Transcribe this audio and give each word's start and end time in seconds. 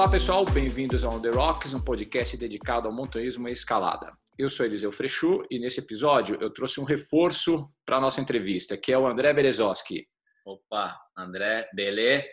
Olá 0.00 0.10
pessoal, 0.10 0.46
bem-vindos 0.46 1.04
ao 1.04 1.12
On 1.12 1.20
The 1.20 1.28
Rocks, 1.28 1.74
um 1.74 1.84
podcast 1.84 2.34
dedicado 2.34 2.88
ao 2.88 2.94
montanhismo 2.94 3.46
e 3.46 3.52
escalada. 3.52 4.10
Eu 4.38 4.48
sou 4.48 4.64
Eliseu 4.64 4.90
Frechu 4.90 5.42
e 5.50 5.58
nesse 5.58 5.80
episódio 5.80 6.38
eu 6.40 6.48
trouxe 6.48 6.80
um 6.80 6.84
reforço 6.84 7.70
para 7.84 7.98
a 7.98 8.00
nossa 8.00 8.18
entrevista, 8.18 8.78
que 8.78 8.94
é 8.94 8.96
o 8.96 9.06
André 9.06 9.30
Berezoski. 9.34 10.06
Opa, 10.46 10.98
André, 11.14 11.68
Belê. 11.74 12.24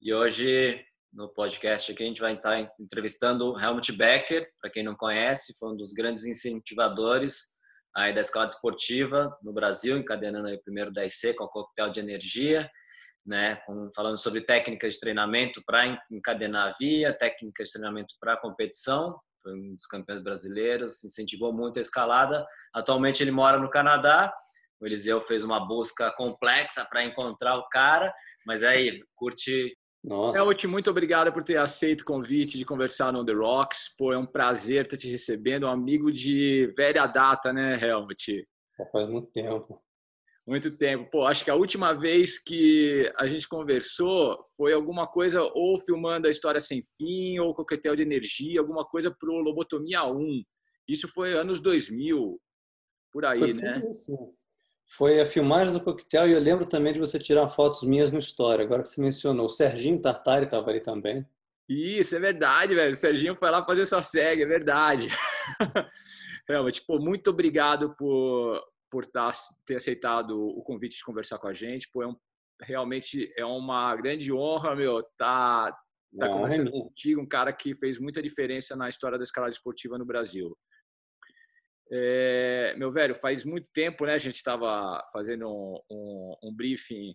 E 0.00 0.14
hoje 0.14 0.82
no 1.12 1.28
podcast 1.28 1.92
aqui 1.92 2.04
a 2.04 2.06
gente 2.06 2.22
vai 2.22 2.36
estar 2.36 2.72
entrevistando 2.80 3.52
o 3.52 3.60
Helmut 3.60 3.92
Becker, 3.92 4.48
para 4.58 4.70
quem 4.70 4.82
não 4.82 4.96
conhece, 4.96 5.58
foi 5.58 5.74
um 5.74 5.76
dos 5.76 5.92
grandes 5.92 6.24
incentivadores 6.24 7.50
aí 7.94 8.14
da 8.14 8.22
escalada 8.22 8.54
esportiva 8.54 9.30
no 9.42 9.52
Brasil, 9.52 9.98
encadenando 9.98 10.48
o 10.48 10.62
primeiro 10.62 10.90
10C 10.90 11.34
com 11.34 11.44
o 11.44 11.48
coquetel 11.48 11.92
de 11.92 12.00
energia 12.00 12.66
né, 13.26 13.60
falando 13.94 14.18
sobre 14.18 14.42
técnicas 14.42 14.94
de 14.94 15.00
treinamento 15.00 15.62
para 15.66 15.98
encadenar 16.10 16.68
a 16.68 16.74
via, 16.78 17.16
técnicas 17.16 17.68
de 17.68 17.72
treinamento 17.74 18.14
para 18.20 18.36
competição, 18.36 19.18
foi 19.44 19.52
um 19.52 19.74
dos 19.74 19.86
campeões 19.86 20.22
brasileiros, 20.22 21.04
incentivou 21.04 21.52
muito 21.52 21.78
a 21.78 21.82
escalada. 21.82 22.46
Atualmente 22.74 23.22
ele 23.22 23.30
mora 23.30 23.58
no 23.58 23.68
Canadá. 23.68 24.34
O 24.80 24.86
Eliseu 24.86 25.20
fez 25.20 25.44
uma 25.44 25.60
busca 25.60 26.10
complexa 26.16 26.84
para 26.84 27.04
encontrar 27.04 27.56
o 27.56 27.68
cara, 27.68 28.12
mas 28.46 28.62
aí, 28.62 29.00
curte. 29.14 29.76
Nossa. 30.02 30.38
Helmut, 30.38 30.66
muito 30.66 30.90
obrigado 30.90 31.32
por 31.32 31.42
ter 31.42 31.56
aceito 31.56 32.02
o 32.02 32.04
convite 32.04 32.58
de 32.58 32.64
conversar 32.64 33.12
no 33.12 33.24
The 33.24 33.32
Rocks. 33.32 33.94
Pô, 33.96 34.12
é 34.12 34.18
um 34.18 34.26
prazer 34.26 34.82
estar 34.82 34.96
te 34.96 35.10
recebendo, 35.10 35.64
um 35.64 35.70
amigo 35.70 36.10
de 36.10 36.72
velha 36.76 37.06
data, 37.06 37.52
né, 37.52 37.78
Helmut? 37.80 38.46
Já 38.78 38.86
faz 38.86 39.08
muito 39.08 39.30
tempo. 39.30 39.82
Muito 40.46 40.70
tempo. 40.70 41.08
Pô, 41.10 41.24
acho 41.24 41.42
que 41.42 41.50
a 41.50 41.54
última 41.54 41.94
vez 41.94 42.38
que 42.38 43.10
a 43.16 43.26
gente 43.26 43.48
conversou 43.48 44.44
foi 44.56 44.74
alguma 44.74 45.06
coisa 45.06 45.42
ou 45.42 45.80
filmando 45.80 46.26
a 46.26 46.30
História 46.30 46.60
Sem 46.60 46.86
Fim 46.98 47.38
ou 47.38 47.54
Coquetel 47.54 47.96
de 47.96 48.02
Energia, 48.02 48.60
alguma 48.60 48.84
coisa 48.84 49.10
pro 49.10 49.40
Lobotomia 49.40 50.04
1. 50.04 50.42
Isso 50.86 51.08
foi 51.08 51.32
anos 51.32 51.60
2000, 51.60 52.38
por 53.10 53.24
aí, 53.24 53.38
foi 53.38 53.52
né? 53.54 53.82
Isso. 53.88 54.34
Foi 54.86 55.18
a 55.18 55.24
filmagem 55.24 55.72
do 55.72 55.80
Coquetel 55.80 56.28
e 56.28 56.32
eu 56.32 56.40
lembro 56.40 56.66
também 56.66 56.92
de 56.92 56.98
você 56.98 57.18
tirar 57.18 57.48
fotos 57.48 57.82
minhas 57.82 58.12
no 58.12 58.18
História. 58.18 58.64
Agora 58.64 58.82
que 58.82 58.88
você 58.88 59.00
mencionou, 59.00 59.46
o 59.46 59.48
Serginho 59.48 60.00
Tartari 60.00 60.44
estava 60.44 60.70
ali 60.70 60.80
também. 60.80 61.26
Isso, 61.66 62.14
é 62.14 62.20
verdade, 62.20 62.74
velho. 62.74 62.92
O 62.92 62.96
Serginho 62.96 63.34
foi 63.34 63.50
lá 63.50 63.64
fazer 63.64 63.86
sua 63.86 64.02
SEG, 64.02 64.42
é 64.42 64.46
verdade. 64.46 65.08
Realmente, 66.46 66.80
tipo, 66.80 66.98
muito 66.98 67.30
obrigado 67.30 67.96
por, 67.96 68.62
por 68.94 69.04
tá, 69.06 69.28
ter 69.66 69.74
aceitado 69.74 70.38
o 70.38 70.62
convite 70.62 70.98
de 70.98 71.04
conversar 71.04 71.36
com 71.40 71.48
a 71.48 71.52
gente. 71.52 71.90
Pô, 71.92 72.04
é 72.04 72.06
um, 72.06 72.14
realmente 72.62 73.28
é 73.36 73.44
uma 73.44 73.96
grande 73.96 74.32
honra, 74.32 74.76
meu, 74.76 75.02
tá, 75.18 75.76
tá 76.16 76.28
conversando 76.28 76.70
contigo, 76.70 77.20
um 77.20 77.26
cara 77.26 77.52
que 77.52 77.74
fez 77.74 77.98
muita 77.98 78.22
diferença 78.22 78.76
na 78.76 78.88
história 78.88 79.18
da 79.18 79.24
escalada 79.24 79.50
esportiva 79.50 79.98
no 79.98 80.06
Brasil. 80.06 80.56
É, 81.90 82.76
meu 82.76 82.92
velho, 82.92 83.16
faz 83.16 83.44
muito 83.44 83.66
tempo, 83.74 84.06
né? 84.06 84.14
A 84.14 84.18
gente 84.18 84.36
estava 84.36 85.04
fazendo 85.12 85.48
um, 85.48 85.80
um, 85.90 86.36
um, 86.44 86.54
briefing 86.54 87.12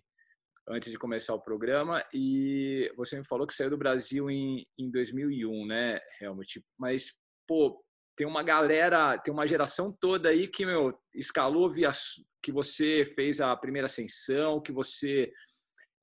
antes 0.68 0.92
de 0.92 0.98
começar 0.98 1.34
o 1.34 1.40
programa 1.40 2.04
e 2.12 2.92
você 2.94 3.16
me 3.16 3.26
falou 3.26 3.46
que 3.46 3.54
saiu 3.54 3.70
do 3.70 3.78
Brasil 3.78 4.30
em, 4.30 4.64
em 4.78 4.90
2001, 4.90 5.66
né, 5.66 5.98
Helmut? 6.20 6.62
Mas, 6.78 7.14
pô, 7.48 7.82
tem 8.20 8.26
uma 8.26 8.42
galera, 8.42 9.16
tem 9.16 9.32
uma 9.32 9.46
geração 9.46 9.90
toda 9.98 10.28
aí 10.28 10.46
que, 10.46 10.66
meu, 10.66 10.92
escalou 11.14 11.70
via 11.70 11.90
que 12.42 12.52
você 12.52 13.10
fez 13.16 13.40
a 13.40 13.56
primeira 13.56 13.86
ascensão, 13.86 14.60
que 14.60 14.70
você 14.70 15.32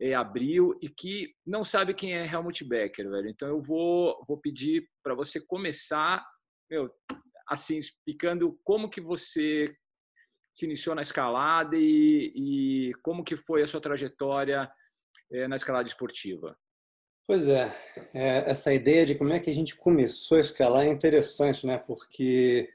é, 0.01 0.15
abriu 0.15 0.75
e 0.81 0.89
que 0.89 1.31
não 1.45 1.63
sabe 1.63 1.93
quem 1.93 2.15
é 2.15 2.25
Helmut 2.25 2.65
Becker, 2.65 3.07
velho. 3.07 3.29
Então 3.29 3.47
eu 3.47 3.61
vou, 3.61 4.19
vou 4.27 4.35
pedir 4.35 4.89
para 5.03 5.13
você 5.13 5.39
começar, 5.39 6.25
meu, 6.71 6.89
assim, 7.47 7.77
explicando 7.77 8.59
como 8.63 8.89
que 8.89 8.99
você 8.99 9.71
se 10.51 10.65
iniciou 10.65 10.95
na 10.95 11.03
escalada 11.03 11.77
e, 11.77 12.31
e 12.35 12.93
como 13.03 13.23
que 13.23 13.37
foi 13.37 13.61
a 13.61 13.67
sua 13.67 13.79
trajetória 13.79 14.67
é, 15.31 15.47
na 15.47 15.55
escalada 15.55 15.87
esportiva. 15.87 16.57
Pois 17.27 17.45
é, 17.49 17.69
é, 18.13 18.49
essa 18.49 18.73
ideia 18.73 19.05
de 19.05 19.13
como 19.13 19.33
é 19.33 19.39
que 19.39 19.49
a 19.49 19.53
gente 19.53 19.75
começou 19.75 20.37
a 20.37 20.41
escalar 20.41 20.85
é 20.85 20.89
interessante, 20.89 21.67
né? 21.67 21.77
Porque 21.77 22.73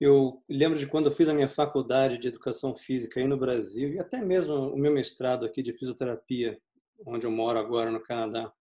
eu 0.00 0.40
lembro 0.48 0.78
de 0.78 0.86
quando 0.86 1.06
eu 1.06 1.12
fiz 1.12 1.28
a 1.28 1.34
minha 1.34 1.48
faculdade 1.48 2.16
de 2.18 2.28
educação 2.28 2.76
física 2.76 3.18
aí 3.18 3.26
no 3.26 3.36
Brasil 3.36 3.92
e 3.92 3.98
até 3.98 4.20
mesmo 4.22 4.54
o 4.54 4.78
meu 4.78 4.92
mestrado 4.92 5.44
aqui 5.44 5.64
de 5.64 5.72
fisioterapia, 5.72 6.60
onde 7.04 7.26
eu 7.26 7.30
moro 7.32 7.58
agora 7.58 7.90
no 7.90 8.00
Canadá. 8.00 8.52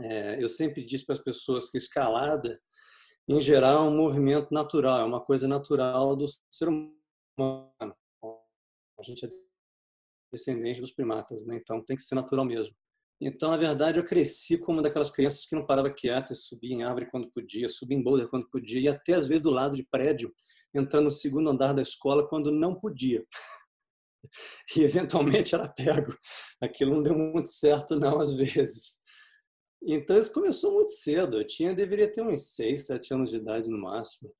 É, 0.00 0.42
eu 0.42 0.48
sempre 0.48 0.84
disse 0.84 1.06
para 1.06 1.14
as 1.14 1.22
pessoas 1.22 1.70
que 1.70 1.78
escalada, 1.78 2.60
em 3.28 3.40
geral, 3.40 3.86
é 3.86 3.88
um 3.88 3.96
movimento 3.96 4.52
natural, 4.52 5.00
é 5.00 5.04
uma 5.04 5.20
coisa 5.20 5.46
natural 5.46 6.16
do 6.16 6.26
ser 6.50 6.68
humano. 6.68 7.96
A 8.98 9.02
gente 9.04 9.26
é 9.26 9.30
descendente 10.32 10.80
dos 10.80 10.92
primatas, 10.92 11.46
né? 11.46 11.56
Então 11.56 11.84
tem 11.84 11.96
que 11.96 12.02
ser 12.02 12.16
natural 12.16 12.44
mesmo. 12.44 12.74
Então, 13.20 13.50
na 13.50 13.56
verdade, 13.58 13.98
eu 13.98 14.04
cresci 14.04 14.56
como 14.56 14.78
uma 14.78 14.82
daquelas 14.82 15.10
crianças 15.10 15.44
que 15.44 15.54
não 15.54 15.66
parava 15.66 15.92
quieta, 15.92 16.34
subia 16.34 16.74
em 16.74 16.82
árvore 16.82 17.10
quando 17.10 17.30
podia, 17.30 17.68
subia 17.68 17.98
em 17.98 18.02
boulder 18.02 18.28
quando 18.28 18.48
podia, 18.48 18.80
e 18.80 18.88
até 18.88 19.12
às 19.12 19.26
vezes 19.26 19.42
do 19.42 19.50
lado 19.50 19.76
de 19.76 19.82
prédio, 19.82 20.34
entrando 20.74 21.04
no 21.04 21.10
segundo 21.10 21.50
andar 21.50 21.74
da 21.74 21.82
escola 21.82 22.26
quando 22.26 22.50
não 22.50 22.74
podia. 22.74 23.24
E 24.76 24.82
eventualmente 24.82 25.54
era 25.54 25.66
pego. 25.66 26.14
Aquilo 26.60 26.94
não 26.94 27.02
deu 27.02 27.16
muito 27.16 27.48
certo, 27.48 27.96
não, 27.96 28.20
às 28.20 28.34
vezes. 28.34 28.98
Então, 29.82 30.16
isso 30.18 30.30
começou 30.30 30.74
muito 30.74 30.90
cedo. 30.90 31.38
Eu 31.38 31.46
tinha, 31.46 31.74
deveria 31.74 32.12
ter 32.12 32.20
uns 32.20 32.54
6, 32.54 32.86
7 32.86 33.14
anos 33.14 33.30
de 33.30 33.38
idade 33.38 33.70
no 33.70 33.80
máximo. 33.80 34.30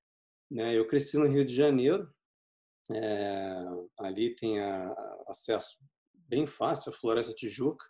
Né? 0.50 0.76
Eu 0.76 0.86
cresci 0.86 1.16
no 1.16 1.26
Rio 1.26 1.46
de 1.46 1.54
Janeiro. 1.54 2.06
É, 2.92 3.64
ali 4.00 4.34
tem 4.34 4.60
a, 4.60 4.94
acesso 5.26 5.78
bem 6.28 6.46
fácil 6.46 6.90
à 6.90 6.92
Floresta 6.92 7.32
Tijuca 7.32 7.89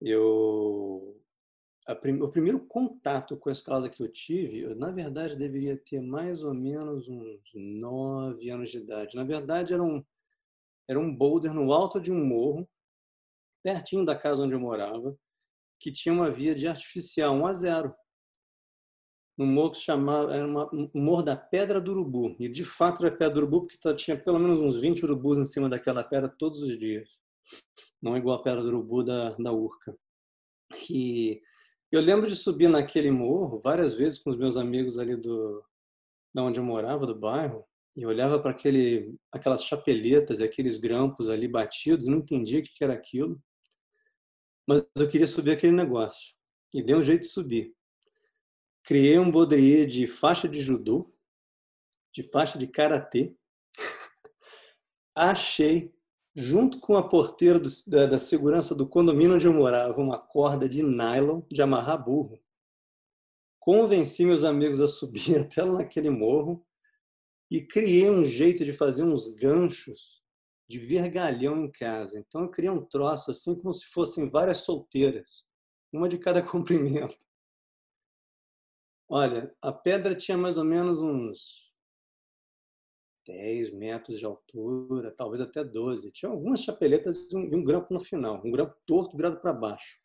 eu 0.00 1.16
prim, 1.94 2.20
o 2.20 2.28
primeiro 2.28 2.60
contato 2.66 3.36
com 3.36 3.48
a 3.48 3.52
escalada 3.52 3.88
que 3.88 4.02
eu 4.02 4.08
tive, 4.08 4.60
eu, 4.60 4.74
na 4.74 4.90
verdade, 4.90 5.36
deveria 5.36 5.76
ter 5.76 6.00
mais 6.00 6.42
ou 6.42 6.52
menos 6.52 7.08
uns 7.08 7.42
nove 7.54 8.50
anos 8.50 8.70
de 8.70 8.78
idade. 8.78 9.16
Na 9.16 9.24
verdade, 9.24 9.72
era 9.72 9.82
um, 9.82 10.04
era 10.88 10.98
um 10.98 11.14
boulder 11.14 11.52
no 11.54 11.72
alto 11.72 12.00
de 12.00 12.12
um 12.12 12.24
morro, 12.24 12.68
pertinho 13.62 14.04
da 14.04 14.16
casa 14.16 14.42
onde 14.42 14.54
eu 14.54 14.60
morava, 14.60 15.16
que 15.78 15.92
tinha 15.92 16.12
uma 16.12 16.30
via 16.30 16.54
de 16.54 16.66
artificial, 16.66 17.34
1 17.34 17.46
a 17.46 17.52
0. 17.52 17.94
Um 19.38 19.46
morro 19.46 19.72
que 19.72 19.78
se 19.78 19.84
chamava, 19.84 20.34
era 20.34 20.46
uma, 20.46 20.68
um 20.72 20.90
morro 20.94 21.22
da 21.22 21.36
Pedra 21.36 21.80
do 21.80 21.90
Urubu. 21.92 22.34
E 22.40 22.48
de 22.48 22.64
fato 22.64 23.04
era 23.04 23.14
Pedra 23.14 23.34
do 23.34 23.38
Urubu, 23.38 23.68
porque 23.68 23.94
tinha 23.94 24.18
pelo 24.18 24.38
menos 24.38 24.60
uns 24.60 24.80
20 24.80 25.04
urubus 25.04 25.36
em 25.36 25.44
cima 25.44 25.68
daquela 25.68 26.02
pedra 26.02 26.28
todos 26.28 26.62
os 26.62 26.78
dias 26.78 27.08
não 28.02 28.16
igual 28.16 28.38
a 28.38 28.42
Pedra 28.42 28.62
do 28.62 28.68
Urubu 28.68 29.02
da, 29.02 29.30
da 29.30 29.52
Urca. 29.52 29.96
E 30.90 31.40
eu 31.90 32.00
lembro 32.00 32.28
de 32.28 32.36
subir 32.36 32.68
naquele 32.68 33.10
morro 33.10 33.60
várias 33.60 33.94
vezes 33.94 34.18
com 34.18 34.30
os 34.30 34.36
meus 34.36 34.56
amigos 34.56 34.98
ali 34.98 35.16
do 35.16 35.64
da 36.34 36.42
onde 36.42 36.60
eu 36.60 36.64
morava, 36.64 37.06
do 37.06 37.18
bairro, 37.18 37.64
e 37.96 38.04
olhava 38.04 38.38
para 38.38 38.50
aquele 38.50 39.16
aquelas 39.32 39.64
chapeletas, 39.64 40.42
aqueles 40.42 40.76
grampos 40.76 41.30
ali 41.30 41.48
batidos, 41.48 42.06
não 42.06 42.18
entendia 42.18 42.60
o 42.60 42.62
que 42.62 42.84
era 42.84 42.92
aquilo. 42.92 43.40
Mas 44.68 44.84
eu 44.96 45.08
queria 45.08 45.26
subir 45.26 45.52
aquele 45.52 45.72
negócio. 45.72 46.34
E 46.74 46.82
dei 46.82 46.94
um 46.94 47.02
jeito 47.02 47.22
de 47.22 47.28
subir. 47.28 47.74
Criei 48.84 49.18
um 49.18 49.30
baudrier 49.30 49.86
de 49.86 50.06
faixa 50.06 50.46
de 50.46 50.60
judô, 50.60 51.10
de 52.12 52.22
faixa 52.22 52.58
de 52.58 52.66
karatê. 52.66 53.34
Achei 55.16 55.95
junto 56.36 56.78
com 56.80 56.98
a 56.98 57.08
porteira 57.08 57.58
do, 57.58 57.70
da, 57.86 58.04
da, 58.04 58.18
segurança 58.18 58.74
do 58.74 58.86
condomínio 58.86 59.36
onde 59.36 59.46
eu 59.46 59.54
morava, 59.54 59.98
uma 59.98 60.18
corda 60.18 60.68
de 60.68 60.82
nylon 60.82 61.40
de 61.50 61.62
amarrar 61.62 62.04
burro. 62.04 62.38
Convenci 63.58 64.26
meus 64.26 64.44
amigos 64.44 64.82
a 64.82 64.86
subir 64.86 65.38
até 65.40 65.62
lá 65.64 65.78
naquele 65.78 66.10
morro, 66.10 66.62
e 67.50 67.62
criei 67.62 68.10
um 68.10 68.22
jeito 68.22 68.66
de 68.66 68.72
fazer 68.74 69.02
uns 69.02 69.34
ganchos 69.34 70.22
de 70.68 70.78
vergalhão 70.78 71.64
em 71.64 71.70
casa. 71.70 72.18
Então 72.18 72.42
eu 72.42 72.50
criei 72.50 72.70
um 72.70 72.84
troço 72.84 73.30
assim 73.30 73.54
como 73.54 73.72
se 73.72 73.86
fossem 73.86 74.28
várias 74.28 74.58
solteiras, 74.58 75.42
uma 75.90 76.06
de 76.06 76.18
cada 76.18 76.42
comprimento. 76.46 77.16
Olha, 79.08 79.54
a 79.62 79.72
pedra 79.72 80.14
tinha 80.14 80.36
mais 80.36 80.58
ou 80.58 80.64
menos 80.64 81.00
uns 81.00 81.65
10 83.26 83.72
metros 83.74 84.18
de 84.18 84.24
altura, 84.24 85.10
talvez 85.10 85.40
até 85.40 85.64
12. 85.64 86.12
Tinha 86.12 86.30
algumas 86.30 86.62
chapeletas 86.62 87.26
e 87.30 87.36
um, 87.36 87.64
grampo 87.64 87.92
no 87.92 88.00
final, 88.00 88.40
um 88.44 88.50
grampo 88.50 88.76
torto 88.86 89.16
virado 89.16 89.40
para 89.40 89.52
baixo. 89.52 89.98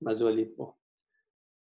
Mas 0.00 0.20
eu 0.20 0.28
ali, 0.28 0.46
pô, 0.46 0.74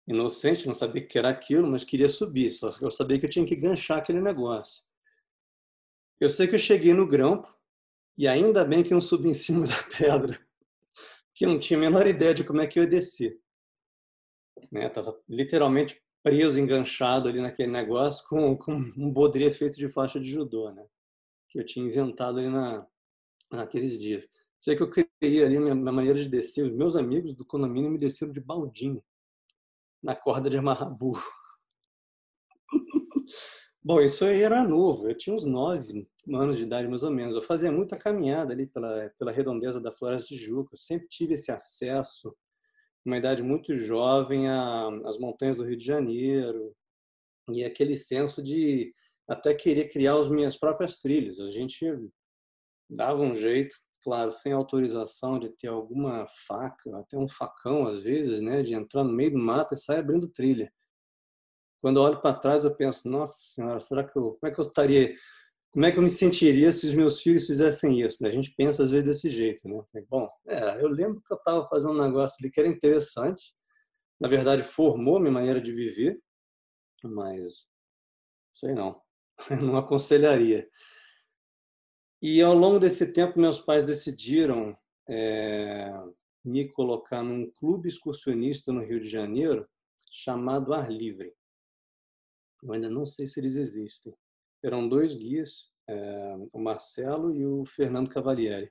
inocente, 0.07 0.67
não 0.67 0.75
sabia 0.75 1.03
o 1.03 1.07
que 1.07 1.19
era 1.19 1.29
aquilo, 1.29 1.69
mas 1.69 1.85
queria 1.85 2.09
subir. 2.09 2.53
Só 2.53 2.71
que 2.71 2.85
eu 2.85 2.91
sabia 2.91 3.19
que 3.19 3.27
eu 3.27 3.31
tinha 3.31 3.47
que 3.47 3.57
ganchar 3.57 3.99
aquele 3.99 4.21
negócio. 4.21 4.83
Eu 6.21 6.29
sei 6.29 6.47
que 6.47 6.55
eu 6.55 6.59
cheguei 6.59 6.95
no 6.95 7.07
grampo 7.07 7.53
e 8.17 8.29
ainda 8.29 8.65
bem 8.65 8.85
que 8.85 8.93
não 8.93 9.01
subi 9.01 9.29
em 9.29 9.35
cima 9.35 9.67
da 9.67 9.83
pedra, 9.97 10.41
que 11.35 11.47
não 11.47 11.59
tinha 11.59 11.79
a 11.79 11.81
menor 11.81 12.07
ideia 12.07 12.35
de 12.35 12.45
como 12.45 12.61
é 12.61 12.67
que 12.67 12.79
eu 12.79 12.85
ia 12.85 12.89
descer. 12.89 13.41
Né? 14.71 14.89
Tava 14.89 15.19
literalmente 15.29 16.02
preso, 16.23 16.59
enganchado 16.59 17.29
ali 17.29 17.41
naquele 17.41 17.71
negócio 17.71 18.27
com, 18.29 18.57
com 18.57 18.73
um 18.75 19.11
bodre 19.11 19.51
feito 19.51 19.77
de 19.77 19.89
faixa 19.89 20.21
de 20.21 20.31
judô, 20.31 20.71
né? 20.71 20.87
Que 21.49 21.59
eu 21.59 21.67
tinha 21.67 21.85
inventado 21.85 22.39
ali 22.39 22.49
na, 22.49 22.87
naqueles 23.51 23.99
dias. 23.99 24.29
Sei 24.59 24.77
que 24.77 24.83
eu 24.83 24.89
criei 24.89 25.45
ali 25.45 25.59
minha, 25.59 25.75
minha 25.75 25.93
maneira 25.93 26.19
de 26.19 26.29
descer. 26.29 26.65
Os 26.65 26.73
meus 26.73 26.95
amigos 26.97 27.35
do 27.35 27.45
condomínio 27.45 27.91
me 27.91 27.99
desceram 27.99 28.33
de 28.33 28.41
baldinho 28.41 29.03
na 30.03 30.15
corda 30.15 30.49
de 30.49 30.57
amarrar 30.57 30.91
burro. 30.91 31.23
Bom, 33.83 34.01
isso 34.01 34.25
aí 34.25 34.43
era 34.43 34.63
novo. 34.63 35.09
Eu 35.09 35.17
tinha 35.17 35.35
uns 35.35 35.45
nove 35.45 36.09
anos 36.33 36.57
de 36.57 36.63
idade, 36.63 36.87
mais 36.87 37.03
ou 37.03 37.11
menos. 37.11 37.35
Eu 37.35 37.43
fazia 37.43 37.73
muita 37.73 37.97
caminhada 37.97 38.53
ali 38.53 38.67
pela, 38.67 39.11
pela 39.19 39.33
redondeza 39.33 39.81
da 39.81 39.91
Floresta 39.91 40.29
de 40.29 40.37
Juca. 40.37 40.75
Eu 40.75 40.79
sempre 40.79 41.09
tive 41.09 41.35
esse 41.35 41.51
acesso 41.51 42.33
uma 43.05 43.19
idade 43.19 43.43
muito 43.43 43.75
jovem 43.75 44.49
às 44.49 45.19
montanhas 45.19 45.57
do 45.57 45.65
Rio 45.65 45.77
de 45.77 45.85
Janeiro 45.85 46.75
e 47.51 47.65
aquele 47.65 47.97
senso 47.97 48.43
de 48.43 48.95
até 49.29 49.55
querer 49.55 49.89
criar 49.89 50.19
as 50.19 50.29
minhas 50.29 50.57
próprias 50.57 50.99
trilhas. 50.99 51.41
A 51.41 51.51
gente 51.51 51.85
dava 52.89 53.23
um 53.23 53.35
jeito, 53.35 53.75
claro, 54.03 54.31
sem 54.31 54.53
autorização 54.53 55.39
de 55.39 55.51
ter 55.51 55.69
alguma 55.69 56.27
faca, 56.47 56.97
até 56.97 57.17
um 57.17 57.29
facão 57.29 57.87
às 57.87 58.01
vezes, 58.01 58.41
né, 58.41 58.63
de 58.63 58.75
entrar 58.75 59.05
no 59.05 59.13
meio 59.13 59.33
do 59.33 59.39
mato 59.39 59.75
e 59.75 59.77
sair 59.77 59.99
abrindo 59.99 60.29
trilha. 60.29 60.73
Quando 61.81 61.97
eu 61.97 62.05
olho 62.05 62.21
para 62.21 62.39
trás, 62.39 62.65
eu 62.65 62.75
penso, 62.75 63.09
nossa 63.09 63.37
senhora, 63.39 63.81
será 63.81 64.05
que 64.05 64.17
eu, 64.17 64.39
como 64.41 64.53
é 64.53 64.55
que 64.55 64.61
eu 64.61 64.65
estaria 64.65 65.17
como 65.73 65.87
é 65.87 65.91
que 65.91 65.99
eu 65.99 66.03
me 66.03 66.11
sentiria 66.11 66.71
se 66.71 66.87
os 66.87 66.93
meus 66.93 67.23
filhos 67.23 67.47
fizessem 67.47 67.99
isso? 67.99 68.23
Né? 68.23 68.29
A 68.29 68.33
gente 68.33 68.55
pensa 68.55 68.85
às 68.85 68.91
vezes 68.91 69.09
desse 69.09 69.31
jeito, 69.31 69.67
né? 69.67 69.83
Bom, 70.09 70.29
é, 70.47 70.83
eu 70.83 70.89
lembro 70.89 71.23
que 71.23 71.33
eu 71.33 71.39
estava 71.39 71.67
fazendo 71.67 71.95
um 71.95 72.03
negócio 72.03 72.37
ali 72.39 72.51
que 72.51 72.61
era 72.61 72.69
interessante, 72.69 73.55
na 74.21 74.29
verdade 74.29 74.63
formou 74.63 75.19
minha 75.19 75.33
maneira 75.33 75.61
de 75.63 75.73
viver, 75.73 76.23
mas 77.03 77.67
sei 78.55 78.75
não, 78.75 79.01
não 79.63 79.77
aconselharia. 79.79 80.69
E 82.21 82.43
ao 82.43 82.55
longo 82.55 82.79
desse 82.79 83.11
tempo, 83.11 83.41
meus 83.41 83.59
pais 83.59 83.83
decidiram 83.83 84.77
é, 85.09 85.91
me 86.45 86.71
colocar 86.71 87.23
num 87.23 87.51
clube 87.51 87.89
excursionista 87.89 88.71
no 88.73 88.85
Rio 88.85 89.01
de 89.01 89.09
Janeiro 89.09 89.67
chamado 90.13 90.75
Ar 90.75 90.93
Livre. 90.93 91.35
Eu 92.63 92.75
ainda 92.75 92.91
não 92.91 93.07
sei 93.07 93.27
se 93.27 93.41
eles 93.41 93.57
existem 93.57 94.15
eram 94.65 94.89
dois 94.89 95.15
guias, 95.15 95.71
é, 95.89 96.37
o 96.53 96.59
Marcelo 96.59 97.35
e 97.35 97.45
o 97.45 97.65
Fernando 97.67 98.09
Cavalieri. 98.09 98.71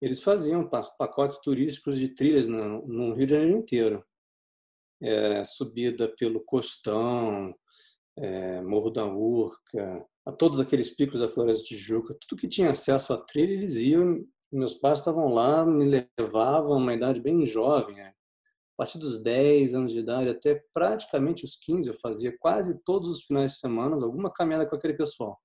Eles 0.00 0.22
faziam 0.22 0.68
pacotes 0.68 1.38
turísticos 1.38 1.98
de 1.98 2.08
trilhas 2.08 2.46
no, 2.46 2.86
no 2.86 3.14
Rio 3.14 3.26
de 3.26 3.34
Janeiro 3.34 3.58
inteiro. 3.58 4.04
É, 5.00 5.44
subida 5.44 6.08
pelo 6.18 6.40
Costão, 6.40 7.54
é, 8.16 8.60
Morro 8.62 8.90
da 8.90 9.06
Urca, 9.06 10.06
a 10.26 10.32
todos 10.32 10.60
aqueles 10.60 10.90
picos 10.90 11.20
da 11.20 11.28
Floresta 11.28 11.62
de 11.62 11.68
Tijuca, 11.70 12.16
tudo 12.20 12.38
que 12.38 12.48
tinha 12.48 12.70
acesso 12.70 13.12
à 13.12 13.16
trilha, 13.16 13.52
eles 13.52 13.76
iam. 13.76 14.24
Meus 14.50 14.74
pais 14.74 14.98
estavam 14.98 15.28
lá, 15.28 15.64
me 15.64 16.04
levavam, 16.18 16.78
uma 16.78 16.94
idade 16.94 17.20
bem 17.20 17.44
jovem, 17.44 17.96
né? 17.96 18.14
A 18.78 18.84
partir 18.84 18.98
dos 18.98 19.20
10 19.20 19.74
anos 19.74 19.92
de 19.92 19.98
idade 19.98 20.28
até 20.28 20.64
praticamente 20.72 21.44
os 21.44 21.56
15, 21.56 21.90
eu 21.90 21.98
fazia 21.98 22.36
quase 22.38 22.80
todos 22.84 23.08
os 23.08 23.24
finais 23.24 23.52
de 23.52 23.58
semana 23.58 23.96
alguma 24.00 24.32
caminhada 24.32 24.68
com 24.68 24.76
aquele 24.76 24.94
pessoal. 24.94 25.36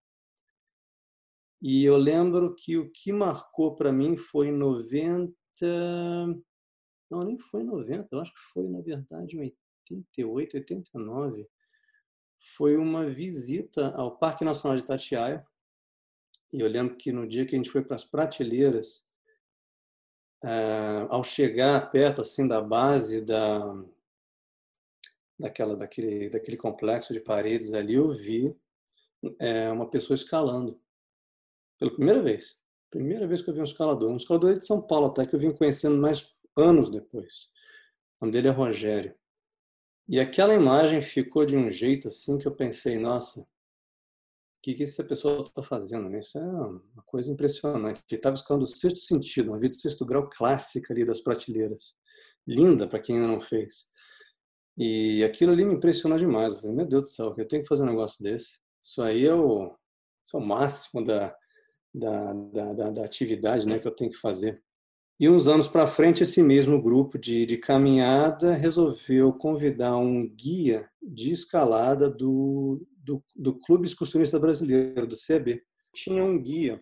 E 1.60 1.84
eu 1.84 1.98
lembro 1.98 2.54
que 2.54 2.78
o 2.78 2.92
que 2.92 3.12
marcou 3.12 3.74
para 3.74 3.92
mim 3.92 4.18
foi 4.18 4.50
em 4.50 4.52
90. 4.52 5.34
Não, 7.10 7.22
nem 7.22 7.40
foi 7.40 7.62
em 7.62 7.66
90, 7.66 8.08
eu 8.12 8.20
acho 8.20 8.32
que 8.32 8.42
foi, 8.54 8.70
na 8.70 8.82
verdade, 8.82 9.36
em 9.36 9.40
88, 9.40 10.58
89. 10.58 11.50
Foi 12.56 12.78
uma 12.78 13.10
visita 13.10 13.96
ao 13.96 14.16
Parque 14.16 14.46
Nacional 14.46 14.78
de 14.78 14.84
Itatiaia. 14.84 15.44
E 16.52 16.60
eu 16.60 16.68
lembro 16.68 16.96
que 16.98 17.12
no 17.12 17.28
dia 17.28 17.48
que 17.48 17.56
a 17.56 17.58
gente 17.58 17.72
foi 17.72 17.84
para 17.84 17.96
as 17.96 18.06
prateleiras, 18.06 19.03
é, 20.44 21.08
ao 21.10 21.24
chegar 21.24 21.90
perto 21.92 22.22
assim 22.22 22.48
da 22.48 22.62
base 22.62 23.22
da 23.22 23.76
daquela 25.40 25.76
daquele 25.76 26.30
daquele 26.30 26.58
complexo 26.58 27.14
de 27.14 27.20
paredes 27.20 27.74
ali 27.74 27.96
eu 27.96 28.14
vi 28.14 28.56
é, 29.40 29.70
uma 29.72 29.90
pessoa 29.90 30.16
escalando. 30.16 30.80
Pela 31.80 31.94
primeira 31.94 32.22
vez. 32.22 32.62
Primeira 32.90 33.28
vez 33.28 33.42
que 33.42 33.50
eu 33.50 33.54
vi 33.54 33.62
um 33.62 33.66
escalador. 33.66 34.12
Um 34.12 34.18
escalador 34.18 34.54
de 34.54 34.66
São 34.66 34.82
Paulo 34.82 35.08
até 35.08 35.26
que 35.26 35.36
eu 35.36 35.40
vim 35.40 35.52
conhecendo 35.52 35.98
mais 35.98 36.30
anos 36.56 36.90
depois. 36.90 37.50
O 38.20 38.26
nome 38.26 38.34
dele 38.34 38.48
é 38.48 38.52
Rogério. 38.52 39.16
E 40.08 40.20
aquela 40.20 40.54
imagem 40.54 41.02
ficou 41.02 41.46
de 41.46 41.56
um 41.56 41.70
jeito 41.70 42.10
assim 42.10 42.38
que 42.38 42.48
eu 42.48 42.56
pensei 42.56 42.98
nossa 42.98 43.48
que, 44.64 44.74
que 44.74 44.84
essa 44.84 45.04
pessoa 45.04 45.42
está 45.42 45.62
fazendo? 45.62 46.10
Né? 46.10 46.20
Isso 46.20 46.38
é 46.38 46.42
uma 46.42 47.04
coisa 47.06 47.30
impressionante. 47.30 48.02
Ele 48.10 48.18
está 48.18 48.32
buscando 48.32 48.64
o 48.64 48.66
sexto 48.66 49.00
sentido, 49.00 49.50
uma 49.50 49.60
vida 49.60 49.72
de 49.72 49.82
sexto 49.82 50.06
grau 50.06 50.30
clássica 50.30 50.94
ali 50.94 51.06
das 51.06 51.20
prateleiras. 51.20 51.94
Linda 52.48 52.88
para 52.88 53.00
quem 53.00 53.18
ainda 53.18 53.28
não 53.28 53.42
fez. 53.42 53.86
E 54.78 55.22
aquilo 55.24 55.52
ali 55.52 55.66
me 55.66 55.76
impressionou 55.76 56.18
demais. 56.18 56.54
Eu 56.54 56.62
falei, 56.62 56.76
meu 56.78 56.86
Deus 56.88 57.04
do 57.04 57.08
céu, 57.10 57.36
eu 57.38 57.48
tenho 57.48 57.62
que 57.62 57.68
fazer 57.68 57.84
um 57.84 57.88
negócio 57.88 58.24
desse. 58.24 58.58
Isso 58.82 59.02
aí 59.02 59.26
é 59.26 59.36
o, 59.36 59.68
é 60.34 60.38
o 60.38 60.40
máximo 60.40 61.04
da, 61.04 61.36
da, 61.94 62.34
da, 62.34 62.90
da, 62.90 63.04
atividade 63.04 63.68
né, 63.68 63.80
que 63.80 63.88
eu 63.88 63.96
tenho 63.96 64.12
que 64.12 64.18
fazer. 64.18 64.64
E 65.20 65.28
uns 65.28 65.48
anos 65.48 65.68
para 65.68 65.88
frente, 65.88 66.24
esse 66.24 66.42
mesmo 66.42 66.82
grupo 66.82 67.20
de, 67.20 67.46
de 67.46 67.58
caminhada 67.58 68.54
resolveu 68.54 69.34
convidar 69.34 69.98
um 69.98 70.28
guia 70.28 70.90
de 71.02 71.32
escalada 71.32 72.10
do, 72.10 72.82
do, 73.04 73.24
do 73.36 73.60
Clube 73.60 73.86
Excursionista 73.86 74.40
Brasileiro, 74.40 75.06
do 75.06 75.16
CB. 75.16 75.62
Tinha 75.94 76.24
um 76.24 76.42
guia, 76.42 76.82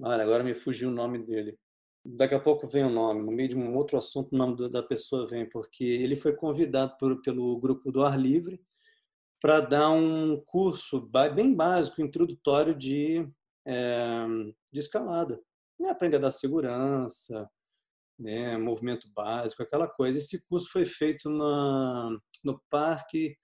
olha, 0.00 0.22
agora 0.22 0.42
me 0.42 0.54
fugiu 0.54 0.88
o 0.88 0.92
nome 0.92 1.18
dele. 1.18 1.56
Daqui 2.04 2.34
a 2.34 2.40
pouco 2.40 2.66
vem 2.66 2.84
o 2.84 2.90
nome, 2.90 3.22
no 3.22 3.32
meio 3.32 3.50
de 3.50 3.56
um 3.56 3.76
outro 3.76 3.96
assunto 3.96 4.32
o 4.32 4.36
nome 4.36 4.68
da 4.68 4.82
pessoa 4.82 5.26
vem, 5.26 5.48
porque 5.48 5.84
ele 5.84 6.16
foi 6.16 6.34
convidado 6.34 6.96
por, 6.98 7.22
pelo 7.22 7.58
grupo 7.58 7.92
do 7.92 8.02
Ar 8.02 8.18
Livre 8.18 8.60
para 9.40 9.60
dar 9.60 9.90
um 9.90 10.42
curso 10.46 11.00
bem 11.34 11.54
básico, 11.54 12.02
introdutório 12.02 12.74
de, 12.74 13.26
é, 13.66 14.26
de 14.72 14.80
escalada. 14.80 15.40
Né? 15.78 15.90
Aprender 15.90 16.16
a 16.16 16.20
dar 16.20 16.30
segurança, 16.30 17.48
né? 18.18 18.56
movimento 18.56 19.06
básico, 19.14 19.62
aquela 19.62 19.86
coisa. 19.86 20.18
Esse 20.18 20.42
curso 20.46 20.70
foi 20.70 20.84
feito 20.84 21.28
na, 21.28 22.18
no 22.42 22.60
Parque 22.70 23.36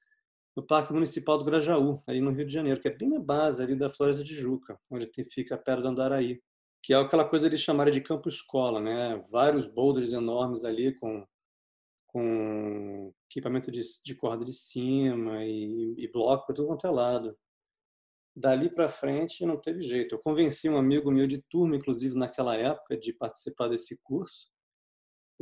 no 0.56 0.66
Parque 0.66 0.92
Municipal 0.92 1.38
do 1.38 1.44
Grajaú, 1.44 2.02
aí 2.06 2.20
no 2.20 2.30
Rio 2.30 2.46
de 2.46 2.52
Janeiro, 2.52 2.80
que 2.80 2.88
é 2.88 2.94
bem 2.94 3.08
na 3.08 3.20
base 3.20 3.62
ali 3.62 3.76
da 3.76 3.90
Floresta 3.90 4.24
de 4.24 4.34
Juca, 4.34 4.78
onde 4.90 5.10
fica 5.24 5.56
perto 5.56 5.82
do 5.82 5.88
Andaraí, 5.88 6.40
que 6.82 6.92
é 6.92 6.96
aquela 6.96 7.28
coisa 7.28 7.46
eles 7.46 7.60
chamaram 7.60 7.90
de 7.90 8.00
campo 8.00 8.28
escola, 8.28 8.80
né? 8.80 9.22
Vários 9.30 9.66
boulders 9.66 10.12
enormes 10.12 10.64
ali 10.64 10.94
com 10.98 11.26
com 12.12 13.12
equipamento 13.30 13.70
de, 13.70 13.80
de 14.04 14.14
corda 14.16 14.44
de 14.44 14.52
cima 14.52 15.44
e, 15.44 15.94
e 15.96 16.10
bloco 16.10 16.46
para 16.46 16.56
tudo 16.56 16.66
quanto 16.66 16.86
é 16.86 16.90
lado. 16.90 17.38
Dali 18.34 18.68
para 18.68 18.88
frente 18.88 19.46
não 19.46 19.56
teve 19.56 19.84
jeito. 19.84 20.14
Eu 20.14 20.18
convenci 20.18 20.68
um 20.68 20.76
amigo 20.76 21.10
meu 21.10 21.26
de 21.28 21.40
turma, 21.42 21.76
inclusive 21.76 22.16
naquela 22.16 22.56
época, 22.56 22.96
de 22.96 23.12
participar 23.12 23.68
desse 23.68 23.96
curso. 24.02 24.49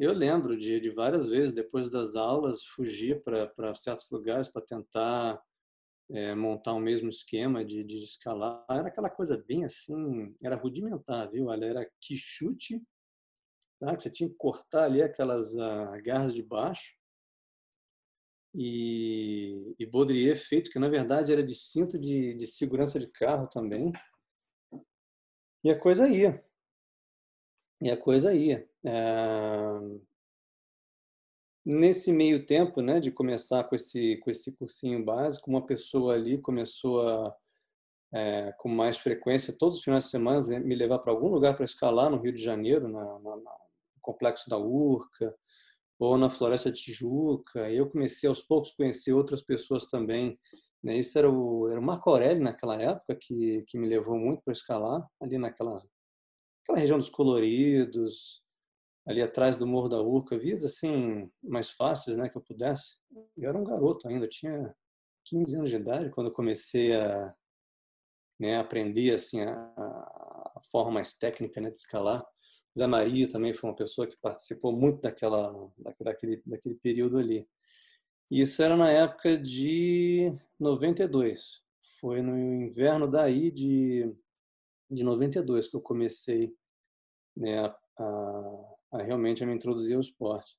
Eu 0.01 0.13
lembro 0.13 0.57
de, 0.57 0.79
de 0.79 0.91
várias 0.91 1.27
vezes, 1.27 1.53
depois 1.53 1.91
das 1.91 2.15
aulas, 2.15 2.63
fugir 2.63 3.21
para 3.25 3.75
certos 3.75 4.09
lugares 4.11 4.47
para 4.47 4.63
tentar 4.63 5.43
é, 6.09 6.37
montar 6.37 6.75
o 6.75 6.79
mesmo 6.79 7.09
esquema 7.09 7.65
de, 7.65 7.83
de 7.83 8.05
escalar. 8.05 8.65
Era 8.71 8.87
aquela 8.87 9.11
coisa 9.11 9.37
bem 9.37 9.65
assim, 9.65 10.37
era 10.41 10.55
rudimentar, 10.55 11.29
viu? 11.29 11.51
Era 11.51 11.85
quichute, 12.01 12.81
tá? 13.81 13.97
que 13.97 14.05
você 14.05 14.09
tinha 14.09 14.31
que 14.31 14.37
cortar 14.37 14.85
ali 14.85 15.03
aquelas 15.03 15.55
uh, 15.55 16.01
garras 16.05 16.33
de 16.33 16.45
baixo 16.45 16.97
e, 18.55 19.75
e 19.81 19.85
baudrier 19.85 20.37
feito, 20.37 20.71
que 20.71 20.79
na 20.79 20.89
verdade 20.89 21.33
era 21.33 21.43
de 21.43 21.57
cinto 21.57 21.99
de, 21.99 22.35
de 22.35 22.47
segurança 22.47 23.01
de 23.01 23.09
carro 23.09 23.49
também. 23.49 23.91
E 25.65 25.71
a 25.71 25.77
coisa 25.77 26.09
ia. 26.09 26.41
E 27.83 27.91
a 27.91 27.97
coisa 27.97 28.33
ia. 28.33 28.68
Nesse 31.65 32.13
meio 32.13 32.47
tempo, 32.47 32.81
né, 32.81 32.99
de 32.99 33.11
começar 33.11 33.63
com 33.65 33.75
esse, 33.75 34.17
com 34.19 34.31
esse 34.31 34.53
cursinho 34.53 35.05
básico, 35.05 35.51
uma 35.51 35.67
pessoa 35.67 36.15
ali 36.15 36.39
começou 36.39 37.07
a, 37.07 37.37
é, 38.13 38.55
com 38.59 38.69
mais 38.69 38.97
frequência, 38.97 39.53
todos 39.53 39.79
os 39.79 39.85
finais 39.85 40.05
de 40.05 40.11
semana, 40.11 40.41
né, 40.47 40.59
me 40.61 40.75
levar 40.75 40.99
para 41.01 41.13
algum 41.13 41.29
lugar 41.29 41.55
para 41.55 41.67
escalar 41.67 42.11
no 42.11 42.19
Rio 42.19 42.33
de 42.33 42.43
Janeiro, 42.43 42.89
na, 42.89 43.05
na, 43.19 43.37
no 43.37 43.45
complexo 44.01 44.49
da 44.49 44.57
Urca, 44.57 45.37
ou 45.99 46.17
na 46.17 46.31
Floresta 46.31 46.73
Tijuca. 46.73 47.69
E 47.71 47.77
eu 47.77 47.91
comecei 47.91 48.29
aos 48.29 48.41
poucos 48.41 48.71
a 48.73 48.77
conhecer 48.77 49.13
outras 49.13 49.43
pessoas 49.43 49.87
também. 49.87 50.39
Né? 50.83 50.97
Isso 50.97 51.19
era 51.19 51.31
o, 51.31 51.69
era 51.69 51.81
o 51.81 51.83
Marco 51.83 52.09
Aurélio 52.09 52.43
naquela 52.43 52.81
época 52.81 53.17
que, 53.17 53.63
que 53.67 53.77
me 53.77 53.89
levou 53.89 54.17
muito 54.17 54.43
para 54.43 54.53
escalar, 54.53 55.07
ali 55.21 55.37
naquela 55.37 55.83
aquela 56.63 56.79
região 56.79 56.99
dos 56.99 57.09
Coloridos, 57.09 58.43
ali 59.09 59.23
atrás 59.23 59.57
do 59.57 59.67
Morro 59.67 59.89
da 59.89 60.03
Urca, 60.03 60.37
vias 60.39 60.63
assim 60.63 61.31
mais 61.43 61.71
fáceis 61.71 62.15
né, 62.15 62.29
que 62.29 62.37
eu 62.37 62.43
pudesse. 62.43 62.99
Eu 63.37 63.49
era 63.49 63.57
um 63.57 63.65
garoto 63.65 64.07
ainda, 64.07 64.27
eu 64.27 64.31
tinha 64.31 64.75
15 65.25 65.57
anos 65.57 65.71
de 65.71 65.77
idade 65.77 66.11
quando 66.11 66.27
eu 66.27 66.33
comecei 66.33 66.95
a 66.95 67.35
né, 68.39 68.59
aprender 68.59 69.15
assim, 69.15 69.41
a, 69.41 69.51
a 69.51 70.61
forma 70.71 70.93
mais 70.93 71.15
técnica 71.17 71.59
né, 71.59 71.71
de 71.71 71.79
escalar. 71.79 72.23
Zé 72.77 72.87
Maria 72.87 73.27
também 73.27 73.55
foi 73.55 73.71
uma 73.71 73.77
pessoa 73.77 74.07
que 74.07 74.17
participou 74.19 74.73
muito 74.73 75.01
daquela, 75.01 75.53
daquele, 75.99 76.43
daquele 76.45 76.75
período 76.75 77.17
ali. 77.17 77.49
E 78.31 78.43
isso 78.43 78.63
era 78.63 78.77
na 78.77 78.91
época 78.91 79.39
de 79.39 80.31
92. 80.61 81.63
Foi 81.99 82.21
no 82.21 82.39
inverno 82.39 83.11
daí 83.11 83.51
de, 83.51 84.15
de 84.91 85.03
92 85.03 85.67
que 85.67 85.77
eu 85.77 85.81
comecei 85.81 86.55
né, 87.35 87.59
a, 87.61 87.77
a, 87.99 88.68
a 88.93 89.03
realmente 89.03 89.43
a 89.43 89.47
me 89.47 89.55
introduzir 89.55 89.95
ao 89.95 90.01
esporte. 90.01 90.57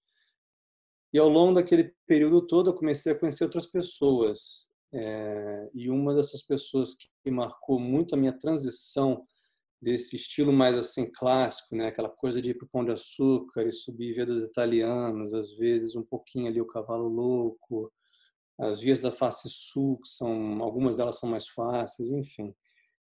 E 1.14 1.18
ao 1.18 1.28
longo 1.28 1.56
daquele 1.56 1.94
período 2.06 2.46
todo 2.46 2.70
eu 2.70 2.76
comecei 2.76 3.12
a 3.12 3.20
conhecer 3.20 3.44
outras 3.44 3.66
pessoas. 3.66 4.68
É, 4.92 5.70
e 5.74 5.90
uma 5.90 6.16
dessas 6.16 6.42
pessoas 6.42 6.96
que 6.96 7.32
marcou 7.32 7.80
muito 7.80 8.16
a 8.16 8.18
minha 8.18 8.34
transição 8.34 9.24
desse 9.82 10.16
estilo 10.16 10.52
mais 10.52 10.76
assim 10.76 11.06
clássico, 11.06 11.76
né? 11.76 11.88
Aquela 11.88 12.10
coisa 12.10 12.42
de 12.42 12.52
ir 12.52 12.54
para 12.56 12.66
o 12.66 12.70
Pão 12.70 12.84
de 12.84 12.92
Açúcar 12.92 13.66
e 13.66 13.72
subir 13.72 14.14
via 14.14 14.26
dos 14.26 14.44
italianos, 14.44 15.34
às 15.34 15.52
vezes 15.56 15.96
um 15.96 16.04
pouquinho 16.04 16.48
ali 16.48 16.60
o 16.60 16.68
Cavalo 16.68 17.08
Louco, 17.08 17.92
as 18.60 18.82
vias 18.82 19.02
da 19.02 19.12
face 19.12 19.48
sul, 19.50 20.00
que 20.02 20.10
são 20.10 20.62
algumas 20.62 20.98
delas 20.98 21.18
são 21.18 21.30
mais 21.30 21.48
fáceis, 21.48 22.12
enfim, 22.12 22.54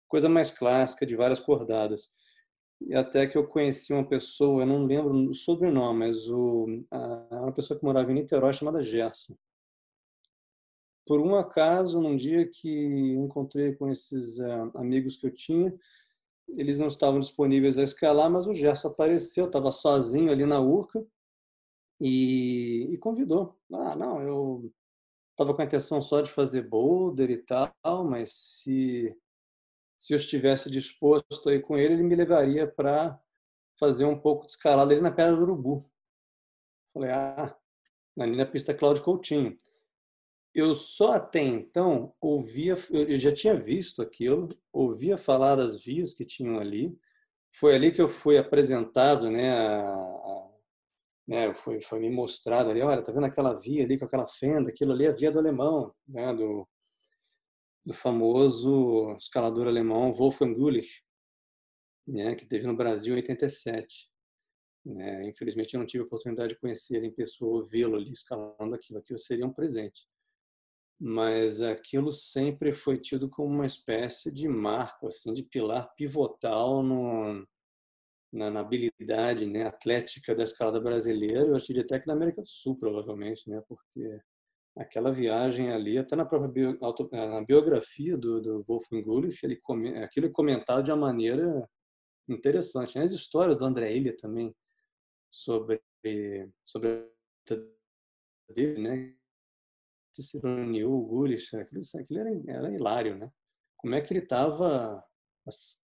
coisa 0.08 0.28
mais 0.28 0.50
clássica 0.50 1.04
de 1.04 1.14
várias 1.14 1.40
cordadas. 1.40 2.08
E 2.86 2.94
até 2.94 3.26
que 3.26 3.36
eu 3.36 3.46
conheci 3.46 3.92
uma 3.92 4.06
pessoa, 4.06 4.62
eu 4.62 4.66
não 4.66 4.84
lembro 4.84 5.30
o 5.30 5.34
sobrenome, 5.34 6.00
mas 6.00 6.28
o, 6.28 6.66
a, 6.90 7.40
uma 7.42 7.52
pessoa 7.52 7.78
que 7.78 7.84
morava 7.84 8.10
em 8.10 8.14
Niterói 8.14 8.52
chamada 8.52 8.82
Gerson. 8.82 9.36
Por 11.06 11.20
um 11.20 11.34
acaso, 11.36 12.00
num 12.00 12.16
dia 12.16 12.48
que 12.48 13.12
encontrei 13.14 13.74
com 13.74 13.90
esses 13.90 14.38
uh, 14.38 14.70
amigos 14.74 15.16
que 15.16 15.26
eu 15.26 15.34
tinha, 15.34 15.74
eles 16.48 16.78
não 16.78 16.86
estavam 16.86 17.20
disponíveis 17.20 17.78
a 17.78 17.82
escalar, 17.82 18.30
mas 18.30 18.46
o 18.46 18.54
Gerson 18.54 18.88
apareceu, 18.88 19.46
estava 19.46 19.72
sozinho 19.72 20.30
ali 20.30 20.44
na 20.44 20.60
Urca 20.60 21.04
e, 22.00 22.88
e 22.92 22.98
convidou. 22.98 23.56
Ah, 23.72 23.96
não, 23.96 24.22
eu 24.22 24.72
estava 25.30 25.54
com 25.54 25.62
a 25.62 25.64
intenção 25.64 26.00
só 26.00 26.20
de 26.20 26.30
fazer 26.30 26.62
boulder 26.62 27.30
e 27.30 27.38
tal, 27.38 27.72
mas 28.04 28.32
se 28.32 29.16
se 30.02 30.12
eu 30.12 30.16
estivesse 30.16 30.68
disposto 30.68 31.48
a 31.48 31.54
ir 31.54 31.62
com 31.62 31.78
ele, 31.78 31.94
ele 31.94 32.02
me 32.02 32.16
levaria 32.16 32.66
para 32.66 33.16
fazer 33.78 34.04
um 34.04 34.18
pouco 34.18 34.44
de 34.44 34.50
escalada 34.50 34.92
ali 34.92 35.00
na 35.00 35.12
Pedra 35.12 35.36
do 35.36 35.42
Urubu. 35.42 35.88
Falei, 36.92 37.12
ah, 37.12 37.56
ali 38.18 38.34
na 38.34 38.44
pista 38.44 38.74
Cláudio 38.74 39.04
Coutinho. 39.04 39.56
Eu 40.52 40.74
só 40.74 41.12
até 41.12 41.40
então 41.40 42.12
ouvia, 42.20 42.74
eu 42.90 43.16
já 43.16 43.32
tinha 43.32 43.54
visto 43.54 44.02
aquilo, 44.02 44.48
ouvia 44.72 45.16
falar 45.16 45.54
das 45.54 45.80
vias 45.80 46.12
que 46.12 46.24
tinham 46.24 46.58
ali. 46.58 46.98
Foi 47.54 47.72
ali 47.72 47.92
que 47.92 48.02
eu 48.02 48.08
fui 48.08 48.36
apresentado, 48.36 49.30
né, 49.30 49.52
a, 49.52 49.88
a, 49.88 50.50
né 51.28 51.54
foi, 51.54 51.80
foi 51.80 52.00
me 52.00 52.10
mostrado 52.10 52.70
ali, 52.70 52.82
olha, 52.82 53.02
tá 53.02 53.12
vendo 53.12 53.26
aquela 53.26 53.54
via 53.54 53.84
ali 53.84 53.96
com 53.96 54.04
aquela 54.04 54.26
fenda, 54.26 54.68
aquilo 54.68 54.90
ali 54.94 55.06
é 55.06 55.10
a 55.10 55.12
via 55.12 55.30
do 55.30 55.38
alemão, 55.38 55.94
né, 56.08 56.34
do, 56.34 56.66
do 57.84 57.92
famoso 57.92 59.16
escalador 59.16 59.66
alemão 59.66 60.12
Wolfgang 60.12 60.54
Gulich, 60.54 61.02
né, 62.06 62.34
que 62.34 62.46
teve 62.46 62.66
no 62.66 62.76
Brasil 62.76 63.14
em 63.14 63.16
87. 63.16 64.10
Né? 64.84 65.28
Infelizmente, 65.28 65.74
eu 65.74 65.80
não 65.80 65.86
tive 65.86 66.02
a 66.02 66.06
oportunidade 66.06 66.54
de 66.54 66.60
conhecer 66.60 66.96
ele 66.96 67.06
em 67.06 67.14
pessoa 67.14 67.58
ou 67.58 67.64
vê-lo 67.64 67.96
ali 67.96 68.10
escalando 68.10 68.74
aquilo. 68.74 68.98
Aquilo 68.98 69.18
seria 69.18 69.46
um 69.46 69.52
presente. 69.52 70.06
Mas 71.00 71.60
aquilo 71.60 72.12
sempre 72.12 72.72
foi 72.72 72.98
tido 72.98 73.28
como 73.28 73.52
uma 73.52 73.66
espécie 73.66 74.30
de 74.30 74.48
marco, 74.48 75.08
assim, 75.08 75.32
de 75.32 75.42
pilar 75.42 75.92
pivotal 75.96 76.82
no, 76.82 77.46
na, 78.32 78.50
na, 78.50 78.60
habilidade 78.60 79.46
né, 79.46 79.64
atlética 79.64 80.34
da 80.34 80.44
escalada 80.44 80.80
brasileira. 80.80 81.40
Eu 81.40 81.56
diria 81.56 81.82
até 81.82 81.98
que 81.98 82.06
da 82.06 82.12
América 82.12 82.42
do 82.42 82.48
Sul, 82.48 82.76
provavelmente, 82.76 83.48
né? 83.50 83.60
porque 83.68 84.20
aquela 84.76 85.12
viagem 85.12 85.70
ali, 85.70 85.98
até 85.98 86.16
na 86.16 86.24
própria 86.24 86.50
bio, 86.50 86.78
auto, 86.80 87.08
eh, 87.12 87.28
na 87.28 87.42
biografia 87.42 88.16
do, 88.16 88.40
do 88.40 88.62
Wolfgang 88.64 89.02
Gulich, 89.02 89.44
ele, 89.44 89.60
aquilo 90.02 90.26
é 90.26 90.30
comentado 90.30 90.84
de 90.84 90.90
uma 90.90 91.08
maneira 91.08 91.68
interessante. 92.28 92.98
As 92.98 93.12
histórias 93.12 93.58
do 93.58 93.64
André 93.64 93.94
Ilha 93.94 94.16
também 94.16 94.54
sobre 95.30 95.82
sobre 96.64 97.08
a 97.50 98.52
dele, 98.52 98.82
né? 98.82 99.14
Se 100.14 100.38
reuniu 100.38 100.92
o 100.92 101.06
Gulich, 101.06 101.56
aquilo, 101.56 101.80
aquilo 101.98 102.20
era, 102.20 102.30
era 102.48 102.74
hilário, 102.74 103.16
né? 103.16 103.30
Como 103.76 103.94
é 103.94 104.00
que 104.00 104.12
ele 104.12 104.20
estava 104.20 105.02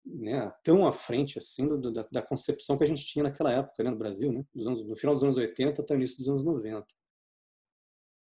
né, 0.05 0.53
tão 0.63 0.87
à 0.87 0.93
frente 0.93 1.39
assim 1.39 1.67
do, 1.67 1.91
da, 1.91 2.07
da, 2.13 2.23
concepção 2.23 2.77
que 2.77 2.85
a 2.85 2.87
gente 2.87 3.07
tinha 3.07 3.23
naquela 3.23 3.51
época 3.53 3.83
né, 3.83 3.91
no 3.91 3.97
Brasil, 3.97 4.33
né? 4.33 4.45
Anos, 4.57 4.85
no 4.87 4.97
final 4.97 5.15
dos 5.15 5.25
anos 5.25 5.39
80 5.39 5.81
até 5.81 5.95
o 5.95 5.97
início 5.97 6.19
dos 6.19 6.29
anos 6.29 6.45
90. 6.45 6.87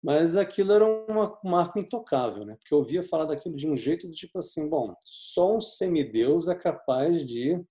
Mas 0.03 0.37
aquilo 0.37 0.73
era 0.73 0.85
uma, 0.85 1.39
um 1.45 1.51
marco 1.51 1.79
intocável, 1.79 2.45
né? 2.45 2.57
Porque 2.57 2.75
eu 2.75 2.79
ouvia 2.79 3.05
falar 3.05 3.27
daquilo 3.27 3.55
de 3.55 3.69
um 3.69 3.77
jeito 3.77 4.09
do 4.09 4.13
tipo 4.13 4.39
assim, 4.39 4.69
bom, 4.69 4.97
só 5.05 5.55
um 5.55 5.61
semideus 5.61 6.49
é 6.49 6.55
capaz 6.57 7.25
de 7.25 7.63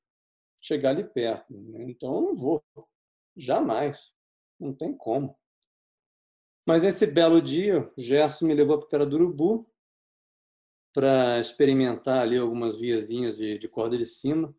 chegar 0.61 0.91
ali 0.91 1.03
perto. 1.03 1.53
Né? 1.53 1.89
Então 1.89 2.15
eu 2.15 2.21
não 2.21 2.35
vou. 2.35 2.63
Jamais. 3.35 4.11
Não 4.57 4.73
tem 4.73 4.95
como. 4.95 5.35
Mas 6.65 6.83
esse 6.83 7.05
belo 7.05 7.41
dia, 7.41 7.91
Gerson 7.97 8.45
me 8.45 8.53
levou 8.53 8.77
para 8.77 8.87
Pera 8.87 9.05
do 9.05 9.15
Urubu 9.15 9.67
para 10.93 11.39
experimentar 11.39 12.21
ali 12.21 12.37
algumas 12.37 12.77
viazinhas 12.77 13.37
de, 13.37 13.57
de, 13.57 13.67
corda 13.67 13.97
de 13.97 14.05
cima. 14.05 14.53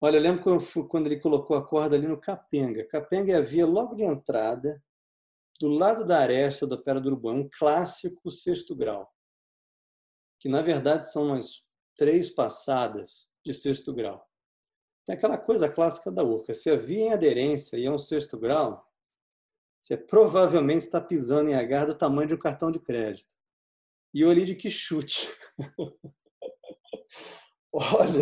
Olha, 0.00 0.16
eu 0.18 0.20
lembro 0.20 0.42
quando, 0.42 0.88
quando 0.88 1.06
ele 1.06 1.18
colocou 1.18 1.56
a 1.56 1.66
corda 1.66 1.96
ali 1.96 2.06
no 2.06 2.20
Capenga. 2.20 2.84
Capenga 2.86 3.32
é 3.32 3.36
a 3.36 3.40
via 3.40 3.66
logo 3.66 3.94
de 3.94 4.02
entrada 4.02 4.82
do 5.64 5.68
lado 5.70 6.04
da 6.04 6.18
aresta 6.18 6.66
da 6.66 6.76
Pera 6.76 7.00
do 7.00 7.06
Urubu, 7.06 7.30
é 7.30 7.32
um 7.32 7.48
clássico 7.48 8.30
sexto 8.30 8.76
grau, 8.76 9.10
que 10.38 10.46
na 10.46 10.60
verdade 10.60 11.10
são 11.10 11.28
umas 11.28 11.64
três 11.96 12.28
passadas 12.28 13.30
de 13.42 13.54
sexto 13.54 13.90
grau. 13.94 14.28
Tem 15.06 15.16
aquela 15.16 15.38
coisa 15.38 15.66
clássica 15.66 16.12
da 16.12 16.22
urca, 16.22 16.52
se 16.52 16.68
a 16.68 16.76
via 16.76 17.04
em 17.04 17.12
aderência 17.14 17.78
e 17.78 17.86
é 17.86 17.90
um 17.90 17.96
sexto 17.96 18.38
grau, 18.38 18.86
você 19.80 19.96
provavelmente 19.96 20.82
está 20.82 21.00
pisando 21.00 21.48
em 21.48 21.54
agar 21.54 21.86
do 21.86 21.94
tamanho 21.94 22.28
de 22.28 22.34
um 22.34 22.38
cartão 22.38 22.70
de 22.70 22.78
crédito. 22.78 23.34
E 24.12 24.20
eu 24.20 24.28
ali 24.28 24.44
de 24.44 24.54
que 24.54 24.68
chute. 24.68 25.34
Olha, 27.72 28.20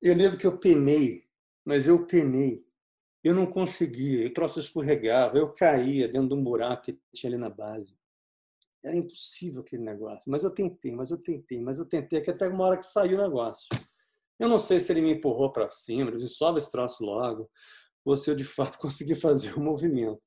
eu 0.00 0.14
lembro 0.14 0.38
que 0.38 0.46
eu 0.46 0.56
penei, 0.56 1.28
mas 1.64 1.88
eu 1.88 2.06
penei 2.06 2.64
eu 3.26 3.34
não 3.34 3.44
conseguia, 3.44 4.22
eu 4.22 4.32
troço 4.32 4.60
escorregava, 4.60 5.36
eu 5.36 5.52
caía 5.52 6.06
dentro 6.06 6.28
de 6.28 6.34
um 6.34 6.44
buraco 6.44 6.84
que 6.84 7.00
tinha 7.12 7.28
ali 7.28 7.36
na 7.36 7.50
base. 7.50 7.98
Era 8.84 8.94
impossível 8.94 9.62
aquele 9.62 9.82
negócio. 9.82 10.30
Mas 10.30 10.44
eu 10.44 10.50
tentei, 10.54 10.92
mas 10.92 11.10
eu 11.10 11.20
tentei, 11.20 11.60
mas 11.60 11.80
eu 11.80 11.84
tentei, 11.84 12.20
que 12.20 12.30
até 12.30 12.46
uma 12.46 12.64
hora 12.64 12.78
que 12.78 12.86
saiu 12.86 13.18
o 13.18 13.22
negócio. 13.22 13.66
Eu 14.38 14.48
não 14.48 14.60
sei 14.60 14.78
se 14.78 14.92
ele 14.92 15.00
me 15.00 15.14
empurrou 15.14 15.52
para 15.52 15.68
cima, 15.72 16.08
ele 16.08 16.18
disse, 16.18 16.34
sobe 16.34 16.58
esse 16.58 16.70
troço 16.70 17.04
logo, 17.04 17.50
ou 18.04 18.16
se 18.16 18.30
eu 18.30 18.36
de 18.36 18.44
fato 18.44 18.78
consegui 18.78 19.16
fazer 19.16 19.58
o 19.58 19.60
movimento. 19.60 20.22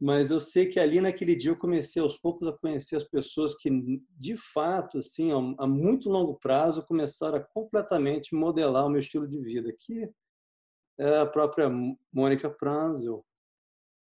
Mas 0.00 0.30
eu 0.30 0.40
sei 0.40 0.64
que 0.64 0.80
ali 0.80 1.02
naquele 1.02 1.36
dia 1.36 1.50
eu 1.50 1.58
comecei 1.58 2.00
aos 2.00 2.16
poucos 2.16 2.48
a 2.48 2.56
conhecer 2.56 2.96
as 2.96 3.04
pessoas 3.04 3.54
que, 3.54 3.68
de 4.16 4.34
fato, 4.34 4.96
assim, 4.96 5.30
a 5.58 5.66
muito 5.66 6.08
longo 6.08 6.38
prazo, 6.38 6.86
começaram 6.86 7.36
a 7.36 7.44
completamente 7.44 8.34
modelar 8.34 8.86
o 8.86 8.88
meu 8.88 9.00
estilo 9.00 9.28
de 9.28 9.38
vida, 9.42 9.70
que 9.78 10.08
a 10.98 11.26
própria 11.26 11.68
Mônica 12.12 12.50
Pranzel, 12.50 13.24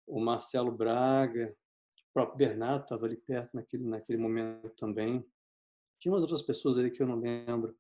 o 0.07 0.19
Marcelo 0.19 0.71
Braga, 0.71 1.55
o 2.09 2.13
próprio 2.13 2.37
Bernardo 2.37 2.83
estava 2.83 3.05
ali 3.05 3.17
perto 3.17 3.53
naquele, 3.53 3.87
naquele 3.87 4.17
momento 4.17 4.69
também. 4.75 5.21
Tinha 5.99 6.11
umas 6.11 6.23
outras 6.23 6.41
pessoas 6.41 6.77
ali 6.77 6.89
que 6.89 7.01
eu 7.01 7.07
não 7.07 7.19
lembro 7.19 7.77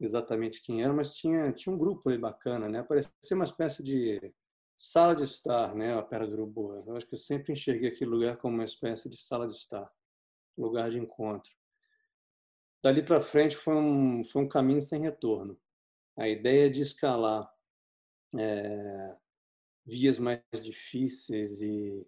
exatamente 0.00 0.62
quem 0.62 0.82
era, 0.82 0.92
mas 0.92 1.12
tinha, 1.12 1.52
tinha 1.52 1.74
um 1.74 1.78
grupo 1.78 2.08
ali 2.08 2.18
bacana, 2.18 2.68
né? 2.68 2.82
Parecia 2.82 3.10
uma 3.32 3.44
espécie 3.44 3.82
de 3.82 4.32
sala 4.76 5.14
de 5.14 5.24
estar, 5.24 5.74
né? 5.74 5.96
A 5.96 6.02
Pera 6.02 6.26
do 6.26 6.34
Urubu. 6.34 6.84
Eu 6.86 6.96
acho 6.96 7.06
que 7.06 7.14
eu 7.14 7.18
sempre 7.18 7.52
enxerguei 7.52 7.88
aquele 7.90 8.10
lugar 8.10 8.36
como 8.36 8.54
uma 8.54 8.64
espécie 8.64 9.08
de 9.08 9.16
sala 9.16 9.46
de 9.46 9.54
estar, 9.54 9.90
lugar 10.56 10.90
de 10.90 10.98
encontro. 10.98 11.50
Dali 12.82 13.02
para 13.02 13.20
frente 13.20 13.56
foi 13.56 13.74
um, 13.74 14.22
foi 14.24 14.42
um 14.42 14.48
caminho 14.48 14.82
sem 14.82 15.00
retorno. 15.00 15.58
A 16.16 16.28
ideia 16.28 16.68
de 16.68 16.82
escalar 16.82 17.53
é, 18.38 19.16
vias 19.86 20.18
mais 20.18 20.40
difíceis 20.62 21.60
e, 21.60 22.06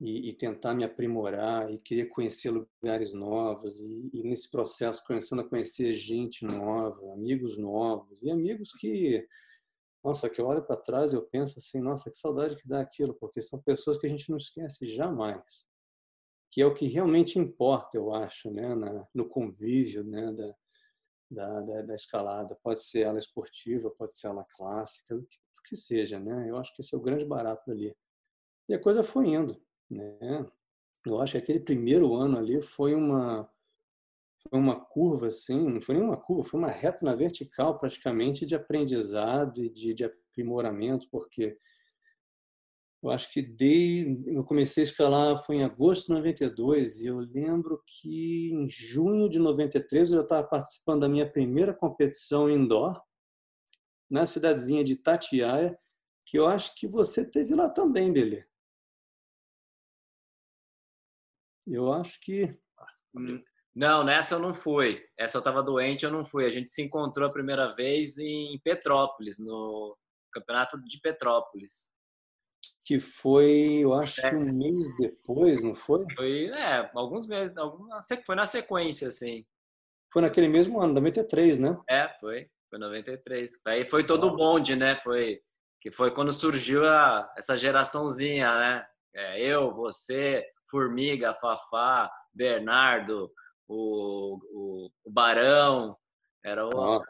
e, 0.00 0.28
e, 0.28 0.32
tentar 0.32 0.74
me 0.74 0.84
aprimorar 0.84 1.72
e 1.72 1.78
querer 1.78 2.06
conhecer 2.06 2.50
lugares 2.50 3.12
novos 3.12 3.80
e, 3.80 4.10
e, 4.12 4.22
nesse 4.22 4.50
processo 4.50 5.04
começando 5.04 5.40
a 5.40 5.48
conhecer 5.48 5.92
gente 5.94 6.44
nova, 6.44 7.12
amigos 7.12 7.58
novos 7.58 8.22
e 8.22 8.30
amigos 8.30 8.72
que 8.72 9.26
nossa, 10.02 10.30
que 10.30 10.40
eu 10.40 10.46
olho 10.46 10.62
para 10.62 10.76
trás 10.76 11.12
e 11.12 11.16
eu 11.16 11.22
penso 11.22 11.58
assim, 11.58 11.80
nossa, 11.80 12.10
que 12.10 12.16
saudade 12.16 12.56
que 12.56 12.66
dá 12.68 12.80
aquilo, 12.80 13.14
porque 13.14 13.42
são 13.42 13.60
pessoas 13.60 13.98
que 13.98 14.06
a 14.06 14.08
gente 14.08 14.30
não 14.30 14.36
esquece 14.36 14.86
jamais, 14.86 15.68
que 16.50 16.62
é 16.62 16.66
o 16.66 16.72
que 16.72 16.86
realmente 16.86 17.38
importa, 17.38 17.96
eu 17.96 18.14
acho, 18.14 18.50
né, 18.50 18.74
na, 18.74 19.06
no 19.12 19.28
convívio, 19.28 20.04
né, 20.04 20.32
da, 20.32 20.54
da, 21.30 21.60
da, 21.60 21.82
da, 21.82 21.94
escalada. 21.94 22.58
Pode 22.62 22.80
ser 22.80 23.00
ela 23.00 23.18
esportiva, 23.18 23.90
pode 23.90 24.14
ser 24.16 24.28
ela 24.28 24.44
clássica, 24.56 25.16
o 25.16 25.22
que, 25.22 25.38
que 25.68 25.76
seja, 25.76 26.18
né? 26.18 26.48
Eu 26.48 26.56
acho 26.56 26.74
que 26.74 26.82
esse 26.82 26.94
é 26.94 26.98
o 26.98 27.02
grande 27.02 27.24
barato 27.24 27.70
ali. 27.70 27.94
E 28.68 28.74
a 28.74 28.80
coisa 28.80 29.02
foi 29.02 29.28
indo, 29.28 29.60
né? 29.90 30.46
Eu 31.06 31.20
acho 31.20 31.32
que 31.32 31.38
aquele 31.38 31.60
primeiro 31.60 32.14
ano 32.14 32.38
ali 32.38 32.60
foi 32.62 32.94
uma 32.94 33.48
foi 34.48 34.58
uma 34.58 34.80
curva 34.80 35.26
assim, 35.26 35.68
não 35.68 35.80
foi 35.80 35.96
nenhuma 35.96 36.16
curva, 36.16 36.48
foi 36.48 36.60
uma 36.60 36.70
reta 36.70 37.04
na 37.04 37.14
vertical 37.14 37.78
praticamente 37.78 38.46
de 38.46 38.54
aprendizado 38.54 39.62
e 39.62 39.68
de, 39.68 39.92
de 39.92 40.04
aprimoramento, 40.04 41.08
porque 41.10 41.58
eu 43.02 43.10
acho 43.10 43.32
que 43.32 43.40
dei, 43.40 44.20
eu 44.26 44.42
comecei 44.44 44.82
a 44.82 44.86
escalar 44.86 45.44
foi 45.44 45.56
em 45.56 45.64
agosto 45.64 46.08
de 46.08 46.14
92 46.14 47.00
e 47.00 47.06
eu 47.06 47.18
lembro 47.18 47.82
que 47.86 48.50
em 48.52 48.68
junho 48.68 49.28
de 49.28 49.38
93 49.38 50.12
eu 50.12 50.22
estava 50.22 50.46
participando 50.46 51.02
da 51.02 51.08
minha 51.08 51.30
primeira 51.30 51.72
competição 51.72 52.50
indoor 52.50 53.00
na 54.10 54.26
cidadezinha 54.26 54.82
de 54.82 54.96
Tatiaia, 54.96 55.78
que 56.26 56.38
eu 56.38 56.46
acho 56.46 56.74
que 56.74 56.88
você 56.88 57.24
teve 57.24 57.54
lá 57.54 57.68
também, 57.68 58.12
Belê. 58.12 58.44
Eu 61.66 61.92
acho 61.92 62.18
que 62.20 62.58
hum, 63.14 63.40
não, 63.76 64.02
nessa 64.02 64.34
eu 64.34 64.40
não 64.40 64.54
fui. 64.54 65.04
Essa 65.16 65.36
eu 65.36 65.40
estava 65.40 65.62
doente, 65.62 66.04
eu 66.04 66.10
não 66.10 66.26
fui. 66.26 66.46
A 66.46 66.50
gente 66.50 66.70
se 66.70 66.82
encontrou 66.82 67.28
a 67.28 67.32
primeira 67.32 67.74
vez 67.74 68.18
em 68.18 68.58
Petrópolis, 68.64 69.38
no 69.38 69.96
Campeonato 70.32 70.82
de 70.82 70.98
Petrópolis 71.00 71.90
que 72.84 72.98
foi, 72.98 73.80
eu 73.80 73.92
acho 73.92 74.24
é. 74.24 74.30
que 74.30 74.36
um 74.36 74.52
mês 74.52 74.96
depois, 74.98 75.62
não 75.62 75.74
foi? 75.74 76.04
Foi, 76.14 76.46
é, 76.46 76.90
alguns 76.94 77.26
meses, 77.26 77.56
algumas, 77.56 78.06
foi 78.24 78.34
na 78.34 78.46
sequência, 78.46 79.08
assim. 79.08 79.44
Foi 80.10 80.22
naquele 80.22 80.48
mesmo 80.48 80.80
ano, 80.80 80.94
93, 80.94 81.58
né? 81.58 81.78
É, 81.88 82.08
foi, 82.18 82.48
foi 82.70 82.78
93. 82.78 83.60
Aí 83.66 83.84
foi 83.84 84.06
todo 84.06 84.28
o 84.28 84.36
bonde, 84.36 84.74
né? 84.74 84.96
Foi, 84.96 85.38
que 85.82 85.90
foi 85.90 86.14
quando 86.14 86.32
surgiu 86.32 86.86
a, 86.86 87.30
essa 87.36 87.58
geraçãozinha, 87.58 88.54
né? 88.56 88.86
É, 89.14 89.40
eu, 89.42 89.74
você, 89.74 90.42
Formiga, 90.70 91.34
Fafá, 91.34 92.10
Bernardo, 92.32 93.30
o, 93.68 94.38
o, 94.50 94.90
o 95.04 95.10
Barão, 95.10 95.94
era 96.42 96.66
o, 96.66 97.02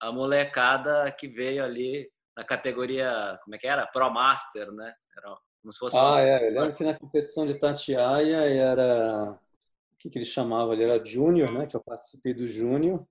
a 0.00 0.12
molecada 0.12 1.10
que 1.12 1.26
veio 1.26 1.64
ali 1.64 2.11
na 2.36 2.44
categoria, 2.44 3.38
como 3.44 3.54
é 3.54 3.58
que 3.58 3.66
era? 3.66 3.86
Pro 3.86 4.10
Master, 4.10 4.70
né? 4.72 4.94
Era 5.16 5.36
como 5.60 5.72
se 5.72 5.78
fosse. 5.78 5.96
Ah, 5.96 6.20
é. 6.20 6.48
Eu 6.48 6.52
lembro 6.52 6.74
que 6.74 6.84
na 6.84 6.98
competição 6.98 7.46
de 7.46 7.54
Tatiaia 7.54 8.38
era. 8.48 9.32
O 9.32 9.98
que, 9.98 10.10
que 10.10 10.18
eles 10.18 10.28
chamavam 10.28 10.72
ali? 10.72 10.82
Era 10.82 11.04
Júnior, 11.04 11.52
né? 11.52 11.66
Que 11.66 11.76
eu 11.76 11.82
participei 11.82 12.34
do 12.34 12.46
Júnior. 12.46 13.06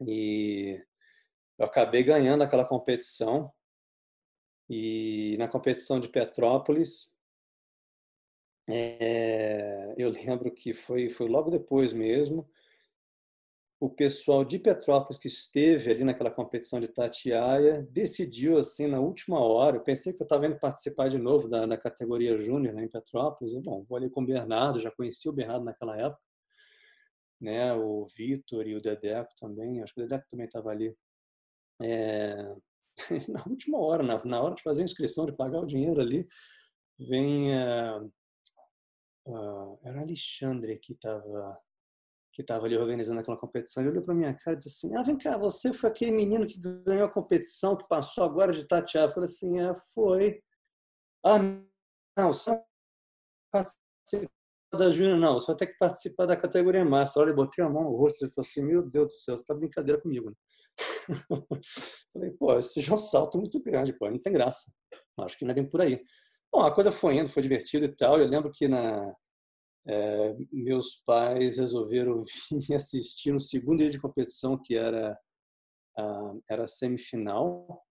E 0.00 0.82
eu 1.58 1.66
acabei 1.66 2.02
ganhando 2.02 2.42
aquela 2.42 2.66
competição. 2.66 3.52
E 4.68 5.36
na 5.38 5.46
competição 5.46 6.00
de 6.00 6.08
Petrópolis, 6.08 7.12
é, 8.68 9.94
eu 9.96 10.10
lembro 10.10 10.50
que 10.50 10.74
foi, 10.74 11.08
foi 11.08 11.28
logo 11.28 11.50
depois 11.50 11.92
mesmo 11.92 12.50
o 13.78 13.90
pessoal 13.90 14.42
de 14.44 14.58
Petrópolis 14.58 15.18
que 15.18 15.28
esteve 15.28 15.90
ali 15.90 16.02
naquela 16.02 16.30
competição 16.30 16.80
de 16.80 16.88
Tatiaia 16.88 17.86
decidiu 17.90 18.56
assim 18.56 18.86
na 18.86 19.00
última 19.00 19.38
hora. 19.38 19.76
Eu 19.76 19.82
pensei 19.82 20.12
que 20.12 20.22
eu 20.22 20.24
estava 20.24 20.46
indo 20.46 20.58
participar 20.58 21.08
de 21.08 21.18
novo 21.18 21.48
da, 21.48 21.76
categoria 21.76 22.38
júnior 22.38 22.74
né, 22.74 22.84
em 22.84 22.88
Petrópolis. 22.88 23.52
Eu, 23.52 23.60
bom, 23.60 23.84
vou 23.84 23.98
ali 23.98 24.08
com 24.08 24.22
o 24.22 24.26
Bernardo, 24.26 24.80
já 24.80 24.90
conheci 24.90 25.28
o 25.28 25.32
Bernardo 25.32 25.64
naquela 25.64 25.96
época, 25.98 26.22
né? 27.40 27.74
O 27.74 28.06
Vitor 28.06 28.66
e 28.66 28.74
o 28.74 28.80
Dedeco 28.80 29.32
também. 29.38 29.82
Acho 29.82 29.92
que 29.92 30.00
o 30.00 30.04
Dedeco 30.04 30.26
também 30.30 30.46
estava 30.46 30.70
ali. 30.70 30.96
É... 31.82 32.54
na 33.28 33.44
última 33.46 33.78
hora, 33.78 34.02
na, 34.02 34.24
na, 34.24 34.42
hora 34.42 34.54
de 34.54 34.62
fazer 34.62 34.80
a 34.82 34.84
inscrição, 34.86 35.26
de 35.26 35.32
pagar 35.36 35.60
o 35.60 35.66
dinheiro 35.66 36.00
ali, 36.00 36.26
vem 36.98 37.50
uh, 37.54 38.10
uh, 39.26 39.78
era 39.84 40.00
Alexandre 40.00 40.78
que 40.78 40.94
estava 40.94 41.60
que 42.36 42.42
estava 42.42 42.66
ali 42.66 42.76
organizando 42.76 43.18
aquela 43.18 43.38
competição, 43.38 43.82
ele 43.82 43.92
olhou 43.92 44.04
para 44.04 44.14
minha 44.14 44.34
cara 44.34 44.54
e 44.54 44.58
disse 44.58 44.86
assim: 44.86 44.94
Ah, 44.94 45.02
vem 45.02 45.16
cá, 45.16 45.38
você 45.38 45.72
foi 45.72 45.88
aquele 45.88 46.12
menino 46.12 46.46
que 46.46 46.60
ganhou 46.60 47.06
a 47.06 47.10
competição, 47.10 47.74
que 47.74 47.88
passou 47.88 48.24
agora 48.24 48.52
de 48.52 48.62
tatear. 48.68 49.04
Eu 49.04 49.10
falei 49.10 49.24
assim: 49.28 49.58
É, 49.58 49.74
foi. 49.94 50.42
Ah, 51.24 51.38
não, 52.18 52.34
só 52.34 52.62
participar 53.50 54.30
da 54.74 54.90
Júnior, 54.90 55.18
não, 55.18 55.34
você 55.34 55.46
vai 55.46 55.56
ter 55.56 55.66
que 55.68 55.78
participar 55.78 56.26
da 56.26 56.36
categoria 56.36 56.84
massa. 56.84 57.18
Olha, 57.18 57.30
eu 57.30 57.36
botei 57.36 57.64
a 57.64 57.70
mão 57.70 57.84
no 57.84 57.96
rosto 57.96 58.26
e 58.26 58.30
falei 58.30 58.50
assim: 58.50 58.62
Meu 58.62 58.82
Deus 58.82 59.06
do 59.06 59.12
céu, 59.12 59.36
você 59.36 59.42
está 59.42 59.54
brincadeira 59.54 60.00
comigo, 60.00 60.28
né? 60.28 60.36
falei, 62.12 62.30
pô, 62.32 62.58
esse 62.58 62.82
já 62.82 62.92
é 62.92 62.94
um 62.94 62.98
salto 62.98 63.38
muito 63.38 63.58
grande, 63.62 63.94
pô, 63.94 64.10
não 64.10 64.18
tem 64.18 64.32
graça. 64.32 64.70
Acho 65.20 65.38
que 65.38 65.44
não 65.46 65.52
é 65.52 65.54
bem 65.54 65.66
por 65.66 65.80
aí. 65.80 66.02
Bom, 66.52 66.62
a 66.62 66.74
coisa 66.74 66.92
foi 66.92 67.16
indo, 67.16 67.30
foi 67.30 67.42
divertido 67.42 67.86
e 67.86 67.96
tal. 67.96 68.18
Eu 68.18 68.28
lembro 68.28 68.52
que 68.52 68.68
na, 68.68 69.14
é, 69.86 70.36
meus 70.52 71.02
pais 71.06 71.58
resolveram 71.58 72.22
vir 72.68 72.74
assistir 72.74 73.32
no 73.32 73.40
segundo 73.40 73.78
dia 73.78 73.90
de 73.90 74.00
competição, 74.00 74.60
que 74.60 74.76
era 74.76 75.18
a, 75.96 76.34
era 76.50 76.64
a 76.64 76.68
semifinal 76.68 77.84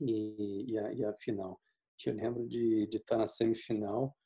e, 0.00 0.72
e, 0.72 0.78
a, 0.78 0.92
e 0.92 1.04
a 1.04 1.14
final. 1.14 1.60
Eu 2.04 2.14
lembro 2.14 2.48
de, 2.48 2.88
de 2.88 2.96
estar 2.96 3.16
na 3.16 3.28
semifinal 3.28 4.16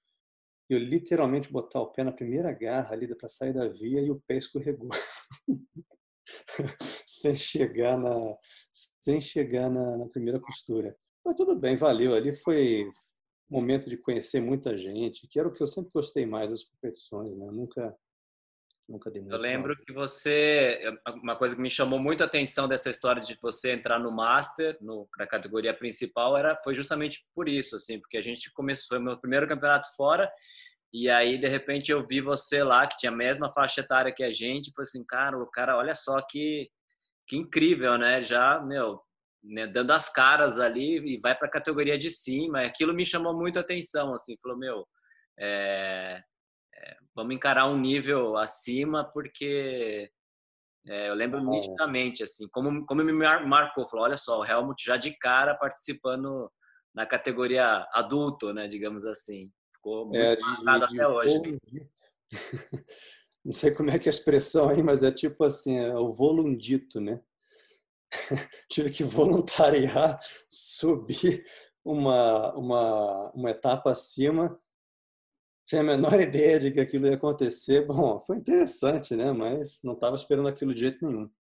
eu 0.69 0.79
literalmente 0.79 1.51
botar 1.51 1.81
o 1.81 1.93
pé 1.93 2.03
na 2.03 2.13
primeira 2.13 2.53
garra 2.53 2.93
ali 2.93 3.07
para 3.15 3.29
sair 3.29 3.53
da 3.53 3.69
via 3.69 4.01
e 4.01 4.11
o 4.11 4.21
pé 4.27 4.37
escorregou. 4.37 4.91
sem 7.07 7.37
chegar 7.39 7.97
na 7.97 8.37
sem 9.05 9.21
chegar 9.21 9.71
na, 9.71 9.97
na, 9.97 10.09
primeira 10.09 10.41
costura. 10.41 10.97
Mas 11.25 11.37
tudo 11.37 11.55
bem, 11.55 11.77
valeu. 11.77 12.15
Ali 12.15 12.33
foi 12.33 12.91
momento 13.49 13.89
de 13.89 13.97
conhecer 13.97 14.41
muita 14.41 14.77
gente, 14.77 15.27
que 15.27 15.39
era 15.39 15.49
o 15.49 15.53
que 15.53 15.63
eu 15.63 15.67
sempre 15.67 15.91
gostei 15.93 16.27
mais 16.27 16.51
das 16.51 16.65
competições, 16.65 17.37
né? 17.37 17.47
Nunca 17.51 17.97
nunca 18.89 19.11
dei 19.11 19.21
muito 19.21 19.35
Eu 19.35 19.41
lembro 19.41 19.77
que 19.77 19.93
você 19.93 20.81
uma 21.23 21.35
coisa 21.35 21.57
que 21.57 21.61
me 21.61 21.71
chamou 21.71 21.99
muito 21.99 22.23
a 22.23 22.27
atenção 22.27 22.69
dessa 22.69 22.89
história 22.89 23.21
de 23.21 23.37
você 23.43 23.73
entrar 23.73 23.99
no 23.99 24.13
master, 24.13 24.77
no, 24.81 25.09
na 25.19 25.27
categoria 25.27 25.75
principal, 25.75 26.37
era 26.37 26.57
foi 26.63 26.75
justamente 26.75 27.27
por 27.35 27.49
isso, 27.49 27.77
assim, 27.77 27.99
porque 27.99 28.17
a 28.17 28.23
gente 28.23 28.53
começou 28.53 28.87
foi 28.89 28.99
o 28.99 29.03
meu 29.03 29.19
primeiro 29.19 29.49
campeonato 29.49 29.89
fora 29.97 30.31
e 30.93 31.11
aí 31.11 31.37
de 31.39 31.49
repente 31.49 31.91
eu 31.91 32.07
vi 32.07 32.21
você 32.21 32.63
lá 32.63 32.87
que 32.87 32.97
tinha 32.97 33.11
a 33.11 33.17
mesma 33.17 33.53
faixa 33.53 33.81
etária 33.81 34.13
que 34.13 34.23
a 34.23 34.33
gente, 34.33 34.69
e 34.69 34.73
falei 34.73 34.89
assim, 34.89 35.05
cara, 35.05 35.37
o 35.37 35.51
cara, 35.51 35.77
olha 35.77 35.95
só 35.95 36.21
que 36.23 36.71
que 37.27 37.37
incrível, 37.37 37.99
né? 37.99 38.23
Já, 38.23 38.61
meu, 38.61 39.01
né, 39.47 39.67
dando 39.67 39.93
as 39.93 40.09
caras 40.09 40.59
ali 40.59 40.99
e 41.15 41.21
vai 41.21 41.37
para 41.37 41.47
a 41.47 41.51
categoria 41.51 41.97
de 41.97 42.11
cima. 42.11 42.63
Aquilo 42.63 42.93
me 42.95 43.07
chamou 43.07 43.35
muito 43.35 43.59
a 43.59 43.63
atenção, 43.63 44.13
assim, 44.13 44.37
falou, 44.43 44.59
meu, 44.59 44.87
é, 45.39 46.23
é, 46.75 46.97
vamos 47.15 47.35
encarar 47.35 47.67
um 47.67 47.79
nível 47.79 48.37
acima, 48.37 49.05
porque 49.05 50.11
é, 50.87 51.09
eu 51.09 51.15
lembro 51.15 51.41
ah. 51.41 51.51
nitidamente, 51.51 52.23
assim, 52.23 52.49
como, 52.49 52.85
como 52.87 53.03
me 53.05 53.13
marcou, 53.13 53.89
falou, 53.89 54.05
olha 54.05 54.19
só, 54.19 54.41
o 54.41 54.45
Helmut 54.45 54.83
já 54.85 54.97
de 54.97 55.17
cara 55.19 55.55
participando 55.55 56.51
na 56.95 57.07
categoria 57.07 57.87
adulto, 57.93 58.53
né, 58.53 58.67
digamos 58.67 59.05
assim. 59.05 59.51
Ficou 59.75 60.07
muito 60.07 60.19
é, 60.19 60.37
marcado 60.65 60.89
de, 60.89 61.01
até 61.01 61.09
hoje. 61.09 61.41
Não 63.45 63.53
sei 63.53 63.71
como 63.71 63.91
é 63.91 63.99
que 63.99 64.09
é 64.09 64.11
a 64.11 64.15
expressão 64.15 64.71
aí, 64.71 64.83
mas 64.83 65.05
é 65.05 65.13
tipo 65.13 65.45
assim, 65.45 65.77
é 65.79 65.95
o 65.95 66.13
volundito, 66.13 67.01
né? 67.01 67.21
tive 68.71 68.91
que 68.91 69.05
voluntariar, 69.05 70.19
subir 70.49 71.45
uma, 71.85 72.55
uma, 72.55 73.31
uma 73.33 73.51
etapa 73.51 73.91
acima 73.91 74.59
Sem 75.69 75.81
a 75.81 75.83
menor 75.83 76.15
ideia 76.21 76.59
de 76.59 76.73
que 76.73 76.81
aquilo 76.81 77.07
ia 77.07 77.15
acontecer. 77.15 77.87
Bom, 77.87 78.21
foi 78.27 78.37
interessante, 78.39 79.15
né? 79.17 79.33
Mas 79.33 79.81
não 79.83 79.95
estava 79.95 80.17
esperando 80.17 80.49
aquilo 80.49 80.75
de 80.75 80.81
jeito 80.81 81.07
nenhum. 81.07 81.31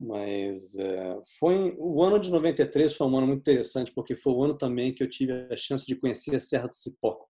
Mas 0.00 0.78
é, 0.78 1.20
foi 1.38 1.74
o 1.78 2.02
ano 2.02 2.20
de 2.20 2.30
93 2.30 2.94
foi 2.94 3.06
um 3.06 3.18
ano 3.18 3.26
muito 3.26 3.40
interessante 3.40 3.92
porque 3.92 4.14
foi 4.14 4.32
o 4.32 4.44
ano 4.44 4.56
também 4.56 4.94
que 4.94 5.02
eu 5.02 5.10
tive 5.10 5.32
a 5.52 5.56
chance 5.56 5.84
de 5.84 5.96
conhecer 5.96 6.36
a 6.36 6.40
Serra 6.40 6.68
do 6.68 6.74
Cipó, 6.74 7.26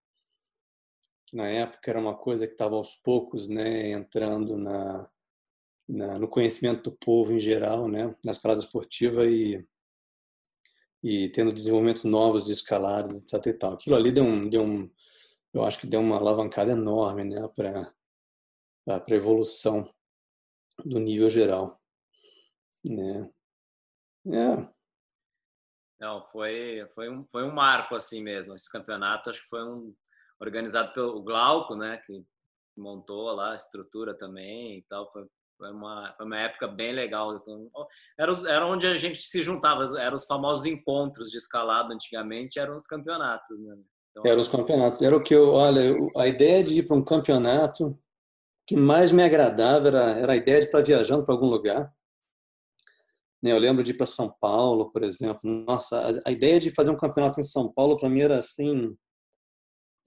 que 1.25 1.35
na 1.35 1.47
época 1.47 1.89
era 1.89 1.99
uma 1.99 2.15
coisa 2.15 2.45
que 2.45 2.53
estava 2.53 2.75
aos 2.75 2.95
poucos, 2.95 3.49
né, 3.49 3.89
entrando 3.89 4.55
na, 4.55 5.09
na, 5.89 6.19
no 6.19 6.27
conhecimento 6.27 6.83
do 6.83 6.97
povo 6.97 7.33
em 7.33 7.39
geral, 7.39 7.87
né, 7.87 8.11
na 8.23 8.31
escalada 8.31 8.61
esportiva 8.61 9.25
e 9.25 9.65
e 11.01 11.29
tendo 11.29 11.53
desenvolvimentos 11.53 12.03
novos 12.03 12.45
de 12.45 12.51
escaladas, 12.51 13.15
etc. 13.15 13.45
E 13.47 13.53
tal. 13.53 13.73
Aquilo 13.73 13.95
ali 13.95 14.11
deu 14.11 14.23
um, 14.23 14.49
deu 14.49 14.63
um, 14.63 14.91
eu 15.53 15.63
acho 15.63 15.79
que 15.79 15.87
deu 15.87 16.01
uma 16.01 16.17
alavancada 16.17 16.73
enorme, 16.73 17.23
né, 17.23 17.47
para 17.55 17.93
a 18.87 19.15
evolução 19.15 19.89
do 20.83 20.99
nível 20.99 21.29
geral. 21.29 21.81
Né? 22.83 23.31
É. 24.27 24.69
Não, 25.99 26.25
foi, 26.31 26.85
foi, 26.93 27.09
um, 27.09 27.25
foi 27.25 27.43
um 27.43 27.53
marco 27.53 27.95
assim 27.95 28.21
mesmo. 28.21 28.53
Esse 28.53 28.69
campeonato 28.71 29.29
acho 29.29 29.41
que 29.41 29.49
foi 29.49 29.63
um 29.63 29.95
organizado 30.39 30.93
pelo 30.93 31.21
Glauco, 31.23 31.75
né, 31.75 31.97
que 32.05 32.25
montou 32.77 33.31
lá 33.31 33.51
a 33.51 33.55
estrutura 33.55 34.17
também 34.17 34.77
e 34.77 34.81
tal. 34.83 35.11
Foi, 35.11 35.27
foi 35.59 35.71
uma, 35.71 36.13
foi 36.17 36.25
uma 36.25 36.39
época 36.39 36.67
bem 36.67 36.93
legal. 36.93 37.35
Então, 37.35 37.69
era, 38.17 38.33
era 38.47 38.65
onde 38.65 38.87
a 38.87 38.97
gente 38.97 39.21
se 39.21 39.43
juntava, 39.43 39.85
eram 39.99 40.15
os 40.15 40.25
famosos 40.25 40.65
encontros 40.65 41.29
de 41.29 41.37
escalada 41.37 41.93
antigamente, 41.93 42.57
eram 42.57 42.75
os 42.75 42.87
campeonatos, 42.87 43.59
né? 43.59 43.75
Então, 44.09 44.23
eram 44.25 44.39
os 44.39 44.47
campeonatos. 44.47 45.01
Era 45.03 45.15
o 45.15 45.21
que 45.21 45.35
eu, 45.35 45.53
olha, 45.53 45.95
a 46.17 46.27
ideia 46.27 46.63
de 46.63 46.79
ir 46.79 46.87
para 46.87 46.97
um 46.97 47.03
campeonato 47.03 47.95
que 48.65 48.75
mais 48.75 49.11
me 49.11 49.21
agradava 49.21 49.87
era, 49.89 50.03
era 50.11 50.33
a 50.33 50.35
ideia 50.35 50.59
de 50.59 50.65
estar 50.65 50.81
viajando 50.81 51.23
para 51.23 51.35
algum 51.35 51.47
lugar 51.47 51.93
né, 53.41 53.51
eu 53.51 53.57
lembro 53.57 53.83
de 53.83 53.91
ir 53.91 53.93
para 53.95 54.05
São 54.05 54.29
Paulo, 54.39 54.91
por 54.91 55.03
exemplo. 55.03 55.39
Nossa, 55.43 56.21
a 56.25 56.31
ideia 56.31 56.59
de 56.59 56.71
fazer 56.71 56.91
um 56.91 56.97
campeonato 56.97 57.39
em 57.39 57.43
São 57.43 57.71
Paulo 57.71 57.97
para 57.97 58.09
mim 58.09 58.21
era 58.21 58.37
assim, 58.37 58.95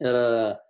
era 0.00 0.60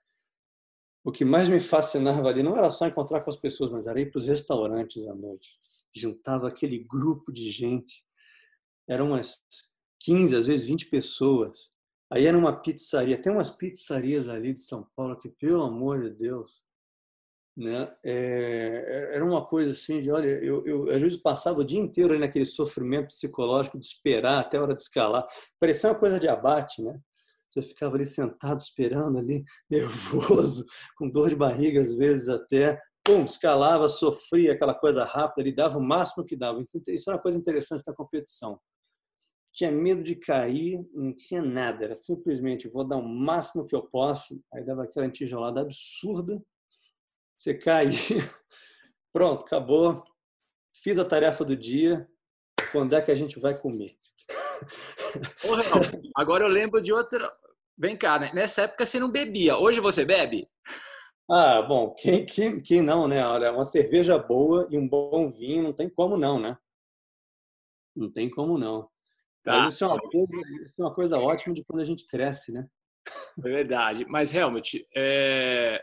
o 1.05 1.11
que 1.11 1.25
mais 1.25 1.49
me 1.49 1.61
fascinava 1.61 2.29
ali. 2.29 2.43
Não 2.43 2.57
era 2.57 2.71
só 2.71 2.87
encontrar 2.87 3.23
com 3.23 3.31
as 3.31 3.37
pessoas, 3.37 3.71
mas 3.71 3.87
era 3.87 4.01
ir 4.01 4.11
para 4.11 4.19
os 4.19 4.27
restaurantes 4.27 5.07
à 5.07 5.15
noite. 5.15 5.59
Juntava 5.95 6.49
aquele 6.49 6.79
grupo 6.79 7.33
de 7.33 7.51
gente. 7.51 8.05
Eram 8.89 9.09
umas 9.09 9.41
15, 10.01 10.37
às 10.37 10.47
vezes 10.47 10.65
20 10.65 10.87
pessoas. 10.87 11.71
Aí 12.11 12.27
era 12.27 12.37
uma 12.37 12.61
pizzaria. 12.61 13.21
Tem 13.21 13.33
umas 13.33 13.51
pizzarias 13.51 14.29
ali 14.29 14.53
de 14.53 14.61
São 14.61 14.87
Paulo 14.95 15.19
que, 15.19 15.29
pelo 15.29 15.63
amor 15.63 16.03
de 16.03 16.11
Deus, 16.11 16.63
né? 17.57 17.95
É, 18.05 19.11
era 19.15 19.25
uma 19.25 19.45
coisa 19.45 19.73
assim 19.73 20.01
de, 20.01 20.11
olha, 20.11 20.27
eu, 20.27 20.67
eu 20.67 20.91
às 20.91 21.01
vezes 21.01 21.19
passava 21.19 21.61
o 21.61 21.65
dia 21.65 21.81
inteiro 21.81 22.19
naquele 22.19 22.45
sofrimento 22.47 23.09
psicológico 23.09 23.79
de 23.79 23.85
esperar 23.85 24.41
até 24.41 24.57
a 24.57 24.63
hora 24.63 24.75
de 24.75 24.81
escalar. 24.81 25.27
Parecia 25.61 25.91
uma 25.91 25.99
coisa 25.99 26.19
de 26.19 26.29
abate, 26.29 26.83
né? 26.83 26.99
Você 27.53 27.61
ficava 27.61 27.97
ali 27.97 28.07
sentado 28.07 28.59
esperando 28.61 29.19
ali, 29.19 29.45
nervoso, 29.69 30.65
com 30.97 31.09
dor 31.09 31.29
de 31.29 31.37
barriga 31.37 31.83
às 31.83 31.95
vezes 31.95 32.29
até. 32.29 32.81
Pum, 33.05 33.25
escalava, 33.25 33.89
sofria 33.89 34.53
aquela 34.53 34.75
coisa 34.75 35.05
rápida, 35.05 35.43
ele 35.43 35.55
dava 35.55 35.77
o 35.77 35.83
máximo 35.83 36.25
que 36.25 36.37
dava. 36.37 36.63
Isso, 36.63 36.81
isso 36.89 37.11
é 37.11 37.15
uma 37.15 37.21
coisa 37.21 37.37
interessante 37.37 37.83
da 37.85 37.93
competição. 37.93 38.59
Tinha 39.53 39.71
medo 39.71 40.03
de 40.03 40.15
cair, 40.15 40.83
não 40.95 41.15
tinha 41.15 41.43
nada, 41.43 41.85
era 41.85 41.95
simplesmente 41.95 42.69
vou 42.69 42.85
dar 42.85 42.97
o 42.97 43.07
máximo 43.07 43.67
que 43.67 43.77
eu 43.77 43.83
posso. 43.83 44.41
Aí 44.55 44.65
dava 44.65 44.85
aquela 44.85 45.11
tijolada 45.11 45.61
absurda, 45.61 46.43
você 47.37 47.53
cair, 47.53 47.93
pronto, 49.13 49.45
acabou. 49.45 50.03
Fiz 50.73 50.99
a 50.99 51.05
tarefa 51.05 51.45
do 51.45 51.55
dia. 51.55 52.09
Quando 52.71 52.95
é 52.95 53.03
que 53.03 53.11
a 53.11 53.15
gente 53.15 53.39
vai 53.39 53.59
comer? 53.59 53.95
Ô, 55.45 55.55
Real, 55.55 55.81
agora 56.17 56.45
eu 56.45 56.49
lembro 56.49 56.81
de 56.81 56.93
outra. 56.93 57.33
Vem 57.77 57.97
cá, 57.97 58.19
né? 58.19 58.31
nessa 58.35 58.63
época 58.63 58.85
você 58.85 59.01
não 59.01 59.11
bebia. 59.11 59.57
Hoje 59.57 59.81
você 59.81 60.05
bebe? 60.05 60.49
Ah, 61.31 61.63
bom, 61.63 61.95
quem, 61.95 62.27
quem, 62.27 62.61
quem 62.61 62.83
não, 62.83 63.09
né? 63.09 63.27
Olha, 63.27 63.53
uma 63.53 63.65
cerveja 63.65 64.19
boa 64.19 64.69
e 64.71 64.77
um 64.77 64.87
bom 64.87 65.31
vinho, 65.31 65.63
não 65.63 65.73
tem 65.73 65.89
como 65.89 66.17
não, 66.17 66.39
né? 66.39 66.57
Não 67.97 68.11
tem 68.11 68.29
como 68.29 68.59
não. 68.59 68.89
Tá. 69.43 69.61
Mas 69.61 69.75
isso 69.75 69.85
é, 69.85 69.89
uma 69.89 69.99
coisa, 69.99 70.65
isso 70.65 70.75
é 70.81 70.85
uma 70.85 70.95
coisa 70.95 71.19
ótima 71.19 71.55
de 71.55 71.65
quando 71.65 71.81
a 71.81 71.85
gente 71.85 72.07
cresce, 72.07 72.53
né? 72.53 72.67
É 73.39 73.43
verdade. 73.43 74.05
Mas, 74.07 74.35
Helmut, 74.35 74.87
é... 74.95 75.83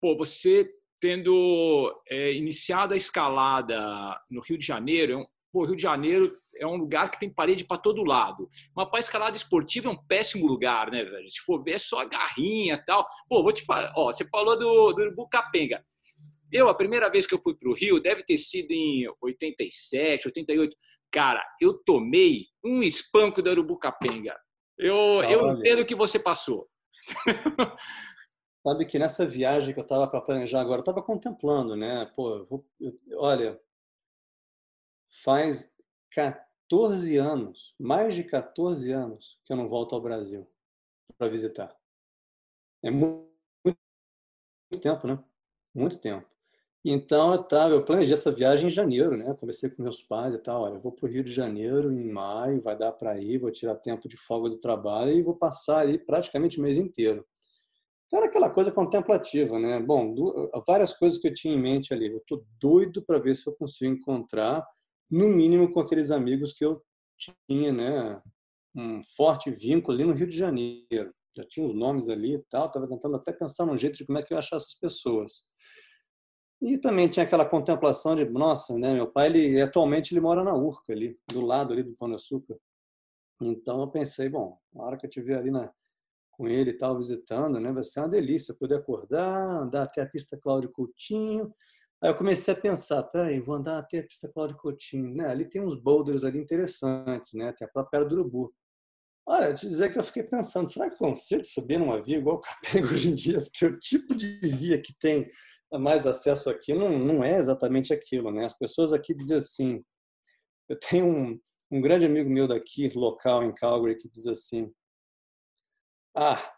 Pô, 0.00 0.16
você 0.16 0.70
tendo 1.00 2.02
é, 2.08 2.32
iniciado 2.32 2.94
a 2.94 2.96
escalada 2.96 4.18
no 4.30 4.40
Rio 4.40 4.56
de 4.56 4.64
Janeiro, 4.64 5.20
é 5.20 5.26
o 5.52 5.64
Rio 5.64 5.76
de 5.76 5.82
Janeiro 5.82 6.38
é 6.58 6.66
um 6.66 6.76
lugar 6.76 7.10
que 7.10 7.18
tem 7.18 7.28
parede 7.28 7.64
para 7.64 7.78
todo 7.78 8.04
lado. 8.04 8.48
Mas 8.74 8.88
para 8.88 9.00
escalada 9.00 9.36
esportiva 9.36 9.88
é 9.88 9.90
um 9.90 10.06
péssimo 10.06 10.46
lugar, 10.46 10.90
né, 10.90 11.04
velho? 11.04 11.28
Se 11.28 11.40
for 11.40 11.62
ver, 11.62 11.72
é 11.72 11.78
só 11.78 12.06
garrinha 12.06 12.74
e 12.74 12.84
tal. 12.84 13.06
Pô, 13.28 13.42
vou 13.42 13.52
te 13.52 13.64
falar, 13.64 13.92
ó, 13.96 14.12
você 14.12 14.26
falou 14.28 14.58
do, 14.58 14.92
do 14.92 15.14
Bucapenga. 15.14 15.84
Eu, 16.52 16.68
a 16.68 16.74
primeira 16.74 17.10
vez 17.10 17.26
que 17.26 17.34
eu 17.34 17.38
fui 17.38 17.54
para 17.54 17.68
o 17.68 17.74
Rio, 17.74 18.00
deve 18.00 18.22
ter 18.22 18.38
sido 18.38 18.70
em 18.70 19.06
87, 19.20 20.28
88. 20.28 20.76
Cara, 21.10 21.44
eu 21.60 21.74
tomei 21.84 22.46
um 22.64 22.82
espanco 22.82 23.42
do 23.42 23.50
Urubucapenga. 23.50 24.36
Eu, 24.78 25.22
eu 25.22 25.48
entendo 25.52 25.82
o 25.82 25.86
que 25.86 25.94
você 25.94 26.18
passou. 26.18 26.68
Sabe 28.66 28.86
que 28.86 28.98
nessa 28.98 29.26
viagem 29.26 29.74
que 29.74 29.80
eu 29.80 29.84
estava 29.84 30.06
para 30.06 30.20
planejar 30.22 30.60
agora, 30.60 30.78
eu 30.78 30.82
estava 30.82 31.02
contemplando, 31.02 31.76
né? 31.76 32.10
Pô, 32.16 32.36
eu 32.36 32.46
vou, 32.46 32.66
eu, 32.80 32.98
olha, 33.16 33.60
faz 35.22 35.70
14 36.14 37.16
anos, 37.16 37.74
mais 37.78 38.14
de 38.14 38.24
14 38.24 38.90
anos 38.92 39.38
que 39.44 39.52
eu 39.52 39.56
não 39.56 39.68
volto 39.68 39.94
ao 39.94 40.00
Brasil 40.00 40.48
para 41.18 41.28
visitar. 41.28 41.74
É 42.82 42.90
muito, 42.90 43.28
muito, 43.64 43.78
tempo, 44.80 45.06
né? 45.06 45.22
Muito 45.74 45.98
tempo. 45.98 46.26
Então 46.84 47.32
eu 47.32 47.42
tava, 47.42 47.74
eu 47.74 47.84
planejei 47.84 48.12
essa 48.12 48.30
viagem 48.30 48.66
em 48.66 48.70
janeiro, 48.70 49.16
né? 49.16 49.34
Conversei 49.34 49.70
com 49.70 49.82
meus 49.82 50.02
pais 50.02 50.34
e 50.34 50.38
tal, 50.38 50.62
olha, 50.62 50.78
vou 50.78 50.92
para 50.92 51.06
o 51.06 51.10
Rio 51.10 51.24
de 51.24 51.32
Janeiro 51.32 51.90
em 51.90 52.10
maio, 52.10 52.60
vai 52.60 52.76
dar 52.76 52.92
para 52.92 53.18
ir, 53.18 53.38
vou 53.38 53.50
tirar 53.50 53.74
tempo 53.76 54.06
de 54.06 54.16
folga 54.16 54.50
do 54.50 54.58
trabalho 54.58 55.12
e 55.12 55.22
vou 55.22 55.34
passar 55.34 55.78
ali 55.78 55.98
praticamente 55.98 56.58
o 56.58 56.62
mês 56.62 56.76
inteiro. 56.76 57.26
Então 58.06 58.18
era 58.18 58.28
aquela 58.28 58.50
coisa 58.50 58.70
contemplativa, 58.70 59.58
né? 59.58 59.80
Bom, 59.80 60.14
várias 60.66 60.92
coisas 60.92 61.18
que 61.18 61.28
eu 61.28 61.34
tinha 61.34 61.54
em 61.54 61.60
mente 61.60 61.92
ali. 61.92 62.12
Eu 62.12 62.22
tô 62.26 62.44
doido 62.60 63.02
para 63.02 63.18
ver 63.18 63.34
se 63.34 63.48
eu 63.48 63.54
consigo 63.54 63.92
encontrar, 63.92 64.64
no 65.10 65.28
mínimo, 65.28 65.72
com 65.72 65.80
aqueles 65.80 66.10
amigos 66.10 66.52
que 66.52 66.64
eu 66.64 66.82
tinha, 67.48 67.72
né? 67.72 68.22
Um 68.74 69.02
forte 69.16 69.50
vínculo 69.50 69.96
ali 69.96 70.04
no 70.04 70.14
Rio 70.14 70.26
de 70.26 70.36
Janeiro. 70.36 71.14
Já 71.36 71.44
tinha 71.44 71.66
os 71.66 71.74
nomes 71.74 72.08
ali 72.08 72.34
e 72.34 72.42
tal. 72.50 72.66
Estava 72.66 72.88
tentando 72.88 73.16
até 73.16 73.32
pensar 73.32 73.66
num 73.66 73.78
jeito 73.78 73.98
de 73.98 74.06
como 74.06 74.18
é 74.18 74.22
que 74.22 74.32
eu 74.32 74.36
ia 74.36 74.40
achar 74.40 74.56
essas 74.56 74.74
pessoas. 74.74 75.44
E 76.62 76.78
também 76.78 77.08
tinha 77.08 77.24
aquela 77.24 77.44
contemplação 77.44 78.14
de, 78.14 78.24
nossa, 78.24 78.76
né? 78.78 78.94
Meu 78.94 79.10
pai, 79.10 79.26
ele 79.26 79.60
atualmente 79.60 80.14
ele 80.14 80.20
mora 80.20 80.42
na 80.42 80.54
Urca 80.54 80.92
ali, 80.92 81.18
do 81.28 81.44
lado 81.44 81.72
ali 81.72 81.82
do 81.82 81.94
Pão 81.94 82.08
de 82.08 82.14
Açúcar. 82.14 82.56
Então 83.40 83.80
eu 83.80 83.88
pensei, 83.88 84.28
bom, 84.28 84.58
na 84.72 84.84
hora 84.84 84.96
que 84.96 85.06
eu 85.06 85.08
estiver 85.08 85.36
ali 85.38 85.50
na 85.50 85.72
com 86.36 86.48
ele 86.48 86.70
e 86.70 86.76
tal, 86.76 86.96
visitando, 86.96 87.60
né? 87.60 87.72
Vai 87.72 87.82
ser 87.82 88.00
uma 88.00 88.08
delícia 88.08 88.54
poder 88.54 88.76
acordar, 88.76 89.62
andar 89.62 89.84
até 89.84 90.02
a 90.02 90.06
pista 90.06 90.36
Cláudio 90.36 90.70
Coutinho. 90.72 91.54
Aí 92.02 92.10
eu 92.10 92.16
comecei 92.16 92.52
a 92.52 92.56
pensar, 92.56 93.02
peraí, 93.04 93.40
vou 93.40 93.54
andar 93.54 93.78
até 93.78 93.98
a 93.98 94.06
pista 94.06 94.30
Cláudio 94.30 94.56
Coutinho, 94.56 95.14
né? 95.14 95.26
Ali 95.26 95.48
tem 95.48 95.62
uns 95.62 95.74
boulders 95.74 96.24
ali 96.24 96.38
interessantes, 96.38 97.32
né? 97.32 97.52
Tem 97.52 97.66
a 97.66 97.70
própria 97.70 98.00
Pedra 98.00 98.08
do 98.08 98.20
Urubu. 98.20 98.54
Olha, 99.26 99.54
te 99.54 99.66
dizer 99.66 99.90
que 99.90 99.98
eu 99.98 100.02
fiquei 100.02 100.22
pensando, 100.22 100.68
será 100.68 100.88
que 100.88 100.94
eu 100.94 100.98
consigo 100.98 101.42
subir 101.44 101.78
numa 101.78 102.02
via 102.02 102.18
igual 102.18 102.36
o 102.36 102.40
Capenga 102.40 102.88
hoje 102.92 103.08
em 103.08 103.14
dia? 103.14 103.40
Porque 103.40 103.64
o 103.64 103.78
tipo 103.78 104.14
de 104.14 104.38
via 104.40 104.80
que 104.80 104.92
tem 104.98 105.28
mais 105.72 106.06
acesso 106.06 106.50
aqui 106.50 106.74
não, 106.74 106.98
não 106.98 107.24
é 107.24 107.38
exatamente 107.38 107.92
aquilo, 107.92 108.30
né? 108.30 108.44
As 108.44 108.56
pessoas 108.56 108.92
aqui 108.92 109.14
dizem 109.14 109.38
assim, 109.38 109.84
eu 110.68 110.78
tenho 110.78 111.06
um, 111.06 111.40
um 111.70 111.80
grande 111.80 112.04
amigo 112.04 112.28
meu 112.30 112.46
daqui, 112.46 112.88
local 112.94 113.42
em 113.42 113.54
Calgary, 113.54 113.96
que 113.96 114.08
diz 114.08 114.26
assim, 114.26 114.70
ah, 116.14 116.54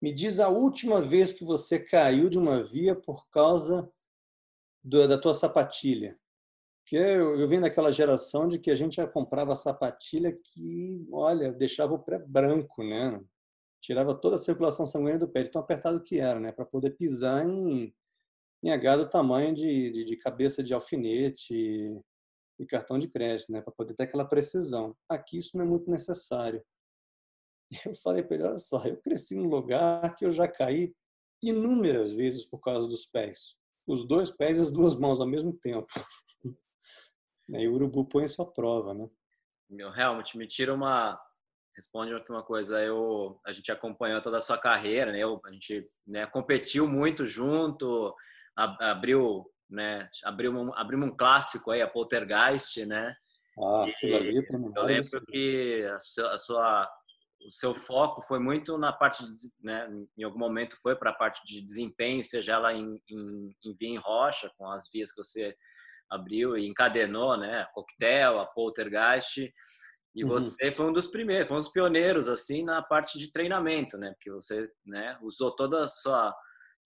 me 0.00 0.12
diz 0.12 0.38
a 0.38 0.48
última 0.48 1.00
vez 1.00 1.32
que 1.32 1.44
você 1.44 1.78
caiu 1.78 2.28
de 2.28 2.38
uma 2.38 2.62
via 2.62 2.94
por 2.94 3.28
causa 3.30 3.90
da 4.82 5.18
tua 5.18 5.34
sapatilha. 5.34 6.18
Porque 6.82 6.96
eu, 6.96 7.38
eu 7.38 7.46
vim 7.46 7.60
daquela 7.60 7.92
geração 7.92 8.48
de 8.48 8.58
que 8.58 8.70
a 8.70 8.74
gente 8.74 8.96
já 8.96 9.06
comprava 9.06 9.54
sapatilha 9.54 10.32
que, 10.32 11.06
olha, 11.12 11.52
deixava 11.52 11.94
o 11.94 11.98
pé 11.98 12.18
branco, 12.18 12.82
né? 12.82 13.22
Tirava 13.80 14.14
toda 14.14 14.36
a 14.36 14.38
circulação 14.38 14.84
sanguínea 14.84 15.18
do 15.18 15.28
pé, 15.28 15.44
de 15.44 15.50
tão 15.50 15.62
apertado 15.62 16.02
que 16.02 16.18
era, 16.18 16.40
né? 16.40 16.50
Para 16.50 16.64
poder 16.64 16.90
pisar 16.96 17.46
em, 17.48 17.94
em 18.62 18.72
H 18.72 18.96
do 18.96 19.08
tamanho 19.08 19.54
de, 19.54 19.92
de, 19.92 20.04
de 20.04 20.16
cabeça 20.16 20.62
de 20.64 20.74
alfinete 20.74 21.54
e, 21.54 22.00
e 22.58 22.66
cartão 22.66 22.98
de 22.98 23.08
crédito, 23.08 23.52
né? 23.52 23.62
Para 23.62 23.72
poder 23.72 23.94
ter 23.94 24.02
aquela 24.04 24.24
precisão. 24.24 24.96
Aqui 25.08 25.38
isso 25.38 25.56
não 25.56 25.64
é 25.64 25.68
muito 25.68 25.88
necessário. 25.88 26.60
Eu 27.86 27.94
falei 27.94 28.24
para 28.24 28.34
ele, 28.34 28.44
olha 28.44 28.58
só, 28.58 28.84
eu 28.84 28.96
cresci 28.96 29.36
num 29.36 29.48
lugar 29.48 30.16
que 30.16 30.24
eu 30.24 30.32
já 30.32 30.48
caí 30.48 30.92
inúmeras 31.40 32.12
vezes 32.12 32.44
por 32.44 32.58
causa 32.58 32.88
dos 32.88 33.06
pés. 33.06 33.54
Os 33.90 34.06
dois 34.06 34.30
pés 34.30 34.56
e 34.56 34.60
as 34.60 34.70
duas 34.70 34.96
mãos 34.96 35.20
ao 35.20 35.26
mesmo 35.26 35.52
tempo. 35.52 35.88
E 37.52 37.66
o 37.66 37.74
urubu 37.74 38.04
põe 38.04 38.26
à 38.26 38.44
prova, 38.44 38.94
né? 38.94 39.10
Meu 39.68 39.92
Helmut, 39.92 40.38
me 40.38 40.46
tira 40.46 40.72
uma. 40.72 41.20
Responde 41.74 42.14
aqui 42.14 42.30
uma 42.30 42.44
coisa. 42.44 42.80
Eu, 42.80 43.40
a 43.44 43.52
gente 43.52 43.72
acompanhou 43.72 44.22
toda 44.22 44.38
a 44.38 44.40
sua 44.40 44.56
carreira, 44.56 45.10
né? 45.10 45.18
Eu, 45.18 45.40
a 45.44 45.50
gente 45.50 45.90
né, 46.06 46.26
competiu 46.26 46.86
muito 46.86 47.26
junto, 47.26 48.14
abriu, 48.56 49.50
né? 49.68 50.06
Abriu 50.22 50.52
um, 50.52 50.72
abriu 50.74 51.00
um 51.00 51.10
clássico 51.10 51.72
aí, 51.72 51.82
a 51.82 51.88
Poltergeist, 51.88 52.86
né? 52.86 53.16
Ah, 53.58 53.86
aquilo 53.88 54.16
ali 54.16 54.38
é 54.38 54.78
Eu 54.78 54.84
lembro 54.84 55.26
que 55.26 55.84
a 55.92 55.98
sua, 55.98 56.32
a 56.32 56.38
sua, 56.38 56.90
o 57.46 57.50
seu 57.50 57.74
foco 57.74 58.20
foi 58.22 58.38
muito 58.38 58.76
na 58.76 58.92
parte, 58.92 59.24
de, 59.24 59.48
né? 59.62 59.88
Em 60.16 60.22
algum 60.22 60.38
momento 60.38 60.76
foi 60.82 60.94
para 60.94 61.10
a 61.10 61.14
parte 61.14 61.40
de 61.44 61.60
desempenho, 61.62 62.22
seja 62.22 62.52
ela 62.52 62.72
em, 62.72 63.00
em, 63.08 63.56
em 63.64 63.74
via 63.74 63.88
em 63.88 63.96
rocha, 63.96 64.50
com 64.56 64.70
as 64.70 64.90
vias 64.92 65.12
que 65.12 65.22
você 65.22 65.56
abriu 66.10 66.56
e 66.56 66.66
encadenou, 66.66 67.36
né? 67.36 67.62
A 67.62 67.66
Coquetel, 67.66 68.38
a 68.38 68.46
Poltergeist. 68.46 69.52
E 70.14 70.24
uhum. 70.24 70.30
você 70.30 70.72
foi 70.72 70.86
um 70.86 70.92
dos 70.92 71.06
primeiros, 71.06 71.48
foi 71.48 71.56
um 71.56 71.60
dos 71.60 71.72
pioneiros 71.72 72.28
assim 72.28 72.64
na 72.64 72.82
parte 72.82 73.18
de 73.18 73.30
treinamento, 73.30 73.96
né? 73.96 74.12
Porque 74.12 74.30
você, 74.30 74.68
né, 74.84 75.16
usou 75.22 75.54
toda 75.54 75.82
a 75.84 75.88
sua 75.88 76.34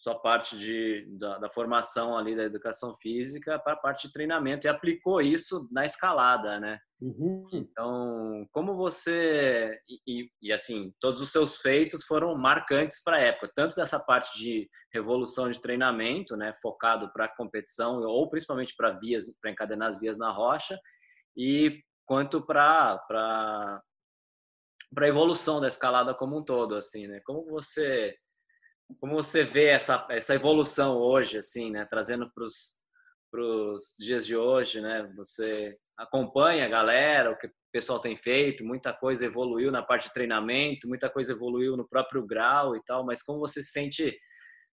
sua 0.04 0.14
parte 0.20 0.58
de, 0.58 1.06
da, 1.18 1.38
da 1.38 1.48
formação 1.48 2.14
ali 2.14 2.36
da 2.36 2.42
educação 2.42 2.94
física 3.00 3.58
para 3.58 3.72
a 3.72 3.76
parte 3.76 4.06
de 4.06 4.12
treinamento 4.12 4.66
e 4.66 4.68
aplicou 4.68 5.22
isso 5.22 5.66
na 5.72 5.86
escalada, 5.86 6.60
né? 6.60 6.78
Uhum. 7.00 7.48
Então, 7.50 8.46
como 8.52 8.76
você 8.76 9.80
e, 10.06 10.28
e, 10.42 10.52
assim 10.52 10.92
todos 11.00 11.22
os 11.22 11.32
seus 11.32 11.56
feitos 11.56 12.04
foram 12.04 12.36
marcantes 12.36 13.02
para 13.02 13.16
a 13.16 13.20
época, 13.20 13.50
tanto 13.54 13.74
dessa 13.74 13.98
parte 13.98 14.38
de 14.38 14.68
revolução 14.92 15.50
de 15.50 15.58
treinamento, 15.58 16.36
né, 16.36 16.52
focado 16.60 17.10
para 17.10 17.24
a 17.24 17.34
competição 17.34 18.02
ou 18.02 18.28
principalmente 18.28 18.74
para 18.76 18.92
vias, 18.92 19.34
para 19.40 19.50
encadenar 19.50 19.88
as 19.88 19.98
vias 19.98 20.18
na 20.18 20.30
rocha, 20.30 20.78
e 21.34 21.80
quanto 22.06 22.44
para 22.44 22.98
para 23.08 23.82
para 24.94 25.06
a 25.06 25.08
evolução 25.08 25.60
da 25.60 25.66
escalada 25.66 26.14
como 26.14 26.38
um 26.38 26.44
todo, 26.44 26.76
assim, 26.76 27.08
né? 27.08 27.20
Como 27.24 27.44
você 27.46 28.14
como 29.00 29.14
você 29.14 29.44
vê 29.44 29.66
essa, 29.66 30.06
essa 30.10 30.34
evolução 30.34 30.96
hoje, 30.96 31.38
assim, 31.38 31.70
né? 31.70 31.84
Trazendo 31.84 32.30
para 32.32 32.44
os 32.44 33.96
dias 33.98 34.26
de 34.26 34.36
hoje, 34.36 34.80
né? 34.80 35.10
Você 35.16 35.76
acompanha 35.96 36.64
a 36.66 36.68
galera, 36.68 37.30
o 37.30 37.38
que 37.38 37.46
o 37.46 37.52
pessoal 37.72 38.00
tem 38.00 38.16
feito, 38.16 38.64
muita 38.64 38.92
coisa 38.92 39.26
evoluiu 39.26 39.70
na 39.70 39.82
parte 39.82 40.04
de 40.04 40.12
treinamento, 40.12 40.88
muita 40.88 41.10
coisa 41.10 41.32
evoluiu 41.32 41.76
no 41.76 41.88
próprio 41.88 42.24
grau 42.24 42.76
e 42.76 42.82
tal, 42.84 43.04
mas 43.04 43.22
como 43.22 43.40
você 43.40 43.62
se 43.62 43.72
sente 43.72 44.16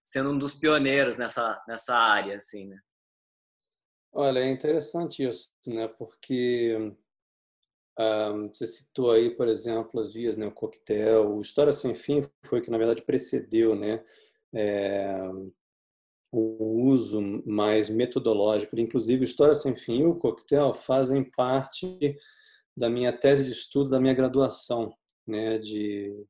sendo 0.04 0.32
um 0.32 0.38
dos 0.38 0.54
pioneiros 0.54 1.18
nessa, 1.18 1.62
nessa 1.68 1.96
área, 1.96 2.36
assim, 2.36 2.68
né? 2.68 2.78
Olha, 4.14 4.40
é 4.40 4.50
interessante 4.50 5.26
isso, 5.26 5.50
né? 5.68 5.88
Porque 5.88 6.94
você 8.54 8.66
citou 8.68 9.12
aí, 9.12 9.30
por 9.36 9.48
exemplo, 9.48 10.00
as 10.00 10.14
vias, 10.14 10.38
né? 10.38 10.48
O 10.48 10.52
coquetel, 10.52 11.36
o 11.36 11.42
História 11.42 11.74
Sem 11.74 11.94
Fim 11.94 12.22
foi 12.46 12.62
que, 12.62 12.72
na 12.72 12.78
verdade, 12.78 13.02
precedeu, 13.02 13.76
né? 13.76 14.04
É, 14.54 15.22
o 16.32 16.82
uso 16.84 17.22
mais 17.46 17.90
metodológico. 17.90 18.80
Inclusive, 18.80 19.26
História 19.26 19.54
Sem 19.54 19.76
Fim 19.76 20.00
e 20.00 20.06
o 20.06 20.16
coquetel 20.16 20.74
fazem 20.74 21.24
parte 21.24 22.18
da 22.76 22.90
minha 22.90 23.12
tese 23.12 23.46
de 23.46 23.52
estudo, 23.52 23.90
da 23.90 24.00
minha 24.00 24.14
graduação, 24.14 24.96
né? 25.28 25.58
De, 25.60 26.26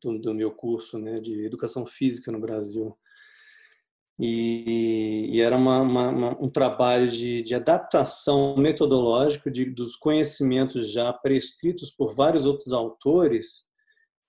do, 0.00 0.18
do 0.18 0.34
meu 0.34 0.54
curso 0.54 0.98
né? 0.98 1.18
de 1.18 1.44
Educação 1.44 1.86
Física 1.86 2.30
no 2.30 2.40
Brasil. 2.40 2.96
E, 4.18 5.28
e 5.30 5.40
era 5.42 5.56
uma, 5.56 5.80
uma, 5.82 6.42
um 6.42 6.48
trabalho 6.48 7.10
de, 7.10 7.42
de 7.42 7.54
adaptação 7.54 8.56
metodológica 8.56 9.50
de, 9.50 9.66
dos 9.66 9.94
conhecimentos 9.94 10.90
já 10.90 11.12
prescritos 11.12 11.90
por 11.90 12.14
vários 12.14 12.46
outros 12.46 12.72
autores, 12.72 13.66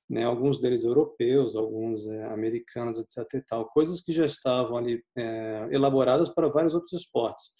né, 0.09 0.25
alguns 0.25 0.59
deles 0.59 0.83
europeus, 0.83 1.55
alguns 1.55 2.05
é, 2.07 2.25
americanos, 2.25 2.97
etc. 2.97 3.25
E 3.35 3.41
tal, 3.41 3.69
coisas 3.69 4.01
que 4.01 4.11
já 4.11 4.25
estavam 4.25 4.77
ali 4.77 5.01
é, 5.17 5.69
elaboradas 5.71 6.29
para 6.29 6.49
vários 6.49 6.75
outros 6.75 6.93
esportes, 7.01 7.51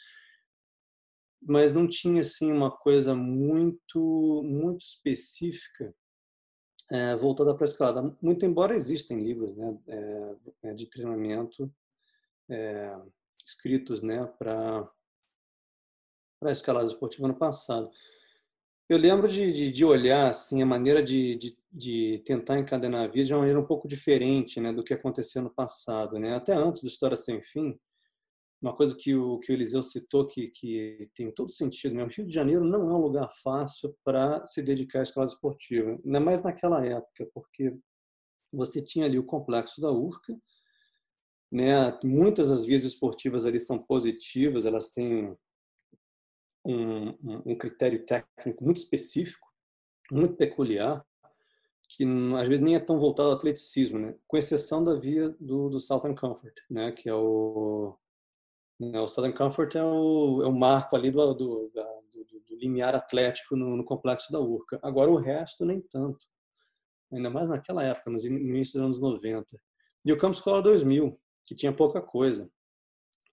mas 1.42 1.72
não 1.72 1.88
tinha 1.88 2.22
assim 2.22 2.52
uma 2.52 2.72
coisa 2.72 3.16
muito 3.16 4.42
muito 4.44 4.82
específica 4.82 5.94
é, 6.92 7.16
voltada 7.16 7.54
para 7.56 7.66
a 7.66 7.70
escalada. 7.70 8.18
Muito 8.22 8.46
embora 8.46 8.76
existem 8.76 9.20
livros 9.20 9.56
né, 9.56 9.78
é, 10.64 10.74
de 10.74 10.88
treinamento 10.88 11.72
é, 12.50 12.96
né, 14.04 14.26
para 14.40 14.90
a 16.44 16.52
escalada 16.52 16.86
esportiva 16.86 17.28
no 17.28 17.36
passado. 17.36 17.90
Eu 18.90 18.98
lembro 18.98 19.28
de, 19.28 19.52
de, 19.52 19.72
de 19.72 19.86
olhar 19.86 20.30
assim, 20.30 20.62
a 20.62 20.66
maneira 20.66 21.04
de, 21.04 21.36
de, 21.36 21.58
de, 21.70 22.22
tentar 22.26 22.58
encadenar 22.58 23.04
a 23.04 23.08
vida 23.08 23.26
de 23.26 23.34
uma 23.34 23.40
maneira 23.40 23.60
um 23.60 23.66
pouco 23.66 23.88
diferente 23.88 24.62
né, 24.62 24.72
do 24.72 24.84
que 24.84 24.94
aconteceu 24.94 25.42
no 25.42 25.50
passado. 25.54 26.18
Né? 26.18 26.36
Até 26.36 26.54
antes 26.54 26.82
do 26.82 26.88
História 26.88 27.18
Sem 27.18 27.42
Fim, 27.42 27.78
uma 28.62 28.76
coisa 28.76 28.96
que 28.96 29.14
o, 29.14 29.40
que 29.40 29.52
o 29.52 29.54
Eliseu 29.54 29.84
citou 29.84 30.26
que, 30.26 30.48
que 30.50 31.10
tem 31.14 31.30
todo 31.32 31.52
sentido. 31.52 31.96
Né? 31.96 32.04
O 32.04 32.08
Rio 32.08 32.26
de 32.26 32.34
Janeiro 32.34 32.64
não 32.64 32.90
é 32.90 32.94
um 32.94 33.02
lugar 33.02 33.30
fácil 33.44 33.96
para 34.06 34.46
se 34.48 34.62
dedicar 34.62 35.02
à 35.02 35.04
escalada 35.04 35.32
esportiva, 35.32 36.00
ainda 36.04 36.20
mais 36.20 36.42
naquela 36.42 36.86
época, 36.86 37.30
porque 37.34 37.76
você 38.54 38.82
tinha 38.82 39.06
ali 39.06 39.20
o 39.20 39.26
complexo 39.26 39.82
da 39.82 39.92
Urca, 39.92 40.34
né? 41.52 41.98
Muitas 42.04 42.50
das 42.50 42.66
vias 42.66 42.84
esportivas 42.84 43.46
ali 43.46 43.60
são 43.60 43.78
positivas, 43.78 44.66
elas 44.66 44.90
têm 44.90 45.36
um, 46.66 47.18
um 47.46 47.56
critério 47.56 48.06
técnico 48.06 48.64
muito 48.64 48.78
específico, 48.78 49.48
muito 50.12 50.36
peculiar, 50.36 51.06
que 51.90 52.06
às 52.38 52.48
vezes 52.48 52.64
nem 52.64 52.76
é 52.76 52.80
tão 52.80 53.00
voltado 53.00 53.30
ao 53.30 53.36
atleticismo, 53.36 53.98
né? 53.98 54.16
com 54.28 54.38
exceção 54.38 54.84
da 54.84 54.94
via 54.96 55.30
do, 55.40 55.70
do 55.70 55.80
Southern 55.80 56.16
Comfort, 56.16 56.54
né? 56.70 56.92
que 56.92 57.08
é 57.08 57.14
o, 57.14 57.98
né? 58.78 59.00
o 59.00 59.08
Southern 59.08 59.36
Comfort 59.36 59.76
é 59.76 59.84
o, 59.84 60.42
é 60.44 60.48
o 60.48 60.52
marco 60.52 60.96
ali 60.96 61.10
do, 61.10 61.34
do, 61.34 61.72
da, 61.74 61.84
do, 62.12 62.26
do 62.26 62.56
limiar 62.58 62.94
atlético 62.94 63.56
no, 63.56 63.78
no, 63.78 63.86
complexo 63.86 64.32
da 64.32 64.40
Urca. 64.40 64.78
Agora 64.84 65.10
o 65.10 65.16
resto 65.16 65.64
nem 65.66 65.80
tanto, 65.80 66.26
ainda 67.12 67.30
mais 67.30 67.48
naquela 67.48 67.84
época, 67.84 68.12
no 68.12 68.20
início 68.20 68.74
dos 68.74 68.82
anos 68.82 69.00
90. 69.00 69.58
E 70.06 70.12
o 70.12 70.18
Campus 70.18 70.40
Escola 70.40 70.62
2000, 70.62 71.18
que 71.48 71.56
tinha 71.56 71.74
pouca 71.74 72.02
coisa. 72.02 72.52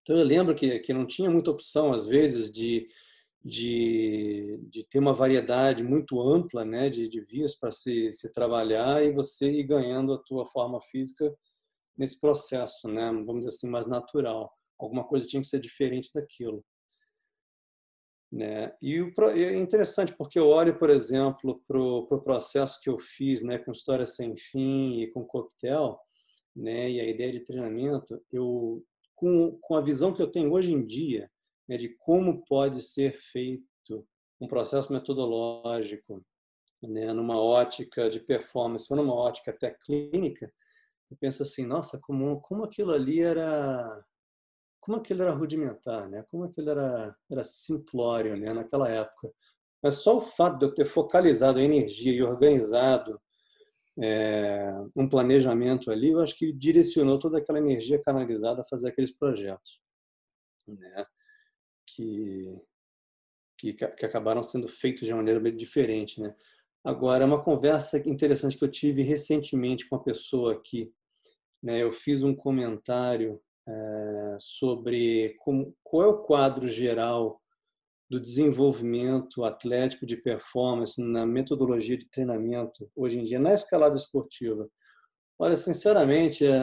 Então 0.02 0.16
eu 0.16 0.24
lembro 0.24 0.54
que, 0.54 0.78
que 0.78 0.92
não 0.92 1.06
tinha 1.06 1.28
muita 1.28 1.50
opção, 1.50 1.92
às 1.92 2.06
vezes, 2.06 2.52
de, 2.52 2.86
de, 3.42 4.60
de 4.70 4.84
ter 4.84 5.00
uma 5.00 5.12
variedade 5.12 5.82
muito 5.82 6.20
ampla 6.20 6.64
né, 6.64 6.88
de, 6.88 7.08
de 7.08 7.20
vias 7.20 7.54
para 7.54 7.72
se, 7.72 8.12
se 8.12 8.30
trabalhar 8.30 9.04
e 9.04 9.12
você 9.12 9.50
ir 9.50 9.64
ganhando 9.64 10.12
a 10.12 10.18
tua 10.18 10.46
forma 10.46 10.80
física 10.80 11.34
nesse 11.96 12.20
processo, 12.20 12.86
né, 12.88 13.06
vamos 13.06 13.44
dizer 13.44 13.48
assim, 13.48 13.68
mais 13.68 13.86
natural. 13.86 14.52
Alguma 14.78 15.04
coisa 15.04 15.26
tinha 15.26 15.40
que 15.40 15.48
ser 15.48 15.60
diferente 15.60 16.10
daquilo. 16.14 16.64
Né? 18.30 18.74
E 18.82 19.00
o, 19.00 19.12
é 19.30 19.56
interessante 19.56 20.12
porque 20.12 20.38
eu 20.38 20.48
olho, 20.48 20.78
por 20.78 20.90
exemplo, 20.90 21.62
para 21.66 21.78
o 21.78 22.06
pro 22.06 22.22
processo 22.22 22.80
que 22.80 22.90
eu 22.90 22.98
fiz 22.98 23.42
né, 23.42 23.58
com 23.58 23.72
História 23.72 24.06
Sem 24.06 24.36
Fim 24.36 25.00
e 25.00 25.10
com 25.12 25.24
Coquetel, 25.24 25.98
né, 26.54 26.90
e 26.90 27.00
a 27.00 27.04
ideia 27.04 27.32
de 27.32 27.40
treinamento, 27.40 28.22
eu 28.32 28.84
com, 29.14 29.58
com 29.60 29.76
a 29.76 29.80
visão 29.80 30.12
que 30.12 30.22
eu 30.22 30.30
tenho 30.30 30.52
hoje 30.52 30.72
em 30.72 30.84
dia, 30.84 31.30
né, 31.68 31.76
de 31.76 31.88
como 31.98 32.44
pode 32.44 32.80
ser 32.82 33.16
feito 33.18 34.06
um 34.40 34.46
processo 34.46 34.92
metodológico, 34.92 36.24
né, 36.82 37.12
numa 37.12 37.40
ótica 37.40 38.10
de 38.10 38.20
performance 38.20 38.86
ou 38.90 38.96
numa 38.96 39.14
ótica 39.14 39.50
até 39.50 39.70
clínica, 39.70 40.52
eu 41.10 41.16
penso 41.18 41.42
assim, 41.42 41.64
nossa, 41.64 41.98
como 42.00 42.40
como 42.40 42.64
aquilo 42.64 42.92
ali 42.92 43.20
era 43.20 44.04
como 44.80 44.98
aquilo 44.98 45.22
era 45.22 45.32
rudimentar, 45.32 46.08
né? 46.10 46.24
Como 46.30 46.44
aquilo 46.44 46.70
era 46.70 47.16
era 47.30 47.44
simplório, 47.44 48.36
né, 48.36 48.52
naquela 48.52 48.88
época. 48.90 49.30
Mas 49.82 49.96
só 49.96 50.16
o 50.16 50.20
fato 50.20 50.58
de 50.58 50.66
eu 50.66 50.74
ter 50.74 50.84
focalizado 50.84 51.58
a 51.58 51.62
energia 51.62 52.12
e 52.12 52.22
organizado 52.22 53.20
é, 54.00 54.72
um 54.96 55.08
planejamento 55.08 55.90
ali, 55.90 56.10
eu 56.10 56.20
acho 56.20 56.36
que 56.36 56.52
direcionou 56.52 57.18
toda 57.18 57.38
aquela 57.38 57.58
energia 57.58 58.00
canalizada 58.00 58.62
a 58.62 58.64
fazer 58.64 58.88
aqueles 58.88 59.16
projetos, 59.16 59.80
né? 60.66 61.06
que, 61.86 62.60
que, 63.58 63.72
que 63.72 64.06
acabaram 64.06 64.42
sendo 64.42 64.68
feitos 64.68 65.06
de 65.06 65.14
maneira 65.14 65.40
bem 65.40 65.56
diferente, 65.56 66.20
né? 66.20 66.34
Agora, 66.84 67.24
uma 67.24 67.42
conversa 67.42 67.96
interessante 68.06 68.58
que 68.58 68.64
eu 68.64 68.70
tive 68.70 69.02
recentemente 69.02 69.88
com 69.88 69.96
uma 69.96 70.04
pessoa 70.04 70.52
aqui, 70.52 70.92
né? 71.62 71.82
Eu 71.82 71.90
fiz 71.90 72.22
um 72.22 72.34
comentário 72.34 73.40
é, 73.66 74.36
sobre 74.38 75.34
como, 75.38 75.74
qual 75.82 76.02
é 76.02 76.06
o 76.08 76.22
quadro 76.22 76.68
geral 76.68 77.40
do 78.14 78.20
desenvolvimento 78.20 79.44
atlético 79.44 80.06
de 80.06 80.16
performance 80.16 81.02
na 81.02 81.26
metodologia 81.26 81.98
de 81.98 82.08
treinamento 82.08 82.88
hoje 82.94 83.18
em 83.18 83.24
dia 83.24 83.40
na 83.40 83.52
escalada 83.52 83.96
esportiva. 83.96 84.68
Olha, 85.36 85.56
sinceramente, 85.56 86.46
é, 86.46 86.56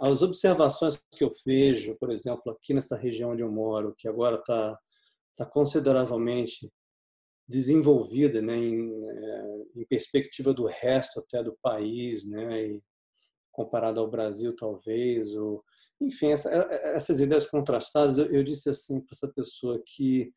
as 0.00 0.20
observações 0.20 1.00
que 1.12 1.22
eu 1.22 1.30
vejo, 1.46 1.96
por 1.96 2.10
exemplo, 2.10 2.50
aqui 2.50 2.74
nessa 2.74 2.96
região 2.96 3.30
onde 3.30 3.42
eu 3.42 3.52
moro, 3.52 3.94
que 3.96 4.08
agora 4.08 4.34
está 4.34 4.76
tá 5.36 5.46
consideravelmente 5.46 6.68
desenvolvida, 7.46 8.42
né, 8.42 8.56
em, 8.56 8.90
é, 8.90 9.62
em, 9.76 9.86
perspectiva 9.86 10.52
do 10.52 10.66
resto 10.66 11.20
até 11.20 11.40
do 11.40 11.56
país, 11.62 12.26
né, 12.26 12.66
e 12.66 12.82
comparado 13.52 14.00
ao 14.00 14.10
Brasil 14.10 14.56
talvez, 14.56 15.32
ou 15.36 15.62
enfim, 16.00 16.32
essa, 16.32 16.50
essas 16.50 17.20
ideias 17.20 17.46
contrastadas. 17.46 18.18
Eu, 18.18 18.26
eu 18.26 18.42
disse 18.42 18.68
assim 18.68 19.00
para 19.00 19.10
essa 19.12 19.28
pessoa 19.28 19.80
que 19.86 20.32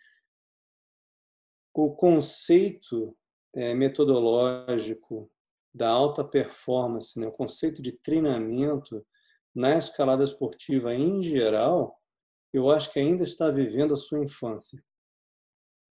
o 1.83 1.91
conceito 1.91 3.15
é, 3.53 3.71
metodológico 3.75 5.29
da 5.71 5.87
alta 5.87 6.23
performance, 6.23 7.19
né, 7.19 7.27
o 7.27 7.31
conceito 7.31 7.83
de 7.83 7.91
treinamento 7.91 9.05
na 9.53 9.77
escalada 9.77 10.23
esportiva 10.23 10.95
em 10.95 11.21
geral, 11.21 11.95
eu 12.51 12.71
acho 12.71 12.91
que 12.91 12.99
ainda 12.99 13.23
está 13.23 13.51
vivendo 13.51 13.93
a 13.93 13.97
sua 13.97 14.23
infância. 14.23 14.83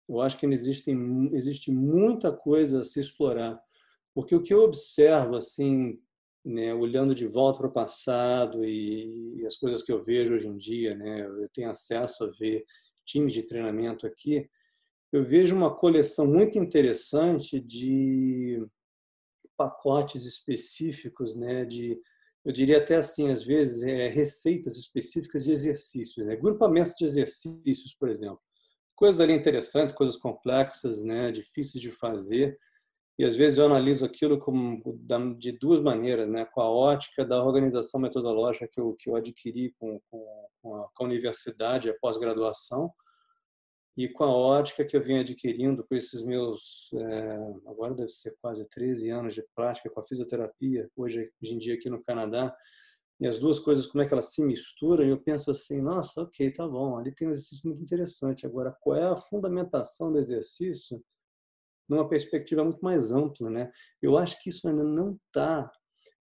Eu 0.08 0.20
acho 0.20 0.36
que 0.36 0.46
existe, 0.46 0.90
existe 1.32 1.70
muita 1.70 2.32
coisa 2.32 2.80
a 2.80 2.84
se 2.84 2.98
explorar, 2.98 3.60
porque 4.12 4.34
o 4.34 4.42
que 4.42 4.52
eu 4.52 4.64
observo, 4.64 5.36
assim, 5.36 5.96
né, 6.44 6.74
olhando 6.74 7.14
de 7.14 7.28
volta 7.28 7.58
para 7.60 7.68
o 7.68 7.72
passado 7.72 8.64
e, 8.64 9.36
e, 9.36 9.46
as 9.46 9.54
coisas 9.56 9.84
que 9.84 9.92
eu 9.92 10.02
vejo 10.02 10.34
hoje 10.34 10.48
em 10.48 10.56
dia, 10.56 10.96
né, 10.96 11.20
eu 11.20 11.48
tenho 11.50 11.70
acesso 11.70 12.24
a 12.24 12.30
ver 12.30 12.64
times 13.04 13.32
de 13.32 13.44
treinamento 13.44 14.06
aqui, 14.08 14.48
eu 15.12 15.24
vejo 15.24 15.56
uma 15.56 15.74
coleção 15.74 16.26
muito 16.26 16.58
interessante 16.58 17.60
de 17.60 18.64
pacotes 19.56 20.24
específicos, 20.24 21.34
né, 21.34 21.64
de 21.64 22.00
eu 22.48 22.52
diria 22.52 22.78
até 22.78 22.96
assim, 22.96 23.30
às 23.30 23.42
vezes, 23.42 23.82
é, 23.82 24.08
receitas 24.08 24.78
específicas 24.78 25.44
de 25.44 25.52
exercícios, 25.52 26.24
né? 26.24 26.34
grupamentos 26.34 26.94
de 26.94 27.04
exercícios, 27.04 27.94
por 27.94 28.08
exemplo. 28.08 28.40
Coisas 28.96 29.20
ali 29.20 29.34
interessantes, 29.34 29.94
coisas 29.94 30.16
complexas, 30.16 31.02
né? 31.02 31.30
difíceis 31.30 31.82
de 31.82 31.90
fazer. 31.90 32.58
E 33.18 33.24
às 33.26 33.36
vezes 33.36 33.58
eu 33.58 33.66
analiso 33.66 34.02
aquilo 34.02 34.38
como, 34.38 34.82
de 35.38 35.52
duas 35.52 35.80
maneiras, 35.80 36.26
né? 36.26 36.46
com 36.46 36.62
a 36.62 36.70
ótica 36.70 37.22
da 37.22 37.44
organização 37.44 38.00
metodológica 38.00 38.66
que 38.66 38.80
eu, 38.80 38.94
que 38.94 39.10
eu 39.10 39.16
adquiri 39.16 39.74
com, 39.78 40.00
com, 40.10 40.48
com 40.62 40.76
a, 40.76 40.88
com 40.94 41.04
a 41.04 41.06
universidade, 41.06 41.90
a 41.90 41.98
pós-graduação, 42.00 42.90
e 43.98 44.08
com 44.08 44.22
a 44.22 44.30
ótica 44.32 44.84
que 44.84 44.96
eu 44.96 45.02
venho 45.02 45.22
adquirindo 45.22 45.84
com 45.84 45.92
esses 45.96 46.22
meus, 46.22 46.88
é, 46.94 47.36
agora 47.66 47.92
deve 47.92 48.10
ser 48.10 48.32
quase 48.40 48.64
13 48.68 49.10
anos 49.10 49.34
de 49.34 49.44
prática 49.56 49.90
com 49.90 49.98
a 49.98 50.04
fisioterapia, 50.04 50.88
hoje, 50.94 51.28
hoje 51.42 51.54
em 51.54 51.58
dia 51.58 51.74
aqui 51.74 51.90
no 51.90 52.00
Canadá, 52.04 52.56
e 53.20 53.26
as 53.26 53.40
duas 53.40 53.58
coisas, 53.58 53.88
como 53.88 54.00
é 54.00 54.06
que 54.06 54.12
elas 54.12 54.32
se 54.32 54.40
misturam, 54.40 55.04
e 55.04 55.08
eu 55.08 55.20
penso 55.20 55.50
assim, 55.50 55.82
nossa, 55.82 56.22
ok, 56.22 56.48
tá 56.52 56.64
bom, 56.68 56.96
ali 56.96 57.12
tem 57.12 57.26
um 57.26 57.32
exercício 57.32 57.68
muito 57.68 57.82
interessante. 57.82 58.46
Agora, 58.46 58.70
qual 58.80 58.96
é 58.96 59.02
a 59.02 59.16
fundamentação 59.16 60.12
do 60.12 60.18
exercício 60.20 61.02
numa 61.88 62.08
perspectiva 62.08 62.62
muito 62.62 62.78
mais 62.80 63.10
ampla, 63.10 63.50
né? 63.50 63.72
Eu 64.00 64.16
acho 64.16 64.40
que 64.40 64.48
isso 64.48 64.68
ainda 64.68 64.84
não 64.84 65.18
está 65.26 65.68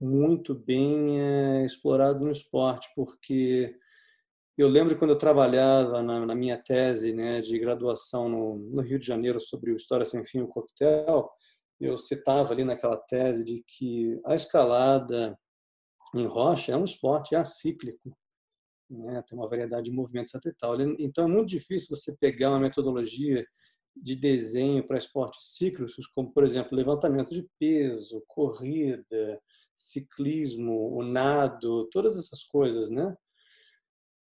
muito 0.01 0.55
bem 0.55 1.21
é, 1.21 1.67
explorado 1.67 2.25
no 2.25 2.31
esporte, 2.31 2.89
porque 2.95 3.75
eu 4.59 4.69
lembro 4.69 4.99
quando 4.99 5.13
eu 5.13 5.19
trabalhava 5.19 6.03
na, 6.03 6.27
na 6.27 6.35
minha 6.35 6.59
tese 6.59 7.13
né, 7.13 7.41
de 7.41 7.57
graduação 7.59 8.29
no, 8.29 8.57
no, 8.57 8.83
Rio 8.83 8.99
de 8.99 9.07
Janeiro 9.07 9.39
sobre 9.39 9.71
o 9.71 9.77
História 9.77 10.05
Sem 10.05 10.25
Fim, 10.25 10.41
o 10.41 10.49
coquetel, 10.49 11.31
eu 11.81 11.97
citava 11.97 12.53
ali 12.53 12.65
naquela 12.65 12.97
tese 12.97 13.45
de 13.45 13.63
que 13.65 14.21
a 14.27 14.35
escalada 14.35 15.39
em 16.13 16.27
rocha 16.27 16.73
é 16.73 16.77
um 16.77 16.83
esporte 16.83 17.37
acíclico, 17.37 18.17
né, 18.91 19.23
tem 19.23 19.39
uma 19.39 19.49
variedade 19.49 19.85
de 19.85 19.97
movimentos 19.97 20.35
e 20.35 20.53
tal. 20.55 20.81
Então 20.99 21.25
é 21.25 21.29
muito 21.29 21.49
difícil 21.49 21.95
você 21.95 22.17
pegar 22.17 22.51
uma 22.51 22.59
metodologia 22.59 23.47
de 23.95 24.17
desenho 24.17 24.85
para 24.87 24.99
esportes 24.99 25.55
cíclicos, 25.57 25.95
como 26.09 26.33
por 26.33 26.43
exemplo 26.43 26.77
levantamento 26.77 27.33
de 27.33 27.49
peso, 27.61 28.25
corrida, 28.27 29.41
ciclismo, 29.73 30.97
o 30.97 31.05
nado, 31.05 31.89
todas 31.93 32.17
essas 32.17 32.43
coisas, 32.43 32.91
né? 32.91 33.17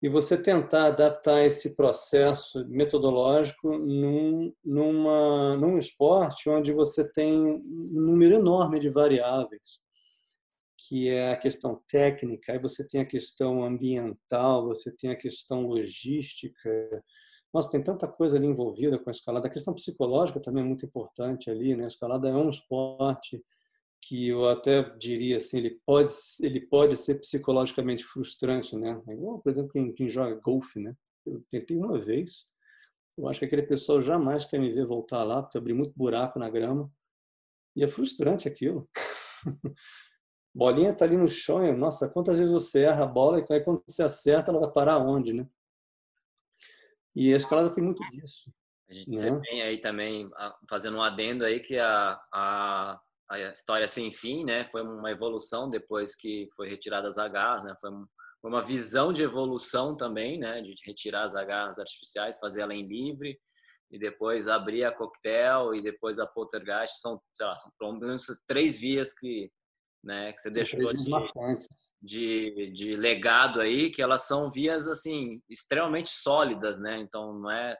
E 0.05 0.07
você 0.07 0.37
tentar 0.39 0.85
adaptar 0.85 1.43
esse 1.43 1.75
processo 1.75 2.63
metodológico 2.67 3.75
num, 3.75 4.53
numa, 4.63 5.57
num 5.57 5.79
esporte 5.79 6.47
onde 6.47 6.71
você 6.71 7.11
tem 7.11 7.35
um 7.35 7.59
número 7.91 8.35
enorme 8.35 8.77
de 8.77 8.87
variáveis, 8.87 9.79
que 10.77 11.09
é 11.09 11.31
a 11.31 11.35
questão 11.35 11.81
técnica, 11.89 12.51
aí 12.51 12.59
você 12.59 12.87
tem 12.87 13.01
a 13.01 13.05
questão 13.05 13.65
ambiental, 13.65 14.67
você 14.67 14.95
tem 14.95 15.09
a 15.09 15.15
questão 15.15 15.65
logística. 15.65 16.69
Nossa, 17.51 17.71
tem 17.71 17.81
tanta 17.81 18.07
coisa 18.07 18.37
ali 18.37 18.45
envolvida 18.45 18.99
com 18.99 19.09
a 19.09 19.11
escalada. 19.11 19.47
A 19.47 19.51
questão 19.51 19.73
psicológica 19.73 20.39
também 20.39 20.63
é 20.63 20.67
muito 20.67 20.85
importante 20.85 21.49
ali, 21.49 21.75
né? 21.75 21.85
A 21.85 21.87
escalada 21.87 22.29
é 22.29 22.33
um 22.33 22.49
esporte 22.49 23.43
que 24.07 24.27
eu 24.27 24.47
até 24.47 24.83
diria 24.97 25.37
assim, 25.37 25.57
ele 25.57 25.79
pode, 25.83 26.11
ele 26.41 26.61
pode 26.61 26.95
ser 26.95 27.15
psicologicamente 27.15 28.03
frustrante, 28.03 28.75
né? 28.75 29.01
É 29.07 29.13
igual, 29.13 29.39
por 29.39 29.49
exemplo, 29.49 29.71
quem, 29.71 29.91
quem 29.93 30.07
joga 30.07 30.35
golfe, 30.35 30.79
né? 30.79 30.95
Eu 31.25 31.43
tentei 31.49 31.75
uma 31.75 31.99
vez, 31.99 32.43
eu 33.17 33.27
acho 33.27 33.39
que 33.39 33.45
aquele 33.45 33.63
pessoal 33.63 34.01
jamais 34.03 34.45
quer 34.45 34.59
me 34.59 34.71
ver 34.71 34.85
voltar 34.85 35.23
lá, 35.23 35.41
porque 35.41 35.57
abri 35.57 35.73
muito 35.73 35.93
buraco 35.95 36.37
na 36.37 36.51
grama, 36.51 36.91
e 37.75 37.83
é 37.83 37.87
frustrante 37.87 38.47
aquilo. 38.47 38.87
Bolinha 40.53 40.93
tá 40.93 41.03
ali 41.03 41.17
no 41.17 41.27
chão, 41.27 41.65
e, 41.65 41.75
nossa, 41.75 42.07
quantas 42.07 42.37
vezes 42.37 42.53
você 42.53 42.83
erra 42.83 43.05
a 43.05 43.07
bola 43.07 43.39
e 43.39 43.53
aí 43.53 43.61
quando 43.61 43.83
você 43.87 44.03
acerta, 44.03 44.51
ela 44.51 44.59
vai 44.59 44.71
parar 44.71 44.99
onde, 44.99 45.33
né? 45.33 45.47
E 47.15 47.33
a 47.33 47.37
escalada 47.37 47.73
tem 47.73 47.83
muito 47.83 48.03
disso. 48.11 48.53
A 48.87 48.93
gente 48.93 49.17
né? 49.17 49.41
tem 49.43 49.63
aí 49.63 49.79
também, 49.79 50.29
fazendo 50.69 50.97
um 50.97 51.01
adendo 51.01 51.43
aí, 51.43 51.59
que 51.59 51.77
a, 51.79 52.21
a 52.31 53.01
a 53.29 53.39
história 53.51 53.87
sem 53.87 54.11
fim, 54.11 54.43
né? 54.43 54.65
Foi 54.67 54.81
uma 54.81 55.11
evolução 55.11 55.69
depois 55.69 56.15
que 56.15 56.47
foi 56.55 56.67
retirada 56.67 57.09
as 57.09 57.17
agarras, 57.17 57.63
né? 57.63 57.73
Foi 57.79 57.91
uma 58.43 58.63
visão 58.63 59.11
de 59.11 59.23
evolução 59.23 59.95
também, 59.97 60.37
né? 60.37 60.61
De 60.61 60.75
retirar 60.85 61.23
as 61.23 61.35
agarras 61.35 61.79
artificiais, 61.79 62.39
fazer 62.39 62.61
ela 62.61 62.73
em 62.73 62.87
livre 62.87 63.39
e 63.91 63.99
depois 63.99 64.47
abrir 64.47 64.83
a 64.83 64.91
coquetel 64.91 65.73
e 65.73 65.81
depois 65.81 66.19
a 66.19 66.27
poltergeist. 66.27 66.99
São, 66.99 67.19
sei 67.33 67.45
lá, 67.45 67.57
são 67.57 67.71
pelo 67.79 67.99
menos 67.99 68.25
três 68.47 68.77
vias 68.77 69.13
que, 69.13 69.51
né? 70.03 70.31
Que 70.33 70.41
você 70.41 70.51
deixou 70.51 70.79
de, 70.79 71.67
de, 72.01 72.71
de 72.71 72.95
legado 72.95 73.59
aí, 73.59 73.89
que 73.89 74.01
elas 74.01 74.27
são 74.27 74.51
vias 74.51 74.87
assim 74.87 75.41
extremamente 75.49 76.11
sólidas, 76.11 76.79
né? 76.79 76.99
Então 76.99 77.33
não 77.39 77.49
é 77.49 77.75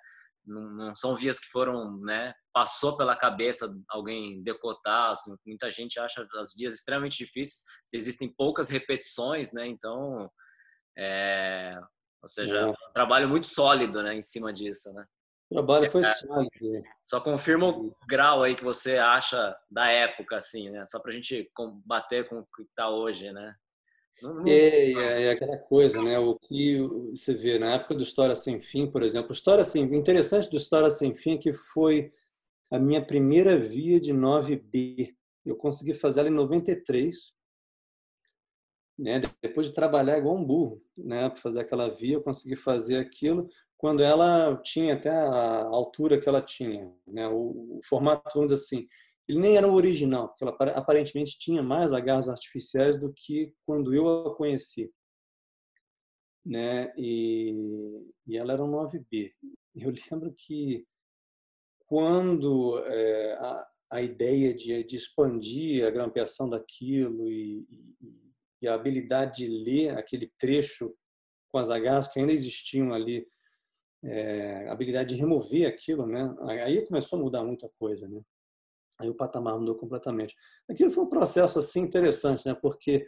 não, 0.45 0.61
não, 0.61 0.95
são 0.95 1.15
vias 1.15 1.39
que 1.39 1.47
foram, 1.47 1.99
né, 2.01 2.33
passou 2.53 2.95
pela 2.97 3.15
cabeça 3.15 3.73
alguém 3.89 4.43
decotar, 4.43 5.11
assim, 5.11 5.35
muita 5.45 5.71
gente 5.71 5.99
acha 5.99 6.27
as 6.35 6.53
vias 6.55 6.73
extremamente 6.73 7.17
difíceis, 7.17 7.63
existem 7.91 8.31
poucas 8.33 8.69
repetições, 8.69 9.51
né, 9.51 9.67
então, 9.67 10.29
é, 10.97 11.77
ou 12.21 12.29
seja, 12.29 12.57
é. 12.57 12.65
um 12.65 12.73
trabalho 12.93 13.27
muito 13.27 13.47
sólido, 13.47 14.01
né, 14.03 14.13
em 14.13 14.21
cima 14.21 14.53
disso, 14.53 14.93
né. 14.93 15.05
O 15.51 15.55
trabalho 15.55 15.91
foi 15.91 16.03
é, 16.03 16.13
sólido. 16.15 16.49
Só 17.03 17.21
confirma 17.21 17.67
o 17.67 17.95
grau 18.07 18.41
aí 18.41 18.55
que 18.55 18.63
você 18.63 18.97
acha 18.97 19.55
da 19.69 19.87
época, 19.91 20.37
assim, 20.37 20.69
né, 20.69 20.83
só 20.85 20.99
pra 20.99 21.11
gente 21.11 21.49
combater 21.53 22.27
com 22.27 22.39
o 22.39 22.45
que 22.45 22.65
tá 22.75 22.89
hoje, 22.89 23.31
né. 23.31 23.55
É, 24.47 24.91
é, 24.93 25.23
é, 25.23 25.31
aquela 25.31 25.57
coisa, 25.57 26.01
né? 26.01 26.17
O 26.17 26.35
que 26.35 26.79
você 27.09 27.33
vê 27.33 27.59
na 27.59 27.73
época 27.73 27.95
do 27.95 28.03
História 28.03 28.35
Sem 28.35 28.59
Fim, 28.61 28.89
por 28.89 29.03
exemplo. 29.03 29.33
História 29.33 29.63
Sem 29.63 29.83
interessante 29.95 30.49
do 30.49 30.57
História 30.57 30.89
Sem 30.89 31.13
Fim 31.13 31.33
é 31.33 31.37
que 31.37 31.51
foi 31.51 32.13
a 32.71 32.79
minha 32.79 33.05
primeira 33.05 33.57
via 33.57 33.99
de 33.99 34.13
9B. 34.13 35.13
Eu 35.45 35.55
consegui 35.55 35.93
fazer 35.93 36.21
ela 36.21 36.29
em 36.29 36.33
93, 36.33 37.33
né? 38.97 39.21
Depois 39.41 39.67
de 39.67 39.73
trabalhar 39.73 40.17
igual 40.17 40.37
um 40.37 40.45
burro, 40.45 40.81
né? 40.97 41.29
Para 41.29 41.41
fazer 41.41 41.59
aquela 41.59 41.89
via, 41.89 42.15
eu 42.15 42.23
consegui 42.23 42.55
fazer 42.55 42.97
aquilo 42.97 43.49
quando 43.77 44.01
ela 44.01 44.55
tinha 44.63 44.93
até 44.93 45.09
a 45.09 45.63
altura 45.63 46.19
que 46.19 46.29
ela 46.29 46.41
tinha, 46.41 46.89
né? 47.05 47.27
O, 47.27 47.79
o 47.79 47.81
formato, 47.83 48.31
vamos 48.33 48.51
dizer 48.51 48.63
assim, 48.63 48.87
ele 49.27 49.39
nem 49.39 49.57
era 49.57 49.67
o 49.67 49.73
original, 49.73 50.29
porque 50.29 50.43
ela 50.43 50.71
aparentemente 50.77 51.37
tinha 51.39 51.63
mais 51.63 51.91
agarras 51.91 52.29
artificiais 52.29 52.99
do 52.99 53.11
que 53.11 53.53
quando 53.65 53.93
eu 53.93 54.07
a 54.07 54.35
conheci. 54.35 54.91
Né? 56.45 56.93
E, 56.95 57.51
e 58.27 58.37
ela 58.37 58.53
era 58.53 58.63
um 58.63 58.71
9B. 58.71 59.33
Eu 59.75 59.91
lembro 60.11 60.31
que 60.35 60.85
quando 61.87 62.79
é, 62.85 63.33
a, 63.33 63.67
a 63.91 64.01
ideia 64.01 64.53
de, 64.53 64.83
de 64.83 64.95
expandir 64.95 65.85
a 65.85 65.91
grampeação 65.91 66.47
daquilo 66.47 67.27
e, 67.27 67.65
e, 67.69 67.95
e, 68.61 68.67
a 68.67 68.75
habilidade 68.75 69.37
de 69.37 69.47
ler 69.47 69.97
aquele 69.97 70.31
trecho 70.37 70.95
com 71.51 71.57
as 71.57 71.69
agarras 71.69 72.07
que 72.07 72.19
ainda 72.19 72.33
existiam 72.33 72.93
ali, 72.93 73.27
é, 74.03 74.67
a 74.67 74.71
habilidade 74.71 75.15
de 75.15 75.19
remover 75.19 75.67
aquilo, 75.67 76.05
né? 76.05 76.35
aí 76.63 76.85
começou 76.85 77.17
a 77.17 77.21
mudar 77.23 77.43
muita 77.43 77.69
coisa. 77.79 78.07
Né? 78.07 78.21
Aí 78.97 79.09
o 79.09 79.15
patamar 79.15 79.57
mudou 79.59 79.75
completamente. 79.75 80.35
Aquilo 80.69 80.91
foi 80.91 81.03
um 81.03 81.09
processo 81.09 81.59
assim 81.59 81.81
interessante, 81.81 82.45
né? 82.47 82.53
Porque 82.53 83.05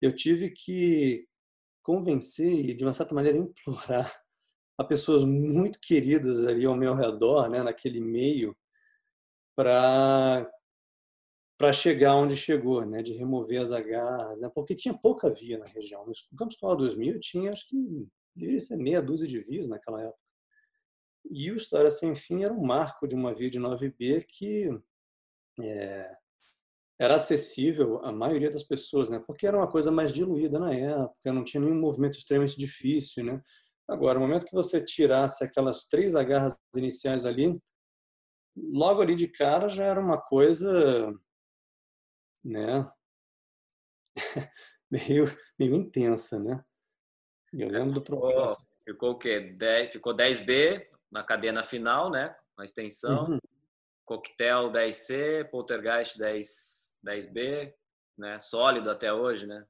eu 0.00 0.14
tive 0.14 0.50
que 0.50 1.26
convencer 1.82 2.52
e 2.52 2.74
de 2.74 2.84
uma 2.84 2.92
certa 2.92 3.14
maneira 3.14 3.38
implorar 3.38 4.24
a 4.78 4.84
pessoas 4.84 5.24
muito 5.24 5.78
queridas 5.80 6.44
ali 6.44 6.64
ao 6.64 6.76
meu 6.76 6.94
redor, 6.94 7.48
né, 7.48 7.62
naquele 7.62 8.00
meio, 8.00 8.56
para 9.56 10.50
para 11.56 11.72
chegar 11.72 12.16
onde 12.16 12.36
chegou, 12.36 12.84
né, 12.84 13.00
de 13.00 13.12
remover 13.12 13.62
as 13.62 13.70
agarras, 13.70 14.40
né, 14.40 14.50
porque 14.52 14.74
tinha 14.74 14.92
pouca 14.92 15.30
via 15.30 15.56
na 15.56 15.66
região. 15.66 16.04
No 16.04 16.12
Campus 16.36 16.56
Escola 16.56 16.76
2000 16.76 17.20
tinha, 17.20 17.52
acho 17.52 17.68
que 17.68 18.08
deveria 18.34 18.58
ser 18.58 18.76
meia 18.76 19.00
dúzia 19.00 19.28
de 19.28 19.38
vias 19.38 19.68
naquela 19.68 20.02
época. 20.02 20.18
E 21.30 21.52
o 21.52 21.56
História 21.56 21.90
Sem 21.90 22.14
Fim 22.16 22.42
era 22.42 22.52
um 22.52 22.64
marco 22.64 23.06
de 23.06 23.14
uma 23.14 23.32
via 23.32 23.48
de 23.48 23.60
9B 23.60 24.26
que 24.26 24.68
é, 25.60 26.16
era 26.98 27.16
acessível 27.16 28.04
à 28.04 28.12
maioria 28.12 28.50
das 28.50 28.62
pessoas, 28.62 29.08
né? 29.08 29.22
Porque 29.26 29.46
era 29.46 29.56
uma 29.56 29.70
coisa 29.70 29.90
mais 29.90 30.12
diluída 30.12 30.58
na 30.58 30.72
época, 30.72 31.32
não 31.32 31.44
tinha 31.44 31.60
nenhum 31.60 31.80
movimento 31.80 32.18
extremamente 32.18 32.58
difícil, 32.58 33.24
né? 33.24 33.40
Agora, 33.88 34.18
no 34.18 34.26
momento 34.26 34.46
que 34.46 34.54
você 34.54 34.82
tirasse 34.82 35.44
aquelas 35.44 35.86
três 35.86 36.14
agarras 36.14 36.56
iniciais 36.74 37.26
ali, 37.26 37.60
logo 38.56 39.02
ali 39.02 39.14
de 39.14 39.28
cara 39.28 39.68
já 39.68 39.84
era 39.84 40.00
uma 40.00 40.20
coisa, 40.20 41.12
né? 42.42 42.90
meio, 44.90 45.24
meio 45.58 45.74
intensa, 45.74 46.38
né? 46.38 46.64
Eu 47.52 47.68
lembro 47.68 47.94
do 47.94 48.02
processo. 48.02 48.64
Ficou 48.84 49.12
o 49.12 49.18
quê? 49.18 49.40
10, 49.40 49.92
ficou 49.92 50.14
10B 50.14 50.86
na 51.10 51.22
cadena 51.22 51.64
final, 51.64 52.10
né? 52.10 52.34
Na 52.56 52.64
extensão. 52.64 53.24
Uhum. 53.30 53.38
Coquetel 54.04 54.70
10C, 54.70 55.48
Poltergeist 55.50 56.18
10, 56.18 56.94
10B, 57.04 57.72
né? 58.18 58.38
Sólido 58.38 58.90
até 58.90 59.12
hoje, 59.12 59.46
né? 59.46 59.64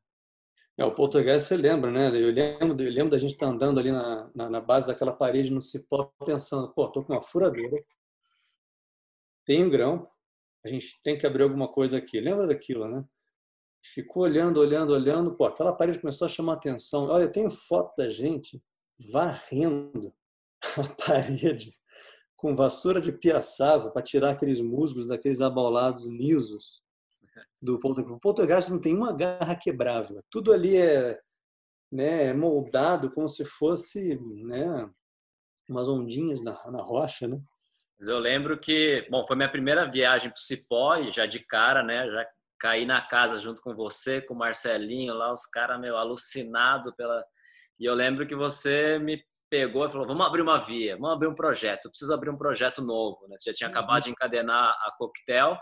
É, 0.77 0.85
o 0.85 0.93
Poltergeist 0.93 1.47
você 1.47 1.57
lembra, 1.57 1.91
né? 1.91 2.09
Eu 2.09 2.33
lembro, 2.33 2.83
eu 2.83 2.91
lembro 2.91 3.11
da 3.11 3.19
gente 3.19 3.33
estar 3.35 3.47
tá 3.47 3.53
andando 3.53 3.79
ali 3.79 3.93
na, 3.93 4.31
na, 4.35 4.51
na, 4.51 4.61
base 4.61 4.87
daquela 4.89 5.13
parede 5.13 5.51
no 5.51 5.61
cipó, 5.61 6.13
pensando, 6.25 6.73
pô, 6.73 6.89
tô 6.89 7.05
com 7.05 7.13
uma 7.13 7.23
furadeira, 7.23 7.77
tem 9.45 9.65
um 9.65 9.71
grão, 9.71 10.09
a 10.65 10.69
gente 10.69 10.99
tem 11.03 11.17
que 11.17 11.27
abrir 11.27 11.43
alguma 11.43 11.69
coisa 11.69 11.99
aqui. 11.99 12.19
Lembra 12.19 12.47
daquilo, 12.47 12.89
né? 12.89 13.05
Ficou 13.85 14.23
olhando, 14.23 14.59
olhando, 14.59 14.95
olhando, 14.95 15.37
pô, 15.37 15.45
aquela 15.45 15.73
parede 15.73 16.01
começou 16.01 16.27
a 16.27 16.31
chamar 16.31 16.55
atenção. 16.55 17.07
Olha, 17.07 17.25
eu 17.25 17.33
tenho 17.33 17.51
foto 17.51 17.95
da 17.97 18.09
gente 18.09 18.63
varrendo 19.13 20.13
a 20.79 21.07
parede 21.07 21.79
com 22.37 22.55
vassoura 22.55 23.01
de 23.01 23.13
piaçava 23.13 23.91
para 23.91 24.03
tirar 24.03 24.31
aqueles 24.31 24.61
musgos 24.61 25.07
daqueles 25.07 25.41
abaulados 25.41 26.07
lisos 26.07 26.83
do 27.61 27.79
poltergeist. 27.81 28.17
O 28.17 28.21
poltergeist 28.21 28.71
não 28.71 28.81
tem 28.81 28.95
uma 28.95 29.13
garra 29.13 29.57
quebrável. 29.57 30.23
Tudo 30.31 30.53
ali 30.53 30.77
é, 30.77 31.19
né, 31.91 32.27
é 32.27 32.35
moldado 32.35 33.11
como 33.11 33.29
se 33.29 33.45
fosse 33.45 34.19
né, 34.45 34.91
umas 35.69 35.89
ondinhas 35.89 36.43
na, 36.43 36.53
na 36.71 36.83
rocha, 36.83 37.27
né? 37.27 37.41
Mas 37.99 38.09
eu 38.09 38.19
lembro 38.19 38.59
que, 38.59 39.07
bom, 39.09 39.25
foi 39.27 39.37
minha 39.37 39.51
primeira 39.51 39.89
viagem 39.89 40.29
para 40.29 40.37
o 40.37 40.43
Cipó 40.43 40.97
e 40.97 41.13
já 41.13 41.27
de 41.27 41.39
cara, 41.39 41.83
né, 41.83 42.07
já 42.11 42.27
caí 42.59 42.85
na 42.85 43.01
casa 43.01 43.39
junto 43.39 43.63
com 43.63 43.75
você, 43.75 44.21
com 44.21 44.35
o 44.35 44.37
Marcelinho 44.37 45.15
lá, 45.15 45.33
os 45.33 45.47
caras 45.47 45.81
meio 45.81 45.97
alucinados 45.97 46.93
pela... 46.97 47.25
E 47.79 47.85
eu 47.85 47.95
lembro 47.95 48.27
que 48.27 48.35
você 48.35 48.99
me 48.99 49.23
pegou 49.55 49.87
e 49.87 49.89
falou, 49.89 50.05
vamos 50.05 50.27
abrir 50.27 50.43
uma 50.43 50.59
via, 50.59 50.97
vamos 50.97 51.13
abrir 51.13 51.29
um 51.29 51.35
projeto, 51.35 51.85
eu 51.85 51.91
preciso 51.93 52.13
abrir 52.13 52.29
um 52.29 52.37
projeto 52.37 52.83
novo, 52.83 53.25
né? 53.29 53.37
Você 53.39 53.53
já 53.53 53.57
tinha 53.57 53.71
uhum. 53.71 53.77
acabado 53.77 54.03
de 54.03 54.11
encadenar 54.11 54.65
a 54.65 54.93
Coquetel, 54.99 55.57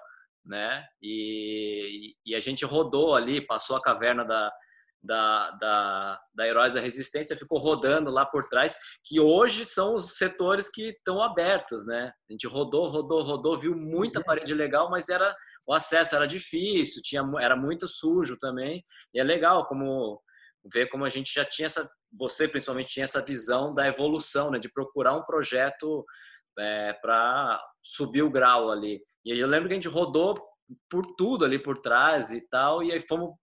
né? 0.47 0.83
E, 1.03 2.15
e, 2.25 2.35
a 2.35 2.41
gente 2.41 2.65
rodou 2.65 3.15
ali, 3.15 3.47
passou 3.47 3.77
a 3.77 3.83
caverna 3.83 4.25
da, 4.25 4.51
da, 5.03 5.51
da, 5.51 6.21
da 6.35 6.49
Heróis 6.49 6.73
da 6.73 6.81
Resistência, 6.81 7.37
ficou 7.37 7.59
rodando 7.59 8.11
lá 8.11 8.25
por 8.25 8.49
trás, 8.49 8.75
que 9.05 9.21
hoje 9.21 9.67
são 9.67 9.95
os 9.95 10.17
setores 10.17 10.71
que 10.71 10.89
estão 10.89 11.23
abertos, 11.23 11.85
né? 11.85 12.11
A 12.31 12.33
gente 12.33 12.47
rodou, 12.47 12.89
rodou, 12.89 13.23
rodou, 13.23 13.59
viu 13.59 13.75
muita 13.75 14.21
uhum. 14.21 14.25
parede 14.25 14.55
legal, 14.55 14.89
mas 14.89 15.11
era 15.11 15.37
o 15.69 15.75
acesso 15.75 16.17
era 16.17 16.27
difícil, 16.27 17.03
tinha, 17.05 17.23
era 17.41 17.55
muito 17.55 17.87
sujo 17.87 18.39
também. 18.39 18.83
E 19.13 19.21
é 19.21 19.23
legal 19.23 19.67
como 19.67 20.19
ver 20.65 20.89
como 20.89 21.05
a 21.05 21.09
gente 21.09 21.33
já 21.33 21.45
tinha 21.45 21.67
essa, 21.67 21.91
você 22.13 22.47
principalmente 22.47 22.93
tinha 22.93 23.05
essa 23.05 23.25
visão 23.25 23.75
da 23.75 23.87
evolução, 23.87 24.51
né? 24.51 24.59
De 24.59 24.71
procurar 24.71 25.15
um 25.17 25.25
projeto 25.25 26.05
é, 26.59 26.93
para 26.95 27.63
subir 27.83 28.23
o 28.23 28.31
grau 28.31 28.71
ali. 28.71 29.03
E 29.25 29.33
aí 29.33 29.39
eu 29.39 29.49
lembro 29.49 29.69
que 29.69 29.75
a 29.75 29.77
gente 29.77 29.89
rodou 29.89 30.35
por 30.91 31.15
tudo 31.17 31.45
ali 31.45 31.59
por 31.59 31.79
trás 31.79 32.33
e 32.33 32.41
tal, 32.49 32.83
e 32.83 32.93
aí 32.93 33.01
fomos, 33.01 33.35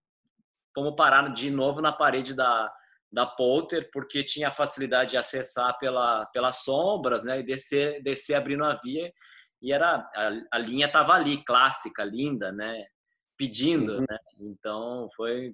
fomos 0.74 0.96
parar 0.96 1.34
de 1.34 1.50
novo 1.50 1.82
na 1.82 1.92
parede 1.92 2.34
da, 2.34 2.72
da 3.12 3.26
Polter, 3.26 3.90
porque 3.92 4.24
tinha 4.24 4.52
facilidade 4.52 5.12
de 5.12 5.18
acessar 5.18 5.78
pela, 5.78 6.26
pelas 6.28 6.64
sombras, 6.64 7.24
né, 7.24 7.40
e 7.40 7.44
descer, 7.44 8.02
descer 8.02 8.36
abrindo 8.36 8.64
a 8.64 8.74
via, 8.76 9.12
e 9.62 9.74
era 9.74 9.98
a, 10.16 10.32
a 10.54 10.58
linha 10.58 10.88
estava 10.88 11.14
ali, 11.14 11.44
clássica, 11.44 12.04
linda, 12.04 12.52
né, 12.52 12.86
pedindo, 13.38 13.94
uhum. 13.94 14.02
né, 14.02 14.18
então 14.40 15.08
foi... 15.16 15.54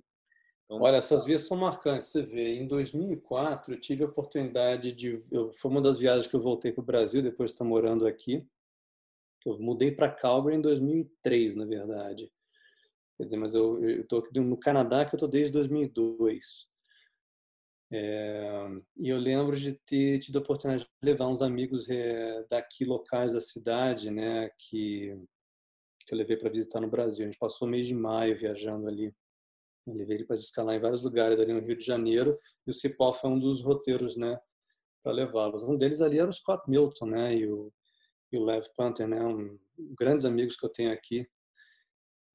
Então... 0.66 0.82
Olha, 0.82 0.98
essas 0.98 1.26
vias 1.26 1.42
são 1.42 1.58
marcantes, 1.58 2.10
você 2.10 2.24
vê, 2.24 2.56
em 2.56 2.68
2004 2.68 3.74
eu 3.74 3.80
tive 3.80 4.04
a 4.04 4.08
oportunidade 4.08 4.92
de, 4.92 5.24
eu, 5.32 5.52
foi 5.54 5.72
uma 5.72 5.82
das 5.82 6.00
viagens 6.00 6.28
que 6.28 6.36
eu 6.36 6.42
voltei 6.42 6.72
para 6.72 6.82
o 6.82 6.86
Brasil, 6.86 7.22
depois 7.22 7.52
de 7.52 7.56
estar 7.56 7.66
morando 7.66 8.08
aqui, 8.08 8.46
eu 9.46 9.60
mudei 9.60 9.92
para 9.92 10.12
Calgary 10.12 10.58
em 10.58 10.62
2003, 10.62 11.56
na 11.56 11.66
verdade. 11.66 12.32
Quer 13.16 13.24
dizer, 13.24 13.38
mas 13.38 13.54
eu 13.54 14.02
estou 14.02 14.28
no 14.36 14.58
Canadá 14.58 15.06
que 15.06 15.14
eu 15.14 15.18
estou 15.18 15.30
desde 15.30 15.54
2002. 15.54 16.68
É, 17.92 18.68
e 18.98 19.10
eu 19.10 19.18
lembro 19.18 19.56
de 19.56 19.74
ter 19.74 20.20
tido 20.20 20.38
a 20.38 20.42
oportunidade 20.42 20.84
de 20.84 20.90
levar 21.02 21.28
uns 21.28 21.42
amigos 21.42 21.90
é, 21.90 22.44
daqui 22.50 22.84
locais 22.84 23.34
da 23.34 23.40
cidade, 23.40 24.10
né, 24.10 24.50
que, 24.58 25.16
que 26.06 26.14
eu 26.14 26.18
levei 26.18 26.36
para 26.36 26.50
visitar 26.50 26.82
no 26.82 26.90
Brasil. 26.90 27.24
A 27.24 27.30
gente 27.30 27.40
passou 27.40 27.68
o 27.68 27.72
mês 27.72 27.86
de 27.86 27.94
maio 27.94 28.36
viajando 28.36 28.88
ali. 28.88 29.14
Eu 29.86 29.94
levei 29.94 30.18
ele 30.18 30.26
para 30.26 30.36
escalar 30.36 30.76
em 30.76 30.80
vários 30.80 31.04
lugares 31.04 31.40
ali 31.40 31.54
no 31.54 31.62
Rio 31.62 31.78
de 31.78 31.86
Janeiro 31.86 32.40
e 32.66 32.72
o 32.72 32.74
Cipó 32.74 33.14
foi 33.14 33.30
um 33.30 33.40
dos 33.40 33.62
roteiros, 33.62 34.18
né, 34.18 34.40
para 35.04 35.12
levá-los. 35.12 35.64
Um 35.64 35.78
deles 35.78 36.02
ali 36.02 36.20
era 36.20 36.30
o 36.30 36.34
Scott 36.34 36.70
Milton, 36.70 37.06
né, 37.06 37.36
e 37.36 37.52
o 37.52 37.72
e 38.32 38.38
o 38.38 38.44
Lev 38.44 38.66
Panther, 38.76 39.08
né? 39.08 39.24
Um, 39.24 39.58
grandes 39.98 40.26
amigos 40.26 40.56
que 40.56 40.66
eu 40.66 40.70
tenho 40.70 40.92
aqui. 40.92 41.28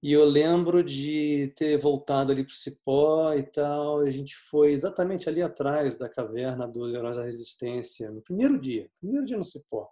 E 0.02 0.12
eu 0.12 0.24
lembro 0.24 0.82
de 0.82 1.52
ter 1.56 1.76
voltado 1.76 2.32
ali 2.32 2.42
para 2.42 2.52
o 2.52 2.56
Cipó 2.56 3.34
e 3.34 3.42
tal. 3.42 4.04
E 4.04 4.08
a 4.08 4.12
gente 4.12 4.34
foi 4.34 4.72
exatamente 4.72 5.28
ali 5.28 5.42
atrás 5.42 5.98
da 5.98 6.08
caverna 6.08 6.66
do 6.66 6.88
Heróis 6.88 7.16
da 7.16 7.24
Resistência, 7.24 8.10
no 8.10 8.22
primeiro 8.22 8.58
dia, 8.58 8.88
primeiro 8.98 9.26
dia 9.26 9.36
no 9.36 9.44
Cipó. 9.44 9.90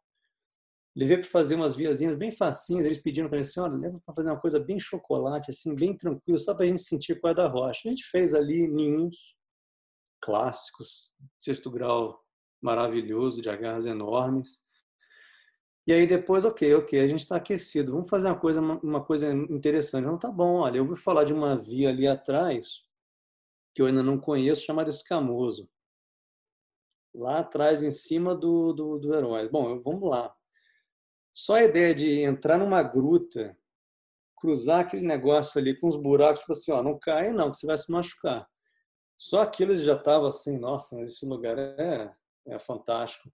Levei 0.99 1.19
para 1.19 1.29
fazer 1.29 1.55
umas 1.55 1.77
viazinhas 1.77 2.17
bem 2.17 2.33
facinhas. 2.33 2.85
Eles 2.85 2.99
pediram 2.99 3.29
para 3.29 3.39
assim: 3.39 3.61
olha, 3.61 3.77
leva 3.77 4.01
para 4.05 4.15
fazer 4.17 4.31
uma 4.31 4.41
coisa 4.41 4.59
bem 4.59 4.81
chocolate, 4.81 5.49
assim, 5.49 5.73
bem 5.73 5.97
tranquilo, 5.97 6.41
só 6.41 6.53
para 6.53 6.65
a 6.65 6.69
gente 6.69 6.83
sentir 6.83 7.21
qual 7.21 7.31
é 7.31 7.35
da 7.35 7.47
rocha. 7.47 7.83
A 7.87 7.91
gente 7.91 8.03
fez 8.07 8.35
ali 8.35 8.67
ninhos 8.67 9.37
clássicos, 10.21 11.13
sexto 11.39 11.71
grau 11.71 12.21
maravilhoso, 12.61 13.41
de 13.41 13.49
agarras 13.49 13.87
enormes. 13.87 14.59
E 15.87 15.93
aí 15.93 16.05
depois, 16.05 16.45
ok, 16.45 16.75
ok, 16.75 17.01
a 17.01 17.07
gente 17.07 17.21
está 17.21 17.37
aquecido, 17.37 17.93
vamos 17.93 18.09
fazer 18.09 18.27
uma 18.27 18.39
coisa, 18.39 18.61
uma 18.61 19.05
coisa 19.05 19.31
interessante. 19.33 20.05
Não, 20.05 20.19
tá 20.19 20.33
bom, 20.33 20.57
olha, 20.57 20.79
eu 20.79 20.85
vou 20.85 20.97
falar 20.97 21.23
de 21.23 21.33
uma 21.33 21.57
via 21.57 21.91
ali 21.91 22.09
atrás, 22.09 22.83
que 23.73 23.81
eu 23.81 23.87
ainda 23.87 24.03
não 24.03 24.19
conheço, 24.19 24.65
chamada 24.65 24.91
Escamoso. 24.91 25.71
Lá 27.15 27.39
atrás, 27.39 27.85
em 27.85 27.91
cima 27.93 28.35
do, 28.35 28.73
do, 28.73 28.99
do 28.99 29.15
herói. 29.15 29.49
Bom, 29.49 29.81
vamos 29.81 30.11
lá. 30.11 30.35
Só 31.39 31.55
a 31.55 31.63
ideia 31.63 31.95
de 31.95 32.23
entrar 32.23 32.59
numa 32.59 32.83
gruta, 32.83 33.57
cruzar 34.37 34.81
aquele 34.81 35.07
negócio 35.07 35.61
ali 35.61 35.79
com 35.79 35.87
os 35.87 35.95
buracos, 35.95 36.41
tipo 36.41 36.51
assim, 36.51 36.73
ó, 36.73 36.83
não 36.83 36.99
cai 36.99 37.33
não, 37.33 37.49
que 37.49 37.59
você 37.59 37.67
vai 37.67 37.79
se 37.79 37.93
machucar. 37.93 38.45
Só 39.17 39.43
aquilo 39.43 39.77
já 39.77 39.95
estava 39.95 40.29
assim, 40.29 40.59
nossa, 40.59 41.01
esse 41.01 41.25
lugar 41.25 41.57
é, 41.57 42.13
é 42.49 42.59
fantástico. 42.59 43.31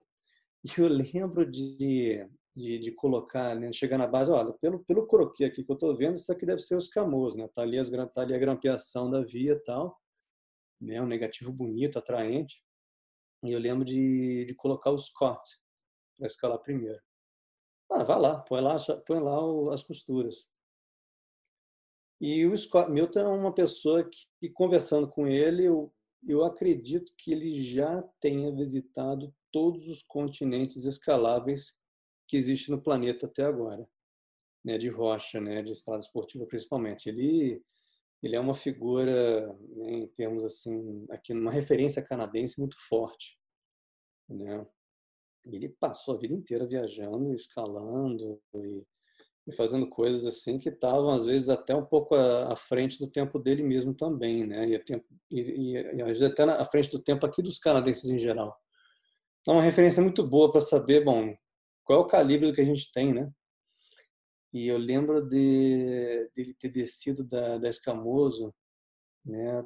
E 0.63 0.79
eu 0.79 0.87
lembro 0.87 1.49
de 1.49 2.29
de, 2.55 2.79
de 2.79 2.91
colocar, 2.91 3.53
né, 3.55 3.73
chegar 3.73 3.97
na 3.97 4.07
base, 4.07 4.31
olha, 4.31 4.53
pelo, 4.53 4.79
pelo 4.85 5.05
croquis 5.07 5.47
aqui 5.47 5.63
que 5.63 5.69
eu 5.69 5.73
estou 5.73 5.95
vendo, 5.97 6.15
isso 6.15 6.31
aqui 6.31 6.45
deve 6.45 6.61
ser 6.61 6.75
os 6.75 6.87
camus, 6.87 7.35
né? 7.35 7.49
Tá 7.49 7.63
ali, 7.63 7.77
as, 7.77 7.89
tá 7.89 8.21
ali 8.21 8.33
a 8.33 8.39
grampeação 8.39 9.09
da 9.09 9.21
via 9.21 9.53
e 9.53 9.59
tal, 9.63 9.99
né? 10.79 11.01
Um 11.01 11.07
negativo 11.07 11.51
bonito, 11.51 11.99
atraente. 11.99 12.63
E 13.43 13.51
eu 13.51 13.59
lembro 13.59 13.83
de, 13.83 14.45
de 14.45 14.55
colocar 14.55 14.91
o 14.91 14.97
Scott 14.97 15.41
para 16.17 16.27
escalar 16.27 16.59
primeiro. 16.59 17.01
Ah, 17.89 18.03
vai 18.03 18.19
lá, 18.19 18.39
põe 18.41 18.61
lá, 18.61 18.75
põe 19.07 19.19
lá 19.19 19.73
as 19.73 19.83
costuras. 19.83 20.45
E 22.19 22.45
o 22.45 22.57
Scott 22.57 22.89
Milton 22.91 23.19
é 23.19 23.27
uma 23.27 23.53
pessoa 23.53 24.03
que, 24.03 24.27
que 24.39 24.49
conversando 24.49 25.07
com 25.09 25.27
ele, 25.27 25.65
eu, 25.65 25.93
eu 26.27 26.43
acredito 26.43 27.13
que 27.17 27.31
ele 27.31 27.61
já 27.61 28.01
tenha 28.19 28.51
visitado 28.53 29.33
todos 29.51 29.87
os 29.87 30.01
continentes 30.03 30.85
escaláveis 30.85 31.73
que 32.27 32.37
existe 32.37 32.71
no 32.71 32.81
planeta 32.81 33.25
até 33.27 33.43
agora. 33.43 33.87
né, 34.63 34.77
de 34.77 34.89
rocha, 34.89 35.39
né, 35.41 35.61
de 35.61 35.71
escalada 35.71 36.03
esportiva 36.03 36.45
principalmente. 36.47 37.09
Ele 37.09 37.61
ele 38.23 38.35
é 38.35 38.39
uma 38.39 38.55
figura 38.55 39.47
né, 39.75 39.91
em 39.93 40.07
termos 40.07 40.43
assim 40.43 41.05
aqui 41.11 41.33
uma 41.33 41.51
referência 41.51 42.01
canadense 42.03 42.59
muito 42.59 42.75
forte, 42.89 43.37
né? 44.29 44.65
Ele 45.45 45.69
passou 45.69 46.15
a 46.15 46.17
vida 46.17 46.33
inteira 46.33 46.65
viajando, 46.65 47.33
escalando 47.33 48.41
e, 48.55 48.83
e 49.47 49.51
fazendo 49.53 49.87
coisas 49.87 50.25
assim 50.25 50.57
que 50.57 50.69
estavam 50.69 51.09
às 51.09 51.25
vezes 51.25 51.49
até 51.49 51.75
um 51.75 51.85
pouco 51.85 52.15
à, 52.15 52.53
à, 52.53 52.55
frente 52.55 52.97
do 52.97 53.07
tempo 53.07 53.37
dele 53.37 53.61
mesmo 53.61 53.93
também, 53.93 54.45
né? 54.45 54.67
E, 54.67 54.79
tempo, 54.79 55.05
e, 55.29 55.71
e, 55.71 56.01
às 56.01 56.07
vezes 56.07 56.23
até 56.23 56.43
à 56.43 56.65
frente 56.65 56.89
do 56.89 56.99
tempo 56.99 57.25
aqui 57.25 57.41
dos 57.41 57.59
canadenses 57.59 58.09
em 58.09 58.17
geral. 58.19 58.57
Então, 59.41 59.55
é 59.55 59.57
uma 59.57 59.63
referência 59.63 60.01
muito 60.01 60.25
boa 60.27 60.51
para 60.51 60.61
saber, 60.61 61.03
bom, 61.03 61.35
qual 61.83 61.99
é 61.99 62.01
o 62.03 62.07
calibre 62.07 62.51
que 62.51 62.61
a 62.61 62.65
gente 62.65 62.91
tem, 62.91 63.13
né? 63.13 63.31
E 64.51 64.67
eu 64.67 64.77
lembro 64.77 65.21
de 65.21 66.29
dele 66.35 66.55
ter 66.55 66.69
descido 66.69 67.23
da, 67.23 67.57
da 67.59 67.69
Escamoso, 67.69 68.55
né? 69.23 69.63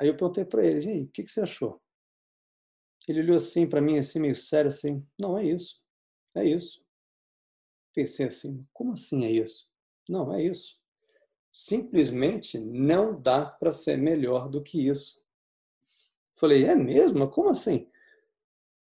Aí 0.00 0.08
eu 0.08 0.16
perguntei 0.16 0.44
para 0.44 0.64
ele, 0.64 0.86
e 0.86 0.90
aí, 0.90 1.02
o 1.04 1.08
que, 1.10 1.22
que 1.24 1.30
você 1.30 1.40
achou? 1.40 1.80
Ele 3.06 3.20
olhou 3.20 3.36
assim 3.36 3.68
para 3.68 3.80
mim, 3.80 3.98
assim, 3.98 4.20
meio 4.20 4.34
sério, 4.34 4.68
assim, 4.68 5.06
não, 5.18 5.36
é 5.36 5.44
isso, 5.44 5.80
é 6.34 6.44
isso. 6.44 6.82
Pensei 7.94 8.26
assim, 8.26 8.66
como 8.72 8.94
assim 8.94 9.24
é 9.24 9.30
isso? 9.30 9.68
Não, 10.08 10.32
é 10.32 10.42
isso. 10.42 10.78
Simplesmente 11.50 12.58
não 12.58 13.20
dá 13.20 13.46
para 13.46 13.72
ser 13.72 13.96
melhor 13.96 14.48
do 14.48 14.62
que 14.62 14.88
isso. 14.88 15.22
Falei, 16.34 16.64
é 16.64 16.74
mesmo? 16.74 17.28
Como 17.30 17.50
assim? 17.50 17.88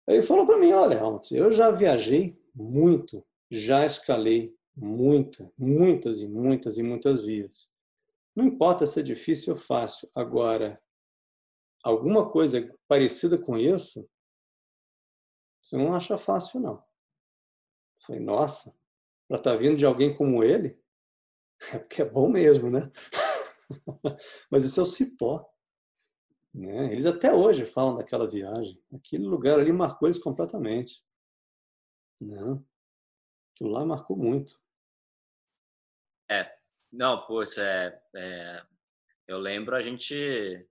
Ele 0.06 0.22
falou 0.22 0.46
para 0.46 0.58
mim, 0.58 0.72
olha, 0.72 1.00
eu 1.32 1.52
já 1.52 1.70
viajei 1.70 2.40
muito, 2.54 3.24
já 3.50 3.84
escalei 3.84 4.56
muita, 4.74 5.52
muitas 5.56 6.22
e 6.22 6.28
muitas 6.28 6.78
e 6.78 6.82
muitas 6.82 7.24
vias. 7.24 7.68
Não 8.34 8.44
importa 8.44 8.84
se 8.86 9.00
é 9.00 9.02
difícil 9.02 9.54
ou 9.54 9.58
fácil. 9.58 10.08
Agora, 10.14 10.80
alguma 11.86 12.28
coisa 12.28 12.76
parecida 12.88 13.38
com 13.38 13.56
isso, 13.56 14.08
você 15.62 15.76
não 15.76 15.94
acha 15.94 16.18
fácil, 16.18 16.60
não. 16.60 16.74
Eu 16.74 18.06
falei, 18.06 18.20
nossa, 18.20 18.74
para 19.28 19.38
estar 19.38 19.52
tá 19.52 19.56
vindo 19.56 19.76
de 19.76 19.86
alguém 19.86 20.14
como 20.14 20.42
ele, 20.42 20.80
é 21.72 21.78
porque 21.78 22.02
é 22.02 22.04
bom 22.04 22.28
mesmo, 22.28 22.70
né? 22.70 22.90
Mas 24.50 24.64
isso 24.64 24.80
é 24.80 24.82
o 24.82 24.86
cipó. 24.86 25.48
Né? 26.52 26.92
Eles 26.92 27.06
até 27.06 27.32
hoje 27.32 27.66
falam 27.66 27.96
daquela 27.96 28.28
viagem. 28.28 28.82
Aquele 28.92 29.24
lugar 29.24 29.60
ali 29.60 29.72
marcou 29.72 30.08
eles 30.08 30.18
completamente. 30.18 31.04
Né? 32.20 32.40
Aquilo 33.52 33.70
lá 33.70 33.84
marcou 33.84 34.16
muito. 34.16 34.60
É, 36.28 36.56
não, 36.90 37.24
poxa, 37.26 37.62
é, 37.62 38.02
é, 38.16 38.66
eu 39.28 39.38
lembro 39.38 39.76
a 39.76 39.82
gente 39.82 40.68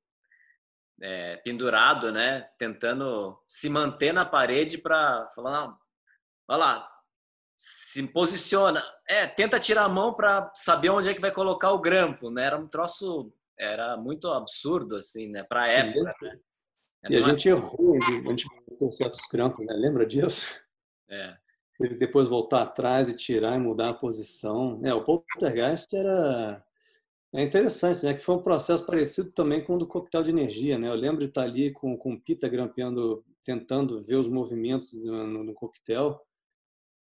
é, 1.02 1.38
pendurado, 1.38 2.12
né, 2.12 2.48
tentando 2.58 3.38
se 3.48 3.70
manter 3.70 4.14
na 4.14 4.26
parede 4.26 4.78
para 4.78 5.30
falar, 5.36 5.52
não, 5.52 5.78
vai 6.48 6.58
lá, 6.58 6.84
se 7.58 8.06
posiciona, 8.08 8.84
é, 9.08 9.26
tenta 9.28 9.60
tirar 9.60 9.86
a 9.86 9.90
mão 9.90 10.14
para 10.14 10.52
saber 10.54 10.90
onde 10.90 11.10
é 11.10 11.14
que 11.14 11.22
vai 11.22 11.32
colocar 11.32 11.72
o 11.72 11.80
grampo, 11.80 12.30
né? 12.30 12.46
Era 12.46 12.58
um 12.58 12.68
troço 12.68 13.34
era 13.58 13.98
muito 13.98 14.28
absurdo, 14.30 14.98
assim, 14.98 15.30
né? 15.30 15.44
Para 15.44 15.68
época. 15.68 16.14
Né? 16.22 16.40
E 17.10 17.16
a 17.16 17.22
gente 17.22 17.48
errou, 17.48 17.98
a 17.98 18.30
gente 18.30 18.46
com 18.78 18.92
certos 18.92 19.22
grampos, 19.32 19.66
né? 19.66 19.74
Lembra 19.76 20.06
disso? 20.06 20.60
É. 21.10 21.36
Teve 21.78 21.98
depois 21.98 22.28
voltar 22.28 22.64
atrás 22.64 23.08
e 23.10 23.16
tirar 23.16 23.56
e 23.56 23.60
mudar 23.60 23.90
a 23.90 23.94
posição. 23.94 24.82
É, 24.84 24.94
o 24.94 25.04
poltergeist 25.04 25.94
era 25.94 26.64
é 27.36 27.44
interessante, 27.44 28.04
né? 28.04 28.14
Que 28.14 28.24
foi 28.24 28.36
um 28.36 28.42
processo 28.42 28.86
parecido 28.86 29.32
também 29.32 29.64
com 29.64 29.76
o 29.76 29.78
do 29.78 29.88
coquetel 29.88 30.24
de 30.24 30.30
energia, 30.30 30.78
né? 30.78 30.88
Eu 30.88 30.96
lembro 30.96 31.20
de 31.20 31.26
estar 31.26 31.44
ali 31.44 31.72
com, 31.72 31.98
com 31.98 32.14
o 32.14 32.22
Pita 32.22 32.48
grampeando, 32.48 33.26
tentando 33.44 34.02
ver 34.04 34.16
os 34.16 34.28
movimentos 34.28 34.94
no, 34.94 35.28
no, 35.28 35.44
no 35.44 35.54
coquetel. 35.54 36.26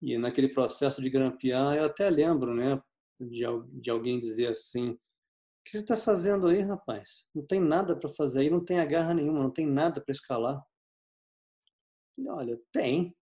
E 0.01 0.17
naquele 0.17 0.49
processo 0.49 1.01
de 1.01 1.09
grampear, 1.09 1.75
eu 1.75 1.85
até 1.85 2.09
lembro, 2.09 2.53
né? 2.53 2.81
De, 3.19 3.43
de 3.81 3.89
alguém 3.89 4.19
dizer 4.19 4.49
assim: 4.49 4.97
que 5.65 5.71
você 5.71 5.79
está 5.79 5.97
fazendo 5.97 6.47
aí, 6.47 6.61
rapaz? 6.61 7.25
Não 7.33 7.45
tem 7.45 7.59
nada 7.59 7.95
para 7.95 8.09
fazer 8.09 8.41
aí, 8.41 8.49
não 8.49 8.63
tem 8.63 8.79
agarra 8.79 9.13
nenhuma, 9.13 9.43
não 9.43 9.51
tem 9.51 9.67
nada 9.67 10.01
para 10.01 10.11
escalar. 10.11 10.63
Olha, 12.27 12.59
tem, 12.71 13.15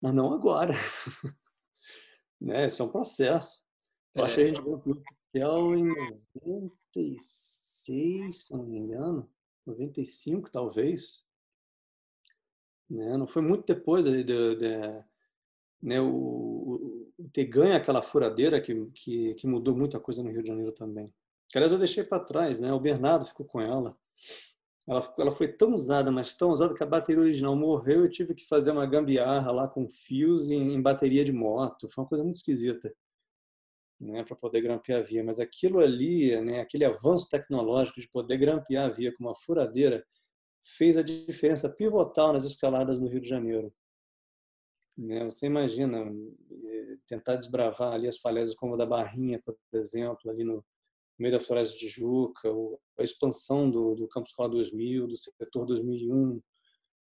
mas 0.00 0.14
não 0.14 0.32
agora. 0.32 0.72
né? 2.40 2.66
Isso 2.66 2.82
é 2.82 2.86
um 2.86 2.90
processo. 2.90 3.62
Eu 4.14 4.24
é. 4.24 4.26
acho 4.26 4.34
que 4.34 4.40
a 4.40 4.46
gente 4.46 4.62
viu 5.32 5.46
o 5.46 5.52
Kel 5.72 5.76
em 5.76 5.88
96, 6.44 8.46
se 8.46 8.52
não 8.52 8.64
me 8.64 8.78
engano, 8.78 9.28
95 9.66 10.50
talvez. 10.50 11.22
Né? 12.88 13.16
Não 13.16 13.26
foi 13.26 13.42
muito 13.42 13.66
depois 13.66 14.04
de, 14.04 14.24
de, 14.24 14.56
de 14.56 15.04
né, 15.82 16.00
o, 16.00 16.06
o, 16.06 17.12
ter 17.32 17.44
ganho 17.44 17.76
aquela 17.76 18.02
furadeira 18.02 18.60
que, 18.60 18.86
que, 18.94 19.34
que 19.34 19.46
mudou 19.46 19.76
muita 19.76 20.00
coisa 20.00 20.22
no 20.22 20.30
Rio 20.30 20.42
de 20.42 20.48
Janeiro 20.48 20.72
também. 20.72 21.12
Que, 21.48 21.58
aliás, 21.58 21.72
eu 21.72 21.78
deixei 21.78 22.04
para 22.04 22.24
trás, 22.24 22.60
né? 22.60 22.72
O 22.72 22.80
Bernardo 22.80 23.26
ficou 23.26 23.46
com 23.46 23.60
ela. 23.60 23.96
Ela, 24.86 25.14
ela 25.18 25.30
foi 25.30 25.48
tão 25.48 25.74
usada, 25.74 26.10
mas 26.10 26.34
tão 26.34 26.50
usada 26.50 26.74
que 26.74 26.82
a 26.82 26.86
bateria 26.86 27.22
original 27.22 27.54
morreu 27.54 28.02
e 28.02 28.06
eu 28.06 28.10
tive 28.10 28.34
que 28.34 28.46
fazer 28.46 28.70
uma 28.70 28.86
gambiarra 28.86 29.50
lá 29.50 29.68
com 29.68 29.88
fios 29.88 30.50
em, 30.50 30.74
em 30.74 30.80
bateria 30.80 31.24
de 31.24 31.32
moto. 31.32 31.88
Foi 31.90 32.02
uma 32.02 32.08
coisa 32.08 32.24
muito 32.24 32.36
esquisita, 32.36 32.94
né? 34.00 34.24
Para 34.24 34.36
poder 34.36 34.60
grampear 34.60 35.00
a 35.00 35.04
via. 35.04 35.24
Mas 35.24 35.38
aquilo 35.40 35.80
ali, 35.80 36.38
né? 36.40 36.60
Aquele 36.60 36.84
avanço 36.84 37.28
tecnológico 37.28 38.00
de 38.00 38.08
poder 38.08 38.38
grampear 38.38 38.86
a 38.86 38.92
via 38.92 39.12
com 39.14 39.24
uma 39.24 39.34
furadeira 39.34 40.04
fez 40.62 40.96
a 40.96 41.02
diferença 41.02 41.68
pivotal 41.68 42.32
nas 42.32 42.44
escaladas 42.44 42.98
no 42.98 43.08
Rio 43.08 43.20
de 43.20 43.28
Janeiro. 43.28 43.72
Né? 44.96 45.24
Você 45.24 45.46
imagina 45.46 45.98
eh, 46.00 46.96
tentar 47.06 47.36
desbravar 47.36 47.94
ali 47.94 48.08
as 48.08 48.18
falésias 48.18 48.56
como 48.56 48.74
a 48.74 48.76
da 48.76 48.84
Barrinha, 48.84 49.40
por 49.44 49.56
exemplo, 49.72 50.30
ali 50.30 50.44
no, 50.44 50.64
meio 51.18 51.32
da 51.32 51.40
Floresta 51.40 51.74
de 51.74 51.80
Tijuca, 51.80 52.48
a 52.98 53.02
expansão 53.02 53.70
do, 53.70 53.94
do 53.94 54.08
Campus 54.08 54.30
Escola 54.30 54.48
2000, 54.50 55.08
do 55.08 55.16
setor 55.16 55.66
2001, 55.66 56.40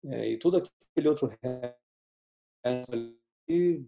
é, 0.06 0.30
e 0.30 0.38
todo 0.38 0.56
aquele 0.56 1.08
outro 1.08 1.26
resto 1.26 2.92
ali, 2.92 3.86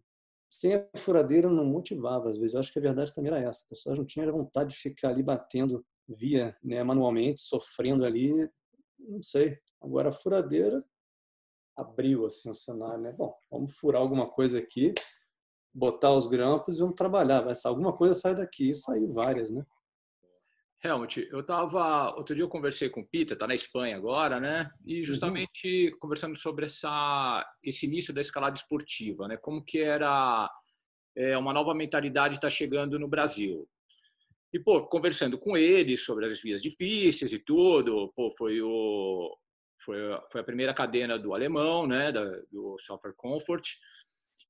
sem 0.52 0.74
a 0.74 0.86
furadeira 0.98 1.48
não 1.48 1.64
motivava, 1.64 2.28
às 2.28 2.36
vezes. 2.36 2.52
Eu 2.52 2.60
acho 2.60 2.70
que 2.70 2.78
a 2.78 2.82
verdade 2.82 3.12
também 3.14 3.32
era 3.32 3.40
essa. 3.40 3.62
As 3.62 3.68
pessoas 3.68 3.98
não 3.98 4.04
tinham 4.04 4.30
vontade 4.30 4.70
de 4.70 4.76
ficar 4.76 5.08
ali 5.08 5.22
batendo 5.22 5.84
via 6.06 6.54
né, 6.62 6.82
manualmente, 6.82 7.40
sofrendo 7.40 8.04
ali, 8.04 8.32
não 8.98 9.22
sei. 9.22 9.58
Agora 9.80 10.10
a 10.10 10.12
furadeira 10.12 10.84
abriu 11.74 12.26
assim 12.26 12.50
o 12.50 12.54
cenário, 12.54 13.00
né? 13.00 13.12
Bom, 13.12 13.34
vamos 13.50 13.74
furar 13.76 14.02
alguma 14.02 14.28
coisa 14.30 14.58
aqui, 14.58 14.92
botar 15.74 16.14
os 16.14 16.26
grampos 16.26 16.76
e 16.76 16.80
vamos 16.80 16.96
trabalhar. 16.96 17.40
Vai 17.40 17.54
alguma 17.64 17.96
coisa 17.96 18.14
sai 18.14 18.34
daqui, 18.34 18.70
e 18.70 18.74
saiu 18.74 19.10
várias, 19.10 19.50
né? 19.50 19.64
Helmut, 20.84 21.28
eu 21.30 21.40
estava. 21.40 22.12
Outro 22.16 22.34
dia 22.34 22.42
eu 22.42 22.48
conversei 22.48 22.90
com 22.90 23.00
o 23.00 23.06
Peter, 23.06 23.34
está 23.34 23.46
na 23.46 23.54
Espanha 23.54 23.96
agora, 23.96 24.40
né? 24.40 24.68
E 24.84 24.98
uhum. 24.98 25.04
justamente 25.04 25.90
uhum. 25.90 25.98
conversando 26.00 26.36
sobre 26.36 26.64
essa, 26.64 27.46
esse 27.62 27.86
início 27.86 28.12
da 28.12 28.20
escalada 28.20 28.56
esportiva, 28.56 29.28
né? 29.28 29.36
Como 29.36 29.64
que 29.64 29.78
era 29.78 30.50
é, 31.16 31.38
uma 31.38 31.52
nova 31.52 31.72
mentalidade 31.72 32.34
está 32.34 32.50
chegando 32.50 32.98
no 32.98 33.06
Brasil. 33.06 33.68
E, 34.52 34.58
pô, 34.58 34.84
conversando 34.86 35.38
com 35.38 35.56
ele 35.56 35.96
sobre 35.96 36.26
as 36.26 36.40
vias 36.40 36.60
difíceis 36.60 37.32
e 37.32 37.38
tudo, 37.38 38.12
pô, 38.16 38.34
foi 38.36 38.60
o. 38.60 39.36
Foi, 39.84 39.96
foi 40.30 40.40
a 40.40 40.44
primeira 40.44 40.74
cadena 40.74 41.18
do 41.18 41.32
alemão, 41.32 41.86
né? 41.86 42.10
Da, 42.10 42.24
do 42.50 42.76
Software 42.80 43.14
Comfort. 43.16 43.68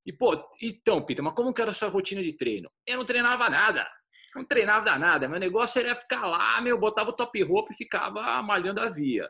E, 0.06 0.12
pô, 0.12 0.32
então, 0.62 1.04
Peter, 1.04 1.22
mas 1.22 1.34
como 1.34 1.52
que 1.52 1.60
era 1.60 1.72
a 1.72 1.74
sua 1.74 1.88
rotina 1.88 2.22
de 2.22 2.34
treino? 2.34 2.70
Eu 2.86 2.96
não 2.96 3.04
treinava 3.04 3.50
nada 3.50 3.86
não 4.34 4.44
treinava 4.44 4.98
nada. 4.98 5.28
Meu 5.28 5.38
negócio 5.38 5.80
era 5.80 5.94
ficar 5.94 6.26
lá, 6.26 6.60
meu, 6.60 6.78
botava 6.78 7.10
o 7.10 7.14
top 7.14 7.42
rope 7.42 7.72
e 7.72 7.76
ficava 7.76 8.42
malhando 8.42 8.80
a 8.80 8.88
via. 8.88 9.28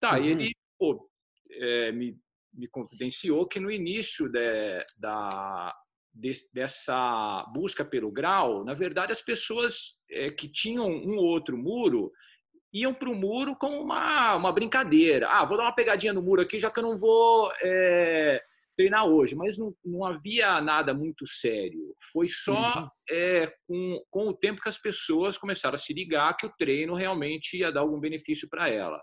Tá, 0.00 0.16
uhum. 0.16 0.24
e 0.24 0.30
ele 0.30 0.56
pô, 0.78 1.08
é, 1.50 1.92
me, 1.92 2.18
me 2.52 2.68
confidenciou 2.68 3.46
que 3.46 3.60
no 3.60 3.70
início 3.70 4.28
de, 4.28 4.84
da, 4.98 5.74
de, 6.12 6.32
dessa 6.52 7.44
busca 7.54 7.84
pelo 7.84 8.10
grau, 8.10 8.64
na 8.64 8.74
verdade, 8.74 9.12
as 9.12 9.22
pessoas 9.22 9.96
é, 10.10 10.30
que 10.30 10.48
tinham 10.48 10.88
um 10.88 11.16
ou 11.16 11.24
outro 11.24 11.56
muro 11.56 12.12
iam 12.72 12.94
para 12.94 13.10
o 13.10 13.14
muro 13.14 13.54
como 13.54 13.80
uma, 13.80 14.34
uma 14.34 14.52
brincadeira. 14.52 15.28
Ah, 15.28 15.44
vou 15.44 15.56
dar 15.56 15.64
uma 15.64 15.74
pegadinha 15.74 16.12
no 16.12 16.22
muro 16.22 16.40
aqui, 16.40 16.58
já 16.58 16.70
que 16.70 16.78
eu 16.78 16.82
não 16.84 16.98
vou 16.98 17.52
é, 17.62 18.42
treinar 18.82 19.06
hoje, 19.06 19.36
mas 19.36 19.56
não, 19.56 19.74
não 19.84 20.04
havia 20.04 20.60
nada 20.60 20.92
muito 20.92 21.26
sério. 21.26 21.94
Foi 22.12 22.26
só 22.28 22.80
uhum. 22.80 22.88
é, 23.10 23.52
com, 23.66 24.02
com 24.10 24.28
o 24.28 24.34
tempo 24.34 24.60
que 24.60 24.68
as 24.68 24.78
pessoas 24.78 25.38
começaram 25.38 25.76
a 25.76 25.78
se 25.78 25.92
ligar 25.92 26.36
que 26.36 26.46
o 26.46 26.52
treino 26.58 26.94
realmente 26.94 27.58
ia 27.58 27.70
dar 27.70 27.80
algum 27.80 28.00
benefício 28.00 28.48
para 28.48 28.68
ela. 28.68 29.00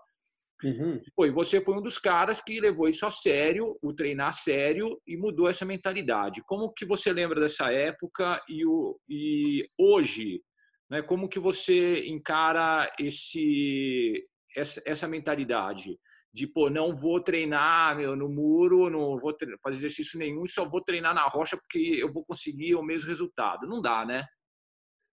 Uhum. 0.62 1.02
Foi, 1.16 1.32
você 1.32 1.62
foi 1.62 1.78
um 1.78 1.82
dos 1.82 1.98
caras 1.98 2.42
que 2.42 2.60
levou 2.60 2.90
isso 2.90 3.06
a 3.06 3.12
sério, 3.12 3.78
o 3.82 3.94
treinar 3.94 4.30
a 4.30 4.34
sério 4.34 5.00
e 5.08 5.16
mudou 5.16 5.48
essa 5.48 5.66
mentalidade. 5.66 6.44
Como 6.46 6.74
que 6.74 6.86
você 6.86 7.14
lembra 7.14 7.40
dessa 7.40 7.72
época 7.72 8.42
e, 8.50 8.66
o, 8.66 9.00
e 9.08 9.66
hoje, 9.78 10.42
né, 10.90 11.02
como 11.02 11.30
que 11.30 11.40
você 11.40 12.06
encara 12.06 12.92
esse, 13.00 14.22
essa, 14.54 14.82
essa 14.86 15.08
mentalidade? 15.08 15.98
De 16.34 16.48
pô, 16.48 16.70
não 16.70 16.96
vou 16.96 17.20
treinar 17.22 17.98
meu, 17.98 18.16
no 18.16 18.30
muro, 18.30 18.90
não 18.90 19.18
vou 19.18 19.36
fazer 19.62 19.78
exercício 19.78 20.20
nenhum, 20.20 20.46
só 20.46 20.64
vou 20.64 20.82
treinar 20.82 21.14
na 21.14 21.28
rocha 21.28 21.58
porque 21.58 21.80
eu 21.80 22.12
vou 22.12 22.24
conseguir 22.24 22.76
o 22.76 22.84
mesmo 22.84 23.10
resultado. 23.10 23.68
Não 23.68 23.82
dá, 23.82 24.06
né? 24.06 24.26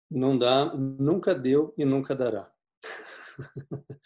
Não 0.09 0.37
dá, 0.37 0.73
nunca 0.75 1.33
deu 1.33 1.73
e 1.77 1.85
nunca 1.85 2.15
dará. 2.15 2.51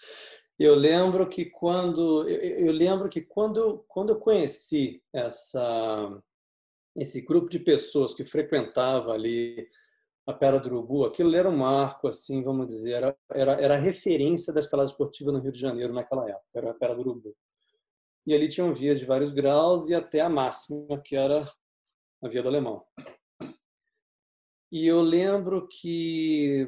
Eu 0.57 0.73
lembro 0.73 1.27
que 1.27 1.45
quando 1.45 2.29
eu, 2.29 2.71
lembro 2.71 3.09
que 3.09 3.21
quando 3.21 3.83
quando 3.89 4.11
eu 4.11 4.19
conheci 4.19 5.03
essa 5.11 6.23
esse 6.95 7.19
grupo 7.21 7.49
de 7.49 7.59
pessoas 7.59 8.13
que 8.13 8.23
frequentava 8.23 9.11
ali 9.11 9.67
a 10.27 10.33
Pedra 10.33 10.59
do 10.59 10.67
Urubu, 10.67 11.05
aquilo 11.05 11.35
era 11.35 11.49
um 11.49 11.57
marco, 11.57 12.07
assim, 12.07 12.43
vamos 12.43 12.67
dizer, 12.67 12.93
era, 12.93 13.17
era, 13.31 13.53
era 13.53 13.75
a 13.75 13.79
referência 13.79 14.51
da 14.51 14.59
escalada 14.59 14.89
esportiva 14.89 15.31
no 15.31 15.39
Rio 15.39 15.51
de 15.51 15.59
Janeiro 15.59 15.93
naquela 15.93 16.27
época, 16.27 16.49
era 16.55 16.71
a 16.71 16.73
Pedra 16.73 16.95
do 16.95 17.01
Urubu. 17.01 17.35
E 18.25 18.33
ali 18.33 18.47
tinham 18.47 18.73
vias 18.73 18.99
de 18.99 19.05
vários 19.05 19.31
graus 19.31 19.87
e 19.87 19.93
até 19.93 20.21
a 20.21 20.29
máxima, 20.29 20.99
que 20.99 21.15
era 21.15 21.47
a 22.23 22.27
Via 22.27 22.41
do 22.41 22.47
Alemão. 22.47 22.83
E 24.71 24.87
eu 24.87 24.99
lembro 24.99 25.67
que 25.67 26.67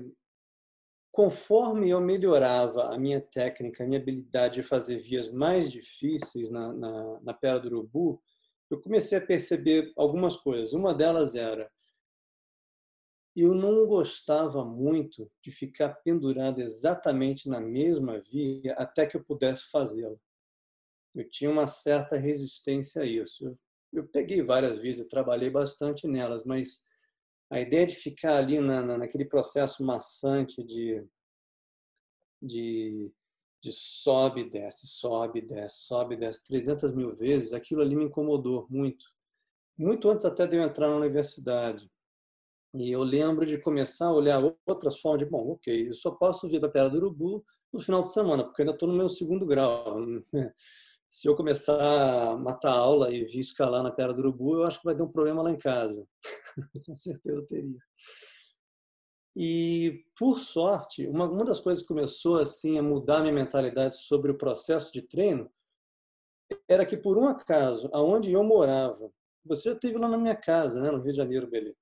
conforme 1.12 1.90
eu 1.90 2.00
melhorava 2.00 2.94
a 2.94 3.00
minha 3.00 3.20
técnica, 3.20 3.84
a 3.84 3.88
minha 3.88 4.00
habilidade 4.00 4.62
de 4.62 4.64
fazer 4.64 5.00
vias 5.00 5.32
mais 5.32 5.72
difíceis 5.72 6.52
na, 6.52 6.72
na, 6.74 7.20
na 7.22 7.58
do 7.58 7.68
Urubu, 7.70 8.22
eu 8.70 8.80
comecei 8.80 9.18
a 9.18 9.26
perceber 9.26 9.92
algumas 9.98 10.38
coisas. 10.38 10.74
Uma 10.74 10.94
delas 10.94 11.34
era 11.34 11.68
eu 13.40 13.54
não 13.54 13.86
gostava 13.86 14.66
muito 14.66 15.30
de 15.44 15.52
ficar 15.52 15.90
pendurado 15.90 16.60
exatamente 16.60 17.48
na 17.48 17.62
mesma 17.62 18.20
via 18.20 18.74
até 18.74 19.06
que 19.06 19.16
eu 19.16 19.24
pudesse 19.24 19.70
fazê-lo. 19.70 20.20
Eu 21.14 21.30
tinha 21.30 21.52
uma 21.52 21.68
certa 21.68 22.18
resistência 22.18 23.04
a 23.04 23.06
isso. 23.06 23.54
Eu, 23.94 24.08
peguei 24.08 24.42
várias 24.42 24.80
vias, 24.80 25.00
trabalhei 25.08 25.52
bastante 25.52 26.08
nelas, 26.08 26.44
mas 26.46 26.84
a 27.52 27.60
ideia 27.62 27.86
de 27.86 27.96
ficar 27.96 28.38
ali 28.38 28.60
na, 28.60 28.82
na, 28.82 28.98
naquele 28.98 29.26
processo 29.26 29.84
maçante 29.84 30.64
de, 30.64 31.06
de, 32.42 33.12
de 33.62 33.72
sobe, 33.72 34.50
desce, 34.50 34.88
sobe, 34.88 35.42
desce, 35.42 35.86
sobe, 35.86 36.18
desce 36.18 36.44
300 36.44 36.92
mil 36.96 37.12
vezes, 37.12 37.54
aquilo 37.54 37.82
ali 37.82 37.96
me 37.96 38.06
incomodou 38.06 38.66
muito. 38.68 39.06
Muito 39.78 40.10
antes 40.10 40.26
até 40.26 40.48
de 40.48 40.58
eu 40.58 40.64
entrar 40.64 40.90
na 40.90 40.98
universidade. 40.98 41.88
E 42.74 42.92
eu 42.92 43.02
lembro 43.04 43.46
de 43.46 43.58
começar 43.58 44.08
a 44.08 44.14
olhar 44.14 44.42
outras 44.66 45.00
formas 45.00 45.20
de, 45.20 45.30
bom, 45.30 45.52
ok, 45.52 45.88
eu 45.88 45.94
só 45.94 46.12
posso 46.12 46.48
vir 46.48 46.60
para 46.60 46.70
a 46.70 46.72
Pedra 46.72 46.90
do 46.90 46.98
Urubu 46.98 47.44
no 47.72 47.80
final 47.80 48.04
de 48.04 48.12
semana, 48.12 48.44
porque 48.44 48.62
eu 48.62 48.66
ainda 48.66 48.76
estou 48.76 48.90
no 48.90 48.96
meu 48.96 49.10
segundo 49.10 49.46
grau. 49.46 49.98
se 51.10 51.28
eu 51.28 51.36
começar 51.36 52.32
a 52.32 52.38
matar 52.38 52.74
aula 52.74 53.12
e 53.12 53.24
vir 53.24 53.40
escalar 53.40 53.82
na 53.82 53.92
Pedra 53.92 54.14
do 54.14 54.20
Urubu, 54.20 54.56
eu 54.56 54.64
acho 54.64 54.80
que 54.80 54.86
vai 54.86 54.96
ter 54.96 55.04
um 55.04 55.12
problema 55.12 55.42
lá 55.42 55.52
em 55.52 55.58
casa. 55.58 56.06
Com 56.86 56.96
certeza 56.96 57.46
teria. 57.48 57.80
E, 59.36 60.04
por 60.18 60.40
sorte, 60.40 61.08
uma, 61.08 61.30
uma 61.30 61.46
das 61.46 61.60
coisas 61.60 61.84
que 61.84 61.88
começou 61.88 62.40
assim 62.40 62.80
a 62.80 62.84
mudar 62.84 63.22
minha 63.22 63.34
mentalidade 63.34 63.96
sobre 63.96 64.32
o 64.32 64.38
processo 64.38 64.92
de 64.92 65.02
treino 65.02 65.50
era 66.68 66.86
que, 66.86 66.98
por 66.98 67.18
um 67.18 67.28
acaso, 67.28 67.90
aonde 67.94 68.32
eu 68.32 68.44
morava, 68.44 69.12
você 69.46 69.70
já 69.70 69.76
esteve 69.76 69.98
lá 69.98 70.08
na 70.08 70.18
minha 70.18 70.36
casa, 70.36 70.82
né, 70.82 70.92
no 70.92 71.00
Rio 71.02 71.12
de 71.12 71.18
Janeiro, 71.18 71.48
beleza? 71.48 71.78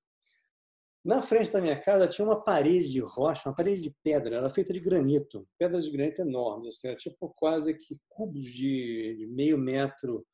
Na 1.06 1.22
frente 1.22 1.52
da 1.52 1.60
minha 1.60 1.80
casa 1.80 2.08
tinha 2.08 2.26
uma 2.26 2.42
parede 2.42 2.90
de 2.90 2.98
rocha, 2.98 3.48
uma 3.48 3.54
parede 3.54 3.80
de 3.80 3.94
pedra, 4.02 4.38
era 4.38 4.50
feita 4.50 4.72
de 4.72 4.80
granito, 4.80 5.46
pedras 5.56 5.84
de 5.84 5.92
granito 5.92 6.20
enormes, 6.20 6.74
assim, 6.74 6.88
era 6.88 6.96
tipo 6.96 7.32
quase 7.36 7.72
que 7.74 8.00
cubos 8.08 8.44
de, 8.44 9.24
meio 9.30 9.56
metro 9.56 10.26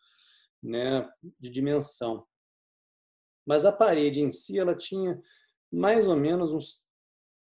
né, 0.62 1.06
de 1.38 1.50
dimensão. 1.50 2.26
Mas 3.46 3.66
a 3.66 3.70
parede 3.70 4.22
em 4.22 4.32
si, 4.32 4.58
ela 4.58 4.74
tinha 4.74 5.20
mais 5.70 6.08
ou 6.08 6.16
menos 6.16 6.54
uns, 6.54 6.82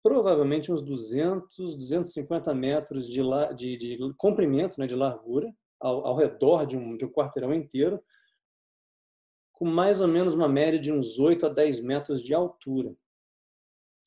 provavelmente 0.01 0.71
uns 0.71 0.81
200, 0.81 1.77
250 1.77 2.51
metros 2.55 3.07
de, 3.07 3.21
de, 3.55 3.77
de 3.77 4.13
comprimento, 4.17 4.79
né, 4.79 4.87
de 4.87 4.95
largura, 4.95 5.53
ao, 5.79 6.07
ao 6.07 6.15
redor 6.15 6.65
de 6.65 6.75
um, 6.75 6.97
de 6.97 7.05
um 7.05 7.11
quarteirão 7.11 7.53
inteiro, 7.53 8.03
com 9.51 9.65
mais 9.65 10.01
ou 10.01 10.07
menos 10.07 10.33
uma 10.33 10.49
média 10.49 10.79
de 10.79 10.91
uns 10.91 11.19
8 11.19 11.45
a 11.45 11.49
10 11.49 11.79
metros 11.81 12.23
de 12.23 12.33
altura. 12.33 12.97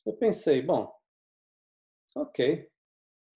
Eu 0.06 0.12
pensei, 0.12 0.62
bom, 0.62 0.94
ok, 2.14 2.70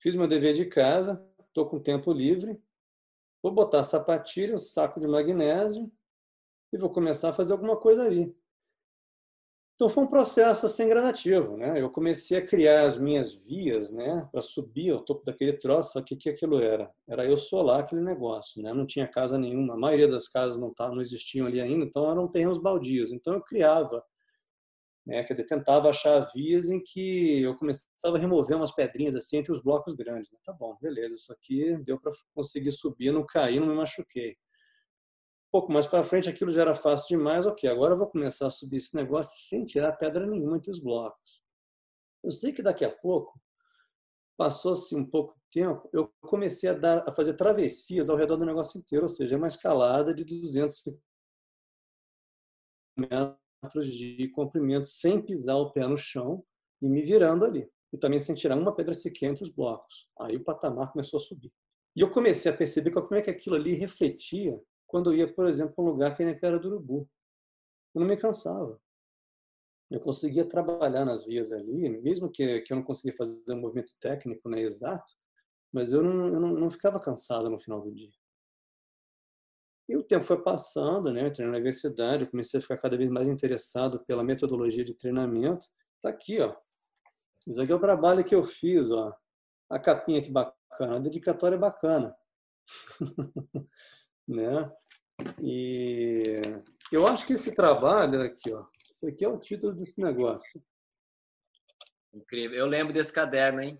fiz 0.01 0.15
meu 0.15 0.29
dever 0.29 0.55
de 0.55 0.67
casa, 0.67 1.21
estou 1.49 1.69
com 1.69 1.81
tempo 1.81 2.13
livre, 2.13 2.63
vou 3.43 3.53
botar 3.53 3.83
sapatilha, 3.83 4.57
saco 4.57 5.01
de 5.01 5.09
magnésio 5.09 5.91
e 6.73 6.79
vou 6.79 6.89
começar 6.89 7.31
a 7.31 7.33
fazer 7.33 7.55
alguma 7.55 7.77
coisa 7.77 8.05
ali. 8.05 8.33
Então 9.75 9.89
foi 9.89 10.05
um 10.05 10.09
processo 10.09 10.67
assim 10.67 10.87
gradativo, 10.89 11.57
né? 11.57 11.81
Eu 11.81 11.91
comecei 11.91 12.37
a 12.37 12.47
criar 12.47 12.87
as 12.87 12.99
minhas 12.99 13.35
vias, 13.35 13.91
né, 13.91 14.29
para 14.31 14.43
subir 14.43 14.93
ao 14.93 15.03
topo 15.03 15.25
daquele 15.25 15.55
troço. 15.55 15.95
Só 15.95 16.03
que 16.03 16.15
que 16.15 16.29
aquilo 16.29 16.61
era? 16.61 16.93
Era 17.09 17.25
eu 17.25 17.37
solar 17.37 17.81
aquele 17.81 18.03
negócio, 18.03 18.63
né? 18.63 18.75
Não 18.75 18.87
tinha 18.87 19.09
casa 19.09 19.39
nenhuma. 19.39 19.73
A 19.73 19.79
maioria 19.79 20.07
das 20.07 20.29
casas 20.29 20.59
não 20.59 20.73
tá, 20.73 20.91
não 20.91 21.01
existiam 21.01 21.47
ali 21.47 21.63
ainda, 21.63 21.85
então 21.85 22.11
eram 22.11 22.29
terrenos 22.29 22.59
baldios. 22.59 23.11
Então 23.11 23.33
eu 23.33 23.43
criava 23.43 24.05
né? 25.11 25.25
Quer 25.25 25.35
dizer, 25.35 25.47
tentava 25.47 25.91
achar 25.91 26.21
vias 26.33 26.71
em 26.71 26.81
que 26.81 27.43
eu 27.43 27.57
começava 27.57 28.17
a 28.17 28.19
remover 28.19 28.57
umas 28.57 28.73
pedrinhas 28.73 29.17
assim 29.17 29.39
entre 29.39 29.53
os 29.53 29.61
blocos 29.61 29.95
grandes. 29.95 30.31
Né? 30.31 30.39
Tá 30.45 30.53
bom, 30.53 30.79
beleza, 30.81 31.15
isso 31.15 31.33
aqui 31.33 31.77
deu 31.83 32.01
para 32.01 32.13
conseguir 32.33 32.71
subir, 32.71 33.13
não 33.13 33.27
caí, 33.27 33.59
não 33.59 33.67
me 33.67 33.75
machuquei. 33.75 34.31
Um 34.31 35.51
pouco 35.51 35.73
mais 35.73 35.89
para 35.89 36.05
frente 36.05 36.29
aquilo 36.29 36.53
já 36.53 36.63
era 36.63 36.77
fácil 36.77 37.19
demais, 37.19 37.45
ok, 37.45 37.69
agora 37.69 37.95
eu 37.95 37.99
vou 37.99 38.07
começar 38.07 38.47
a 38.47 38.51
subir 38.51 38.77
esse 38.77 38.95
negócio 38.95 39.33
sem 39.49 39.65
tirar 39.65 39.97
pedra 39.97 40.25
nenhuma 40.25 40.57
entre 40.57 40.71
os 40.71 40.79
blocos. 40.79 41.43
Eu 42.23 42.31
sei 42.31 42.53
que 42.53 42.63
daqui 42.63 42.85
a 42.85 42.91
pouco, 42.91 43.37
passou-se 44.37 44.95
um 44.95 45.05
pouco 45.05 45.35
de 45.35 45.61
tempo, 45.61 45.91
eu 45.93 46.09
comecei 46.21 46.71
a, 46.71 46.73
dar, 46.73 47.03
a 47.09 47.13
fazer 47.13 47.35
travessias 47.35 48.09
ao 48.09 48.17
redor 48.17 48.37
do 48.37 48.47
negócio 48.47 48.79
inteiro, 48.79 49.07
ou 49.07 49.09
seja, 49.09 49.37
uma 49.37 49.49
escalada 49.49 50.15
de 50.15 50.25
200 50.25 50.85
metros 52.97 53.41
metros 53.41 53.50
de 53.69 54.29
comprimento 54.29 54.89
sem 54.89 55.21
pisar 55.21 55.57
o 55.57 55.73
pé 55.73 55.87
no 55.87 55.99
chão 55.99 56.45
e 56.81 56.89
me 56.89 57.03
virando 57.03 57.45
ali. 57.45 57.71
E 57.93 57.99
também 57.99 58.19
sem 58.19 58.35
tirar 58.35 58.57
uma 58.57 58.75
pedra 58.75 58.95
sequer 58.95 59.27
entre 59.27 59.45
os 59.45 59.51
blocos. 59.51 60.09
Aí 60.21 60.37
o 60.37 60.45
patamar 60.45 60.93
começou 60.93 61.19
a 61.19 61.21
subir. 61.21 61.53
E 61.95 62.01
eu 62.01 62.11
comecei 62.11 62.51
a 62.51 62.57
perceber 62.57 62.91
como 62.93 63.15
é 63.15 63.23
que 63.23 63.31
aquilo 63.31 63.57
ali 63.57 63.75
refletia 63.75 64.59
quando 64.87 65.13
eu 65.13 65.19
ia, 65.19 65.33
por 65.33 65.47
exemplo, 65.47 65.75
para 65.75 65.85
um 65.85 65.89
lugar 65.89 66.17
que 66.17 66.25
nem 66.25 66.35
a 66.35 66.39
Pedra 66.39 66.59
do 66.59 66.69
Urubu. 66.69 67.09
Eu 67.95 68.01
não 68.01 68.09
me 68.09 68.17
cansava. 68.17 68.81
Eu 69.91 70.01
conseguia 70.01 70.45
trabalhar 70.45 71.05
nas 71.05 71.25
vias 71.25 71.53
ali, 71.53 71.89
mesmo 71.89 72.31
que, 72.31 72.61
que 72.61 72.73
eu 72.73 72.77
não 72.77 72.85
conseguia 72.85 73.17
fazer 73.17 73.35
um 73.51 73.61
movimento 73.61 73.93
técnico 74.01 74.49
né, 74.49 74.61
exato, 74.61 75.13
mas 75.73 75.93
eu 75.93 76.01
não, 76.01 76.29
eu 76.29 76.41
não, 76.41 76.53
não 76.55 76.71
ficava 76.71 77.01
cansado 77.01 77.51
no 77.51 77.59
final 77.59 77.81
do 77.81 77.93
dia. 77.93 78.13
E 79.91 79.97
o 79.97 80.05
tempo 80.05 80.23
foi 80.23 80.41
passando, 80.41 81.13
né? 81.13 81.23
Eu 81.23 81.27
entrei 81.27 81.45
na 81.45 81.53
universidade, 81.53 82.23
eu 82.23 82.31
comecei 82.31 82.59
a 82.59 82.63
ficar 82.63 82.79
cada 82.79 82.97
vez 82.97 83.11
mais 83.11 83.27
interessado 83.27 83.99
pela 84.05 84.23
metodologia 84.23 84.85
de 84.85 84.95
treinamento. 84.95 85.67
Tá 86.01 86.11
aqui, 86.11 86.41
ó. 86.41 86.55
Isso 87.45 87.61
aqui 87.61 87.73
é 87.73 87.75
o 87.75 87.81
trabalho 87.81 88.23
que 88.23 88.33
eu 88.33 88.45
fiz, 88.45 88.89
ó. 88.93 89.13
A 89.69 89.81
capinha 89.81 90.23
que 90.23 90.31
bacana, 90.31 90.95
a 90.95 90.99
dedicatória 91.01 91.57
é 91.57 91.59
bacana. 91.59 92.17
né? 94.29 94.73
E 95.43 96.23
eu 96.93 97.09
acho 97.09 97.27
que 97.27 97.33
esse 97.33 97.53
trabalho 97.53 98.23
aqui, 98.23 98.53
ó. 98.53 98.65
Esse 98.93 99.09
aqui 99.09 99.25
é 99.25 99.29
o 99.29 99.39
título 99.39 99.73
desse 99.73 100.01
negócio. 100.01 100.63
Incrível. 102.15 102.59
Eu 102.59 102.67
lembro 102.67 102.93
desse 102.93 103.13
caderno, 103.13 103.61
hein? 103.61 103.77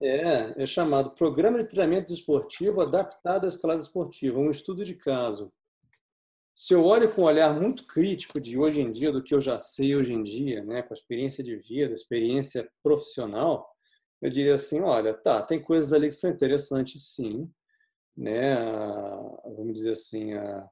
É, 0.00 0.62
é 0.62 0.66
chamado 0.66 1.14
Programa 1.14 1.58
de 1.58 1.68
Treinamento 1.68 2.12
Esportivo 2.12 2.80
Adaptado 2.80 3.44
à 3.44 3.48
Escalada 3.48 3.80
Esportiva, 3.80 4.38
um 4.38 4.50
estudo 4.50 4.84
de 4.84 4.94
caso. 4.94 5.52
Se 6.54 6.72
eu 6.72 6.84
olho 6.84 7.12
com 7.12 7.22
um 7.22 7.26
olhar 7.26 7.52
muito 7.52 7.86
crítico 7.86 8.40
de 8.40 8.58
hoje 8.58 8.80
em 8.80 8.90
dia, 8.90 9.12
do 9.12 9.22
que 9.22 9.34
eu 9.34 9.40
já 9.40 9.58
sei 9.58 9.94
hoje 9.94 10.14
em 10.14 10.22
dia, 10.22 10.64
né, 10.64 10.82
com 10.82 10.94
a 10.94 10.96
experiência 10.96 11.44
de 11.44 11.56
vida, 11.56 11.92
experiência 11.92 12.66
profissional, 12.82 13.68
eu 14.22 14.30
diria 14.30 14.54
assim, 14.54 14.80
olha, 14.80 15.12
tá, 15.12 15.42
tem 15.42 15.62
coisas 15.62 15.92
ali 15.92 16.08
que 16.08 16.14
são 16.14 16.30
interessantes 16.30 17.14
sim, 17.14 17.50
né, 18.16 18.56
vamos 19.44 19.74
dizer 19.74 19.90
assim, 19.90 20.32
a, 20.32 20.66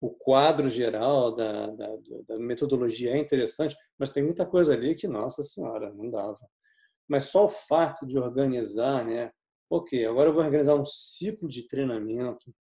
o 0.00 0.10
quadro 0.10 0.68
geral 0.68 1.32
da, 1.32 1.66
da, 1.66 1.88
da 2.26 2.38
metodologia 2.38 3.12
é 3.12 3.18
interessante, 3.18 3.76
mas 3.96 4.10
tem 4.10 4.24
muita 4.24 4.44
coisa 4.44 4.74
ali 4.74 4.96
que, 4.96 5.06
nossa 5.06 5.44
senhora, 5.44 5.92
não 5.92 6.10
dava 6.10 6.40
mas 7.10 7.24
só 7.24 7.46
o 7.46 7.48
fato 7.48 8.06
de 8.06 8.16
organizar 8.16 9.04
né, 9.04 9.32
ok, 9.68 10.06
agora 10.06 10.30
eu 10.30 10.32
vou 10.32 10.44
organizar 10.44 10.76
um 10.76 10.84
ciclo 10.84 11.48
de 11.48 11.66
treinamento. 11.66 12.54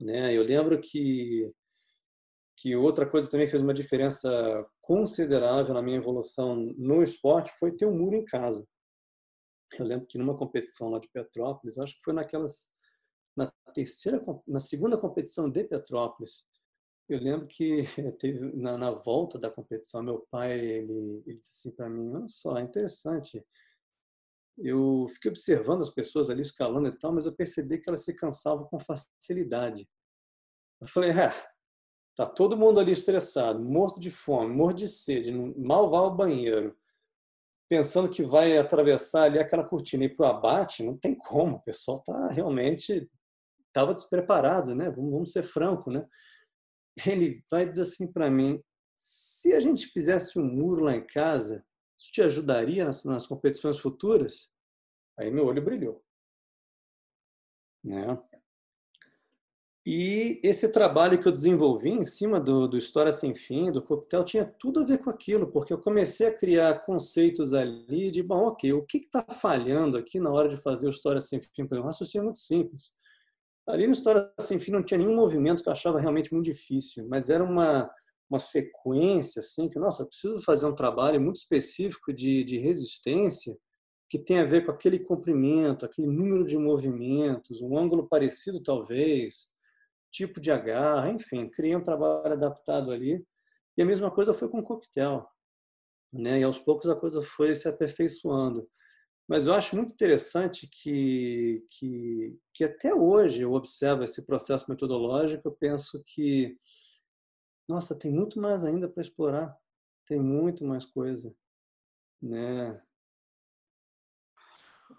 Né? 0.00 0.36
Eu 0.36 0.42
lembro 0.42 0.80
que, 0.80 1.48
que 2.56 2.74
outra 2.74 3.08
coisa 3.08 3.30
também 3.30 3.46
que 3.46 3.52
fez 3.52 3.62
uma 3.62 3.72
diferença 3.72 4.66
considerável 4.80 5.74
na 5.74 5.82
minha 5.82 5.96
evolução 5.96 6.56
no 6.76 7.04
esporte 7.04 7.52
foi 7.56 7.76
ter 7.76 7.86
um 7.86 7.96
muro 7.96 8.16
em 8.16 8.24
casa. 8.24 8.66
Eu 9.78 9.84
lembro 9.84 10.06
que 10.06 10.18
numa 10.18 10.36
competição 10.36 10.90
lá 10.90 10.98
de 10.98 11.08
Petrópolis, 11.08 11.78
acho 11.78 11.94
que 11.96 12.02
foi 12.02 12.14
naquelas 12.14 12.70
na 13.36 13.52
terceira, 13.72 14.20
na 14.46 14.58
segunda 14.58 14.98
competição 14.98 15.48
de 15.48 15.62
Petrópolis, 15.62 16.44
eu 17.08 17.20
lembro 17.20 17.46
que 17.46 17.84
teve 18.18 18.40
na, 18.56 18.76
na 18.76 18.90
volta 18.90 19.38
da 19.38 19.50
competição, 19.50 20.02
meu 20.02 20.26
pai 20.30 20.58
ele, 20.58 21.22
ele 21.26 21.38
disse 21.38 21.68
assim 21.68 21.76
para 21.76 21.88
mim, 21.88 22.12
olha 22.14 22.28
só, 22.28 22.58
é 22.58 22.62
interessante. 22.62 23.44
Eu 24.60 25.06
fiquei 25.10 25.30
observando 25.30 25.82
as 25.82 25.90
pessoas 25.90 26.30
ali 26.30 26.42
escalando 26.42 26.88
e 26.88 26.98
tal, 26.98 27.12
mas 27.12 27.26
eu 27.26 27.32
percebi 27.34 27.78
que 27.78 27.88
elas 27.88 28.04
se 28.04 28.14
cansavam 28.14 28.64
com 28.66 28.78
facilidade. 28.80 29.88
Eu 30.80 30.88
falei, 30.88 31.10
é, 31.10 31.32
tá 32.16 32.26
todo 32.26 32.56
mundo 32.56 32.80
ali 32.80 32.92
estressado, 32.92 33.62
morto 33.62 34.00
de 34.00 34.10
fome, 34.10 34.54
morto 34.54 34.78
de 34.78 34.88
sede, 34.88 35.32
mal 35.32 35.88
vai 35.90 36.00
ao 36.00 36.16
banheiro 36.16 36.76
pensando 37.68 38.08
que 38.08 38.22
vai 38.22 38.56
atravessar 38.56 39.24
ali 39.24 39.38
aquela 39.38 39.62
cortina 39.62 40.04
e 40.04 40.08
para 40.08 40.26
o 40.26 40.30
abate, 40.30 40.82
não 40.82 40.96
tem 40.96 41.14
como. 41.14 41.56
O 41.56 41.62
pessoal 41.62 41.98
está 41.98 42.28
realmente 42.28 43.08
estava 43.68 43.94
despreparado, 43.94 44.74
né? 44.74 44.90
Vamos, 44.90 45.12
vamos 45.12 45.32
ser 45.32 45.42
franco, 45.42 45.90
né? 45.90 46.06
Ele 47.06 47.44
vai 47.50 47.68
dizer 47.68 47.82
assim 47.82 48.10
para 48.10 48.30
mim: 48.30 48.60
se 48.94 49.52
a 49.52 49.60
gente 49.60 49.86
fizesse 49.88 50.38
um 50.38 50.44
muro 50.44 50.84
lá 50.84 50.96
em 50.96 51.06
casa, 51.06 51.64
isso 51.98 52.12
te 52.12 52.22
ajudaria 52.22 52.84
nas, 52.84 53.04
nas 53.04 53.26
competições 53.26 53.78
futuras? 53.78 54.48
Aí 55.18 55.30
meu 55.30 55.46
olho 55.46 55.62
brilhou, 55.62 56.04
né? 57.84 58.18
E 59.90 60.38
esse 60.44 60.70
trabalho 60.70 61.18
que 61.18 61.26
eu 61.26 61.32
desenvolvi 61.32 61.88
em 61.88 62.04
cima 62.04 62.38
do, 62.38 62.68
do 62.68 62.76
História 62.76 63.10
Sem 63.10 63.34
Fim, 63.34 63.72
do 63.72 63.82
Coquetel, 63.82 64.22
tinha 64.22 64.44
tudo 64.44 64.80
a 64.80 64.84
ver 64.84 64.98
com 64.98 65.08
aquilo, 65.08 65.50
porque 65.50 65.72
eu 65.72 65.78
comecei 65.78 66.26
a 66.26 66.34
criar 66.34 66.80
conceitos 66.80 67.54
ali 67.54 68.10
de, 68.10 68.22
bom, 68.22 68.48
ok, 68.48 68.70
o 68.74 68.84
que 68.84 68.98
está 68.98 69.24
falhando 69.24 69.96
aqui 69.96 70.20
na 70.20 70.30
hora 70.30 70.46
de 70.46 70.58
fazer 70.58 70.86
o 70.88 70.90
História 70.90 71.22
Sem 71.22 71.40
Fim? 71.40 71.66
Um 71.72 71.80
raciocínio 71.80 72.26
muito 72.26 72.38
simples. 72.38 72.90
Ali 73.66 73.86
no 73.86 73.94
História 73.94 74.30
Sem 74.38 74.58
Fim 74.58 74.72
não 74.72 74.82
tinha 74.82 74.98
nenhum 74.98 75.16
movimento 75.16 75.62
que 75.62 75.70
eu 75.70 75.72
achava 75.72 75.98
realmente 75.98 76.34
muito 76.34 76.44
difícil, 76.44 77.08
mas 77.08 77.30
era 77.30 77.42
uma, 77.42 77.90
uma 78.30 78.38
sequência, 78.38 79.40
assim, 79.40 79.68
que, 79.68 79.78
nossa, 79.78 80.02
eu 80.02 80.06
preciso 80.06 80.42
fazer 80.42 80.66
um 80.66 80.74
trabalho 80.74 81.20
muito 81.20 81.36
específico 81.36 82.12
de, 82.12 82.44
de 82.44 82.58
resistência 82.58 83.56
que 84.08 84.18
tem 84.18 84.38
a 84.38 84.44
ver 84.44 84.64
com 84.64 84.72
aquele 84.72 84.98
comprimento, 84.98 85.84
aquele 85.84 86.08
número 86.08 86.46
de 86.46 86.56
movimentos, 86.56 87.60
um 87.60 87.76
ângulo 87.76 88.08
parecido, 88.08 88.62
talvez, 88.62 89.48
tipo 90.10 90.40
de 90.40 90.50
agarra, 90.50 91.10
enfim, 91.10 91.48
criei 91.48 91.76
um 91.76 91.84
trabalho 91.84 92.32
adaptado 92.32 92.90
ali. 92.90 93.24
E 93.76 93.82
a 93.82 93.84
mesma 93.84 94.10
coisa 94.10 94.32
foi 94.32 94.48
com 94.48 94.60
o 94.60 94.62
coquetel. 94.62 95.26
Né? 96.12 96.40
E 96.40 96.42
aos 96.42 96.58
poucos 96.58 96.88
a 96.88 96.96
coisa 96.96 97.20
foi 97.20 97.54
se 97.54 97.68
aperfeiçoando. 97.68 98.68
Mas 99.28 99.46
eu 99.46 99.52
acho 99.52 99.76
muito 99.76 99.92
interessante 99.92 100.66
que, 100.66 101.62
que, 101.70 102.38
que 102.54 102.64
até 102.64 102.94
hoje 102.94 103.42
eu 103.42 103.52
observo 103.52 104.02
esse 104.02 104.24
processo 104.24 104.64
metodológico, 104.70 105.46
eu 105.46 105.52
penso 105.52 106.02
que, 106.06 106.56
nossa, 107.68 107.98
tem 107.98 108.10
muito 108.10 108.40
mais 108.40 108.64
ainda 108.64 108.88
para 108.88 109.02
explorar, 109.02 109.56
tem 110.06 110.18
muito 110.18 110.64
mais 110.64 110.84
coisa. 110.84 111.34
Né? 112.20 112.80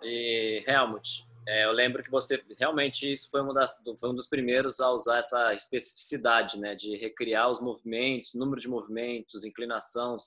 E, 0.03 0.63
Helmut, 0.67 1.27
é, 1.47 1.65
eu 1.65 1.71
lembro 1.71 2.03
que 2.03 2.11
você 2.11 2.43
realmente 2.59 3.11
isso 3.11 3.29
foi, 3.31 3.41
das, 3.53 3.81
foi, 3.99 4.09
um 4.09 4.15
dos 4.15 4.27
primeiros 4.27 4.79
a 4.79 4.91
usar 4.91 5.17
essa 5.17 5.53
especificidade, 5.53 6.59
né, 6.59 6.75
de 6.75 6.95
recriar 6.95 7.49
os 7.49 7.59
movimentos, 7.59 8.35
número 8.35 8.61
de 8.61 8.67
movimentos, 8.67 9.43
inclinação, 9.43 10.17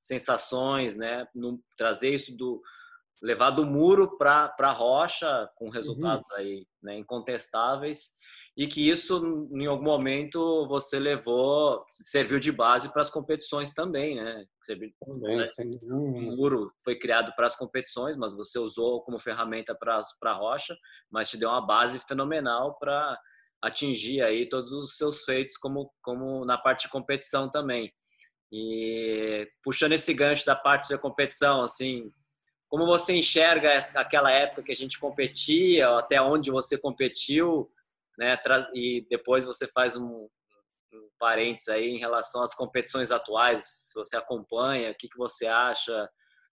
sensações, 0.00 0.96
né, 0.96 1.28
no, 1.34 1.62
trazer 1.76 2.10
isso 2.10 2.34
do 2.36 2.62
levar 3.22 3.50
do 3.50 3.64
muro 3.64 4.18
para 4.18 4.54
a 4.58 4.72
rocha 4.72 5.50
com 5.56 5.70
resultados 5.70 6.30
uhum. 6.32 6.36
aí 6.36 6.66
né, 6.82 6.98
incontestáveis 6.98 8.12
e 8.56 8.66
que 8.66 8.88
isso 8.88 9.48
em 9.52 9.66
algum 9.66 9.84
momento 9.84 10.66
você 10.66 10.98
levou 10.98 11.84
serviu 11.90 12.38
de 12.38 12.50
base 12.50 12.90
para 12.90 13.02
as 13.02 13.10
competições 13.10 13.70
também 13.70 14.16
né 14.16 14.44
também, 15.04 15.36
né? 15.36 15.44
o 15.82 16.36
muro 16.36 16.68
foi 16.82 16.96
criado 16.96 17.32
para 17.36 17.46
as 17.46 17.54
competições 17.54 18.16
mas 18.16 18.34
você 18.34 18.58
usou 18.58 19.02
como 19.02 19.18
ferramenta 19.18 19.74
para 19.74 20.00
para 20.18 20.30
a 20.30 20.36
rocha 20.36 20.74
mas 21.10 21.28
te 21.28 21.36
deu 21.36 21.50
uma 21.50 21.64
base 21.64 21.98
fenomenal 22.00 22.78
para 22.78 23.18
atingir 23.60 24.22
aí 24.22 24.48
todos 24.48 24.72
os 24.72 24.96
seus 24.96 25.22
feitos 25.22 25.58
como 25.58 25.92
como 26.02 26.44
na 26.46 26.56
parte 26.56 26.84
de 26.84 26.90
competição 26.90 27.50
também 27.50 27.92
e 28.50 29.46
puxando 29.62 29.92
esse 29.92 30.14
gancho 30.14 30.46
da 30.46 30.56
parte 30.56 30.88
da 30.88 30.96
competição 30.96 31.60
assim 31.60 32.10
como 32.68 32.86
você 32.86 33.12
enxerga 33.12 33.78
aquela 33.94 34.30
época 34.30 34.62
que 34.62 34.72
a 34.72 34.76
gente 34.76 34.98
competia 34.98 35.88
até 35.90 36.20
onde 36.22 36.50
você 36.50 36.78
competiu 36.78 37.70
né? 38.18 38.38
E 38.74 39.06
depois 39.10 39.44
você 39.44 39.66
faz 39.68 39.96
um, 39.96 40.28
um 40.92 41.08
parênteses 41.18 41.68
aí 41.68 41.88
em 41.88 41.98
relação 41.98 42.42
às 42.42 42.54
competições 42.54 43.10
atuais, 43.10 43.62
se 43.64 43.94
você 43.98 44.16
acompanha, 44.16 44.90
o 44.90 44.94
que, 44.94 45.08
que 45.08 45.18
você 45.18 45.46
acha, 45.46 46.08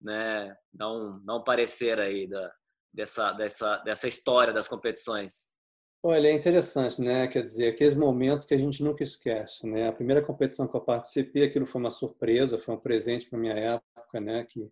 né? 0.01 0.55
Não, 0.73 1.13
não 1.25 1.43
parecer 1.43 1.99
aí 2.01 2.29
da, 2.29 2.53
dessa, 2.93 3.33
dessa, 3.33 3.77
dessa 3.79 4.09
história 4.09 4.53
das 4.53 4.69
competições. 4.69 5.55
Olha, 6.03 6.29
é 6.29 6.33
interessante, 6.33 7.01
né? 7.01 7.27
Quer 7.27 7.43
dizer, 7.43 7.69
aqueles 7.69 7.95
momentos 7.95 8.47
que 8.47 8.55
a 8.55 8.59
gente 8.59 8.83
nunca 8.83 9.03
esquece, 9.03 9.67
né? 9.67 9.89
A 9.89 9.93
primeira 9.93 10.25
competição 10.25 10.69
que 10.69 10.77
eu 10.77 10.81
participei, 10.81 11.45
aquilo 11.45 11.67
foi 11.67 11.81
uma 11.81 11.91
surpresa, 11.91 12.59
foi 12.59 12.75
um 12.75 12.81
presente 12.81 13.29
para 13.29 13.39
minha 13.39 13.55
época, 13.55 14.21
né? 14.21 14.45
Que 14.45 14.71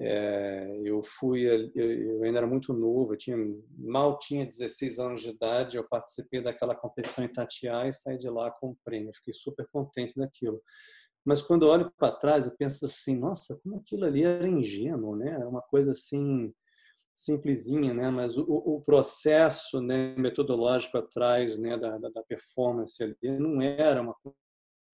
é, 0.00 0.80
eu 0.84 1.02
fui, 1.02 1.44
eu, 1.74 2.22
ainda 2.22 2.38
era 2.38 2.46
muito 2.46 2.72
novo, 2.72 3.14
eu 3.14 3.18
tinha, 3.18 3.36
mal 3.76 4.18
tinha 4.18 4.46
16 4.46 4.98
anos 5.00 5.22
de 5.22 5.30
idade, 5.30 5.76
eu 5.76 5.88
participei 5.88 6.40
daquela 6.40 6.74
competição 6.74 7.24
em 7.24 7.32
Tatiá 7.32 7.86
e 7.86 7.92
saí 7.92 8.16
de 8.16 8.30
lá 8.30 8.50
com 8.50 8.68
o 8.70 8.76
prêmio, 8.84 9.12
fiquei 9.14 9.34
super 9.34 9.66
contente 9.72 10.16
daquilo. 10.16 10.62
Mas 11.24 11.42
quando 11.42 11.66
eu 11.66 11.70
olho 11.70 11.92
para 11.98 12.14
trás, 12.14 12.46
eu 12.46 12.56
penso 12.56 12.86
assim, 12.86 13.16
nossa, 13.16 13.58
como 13.62 13.76
aquilo 13.76 14.04
ali 14.04 14.22
era 14.22 14.48
ingênuo, 14.48 15.16
né? 15.16 15.32
Era 15.32 15.48
uma 15.48 15.60
coisa 15.60 15.90
assim 15.90 16.54
simplesinha, 17.14 17.92
né? 17.92 18.08
Mas 18.08 18.38
o, 18.38 18.44
o 18.46 18.80
processo 18.80 19.80
né, 19.80 20.14
metodológico 20.16 20.96
atrás, 20.96 21.58
né, 21.58 21.76
da, 21.76 21.98
da 21.98 22.22
performance 22.22 23.02
ali 23.02 23.16
não 23.38 23.60
era 23.60 24.00
uma 24.00 24.14
coisa 24.14 24.36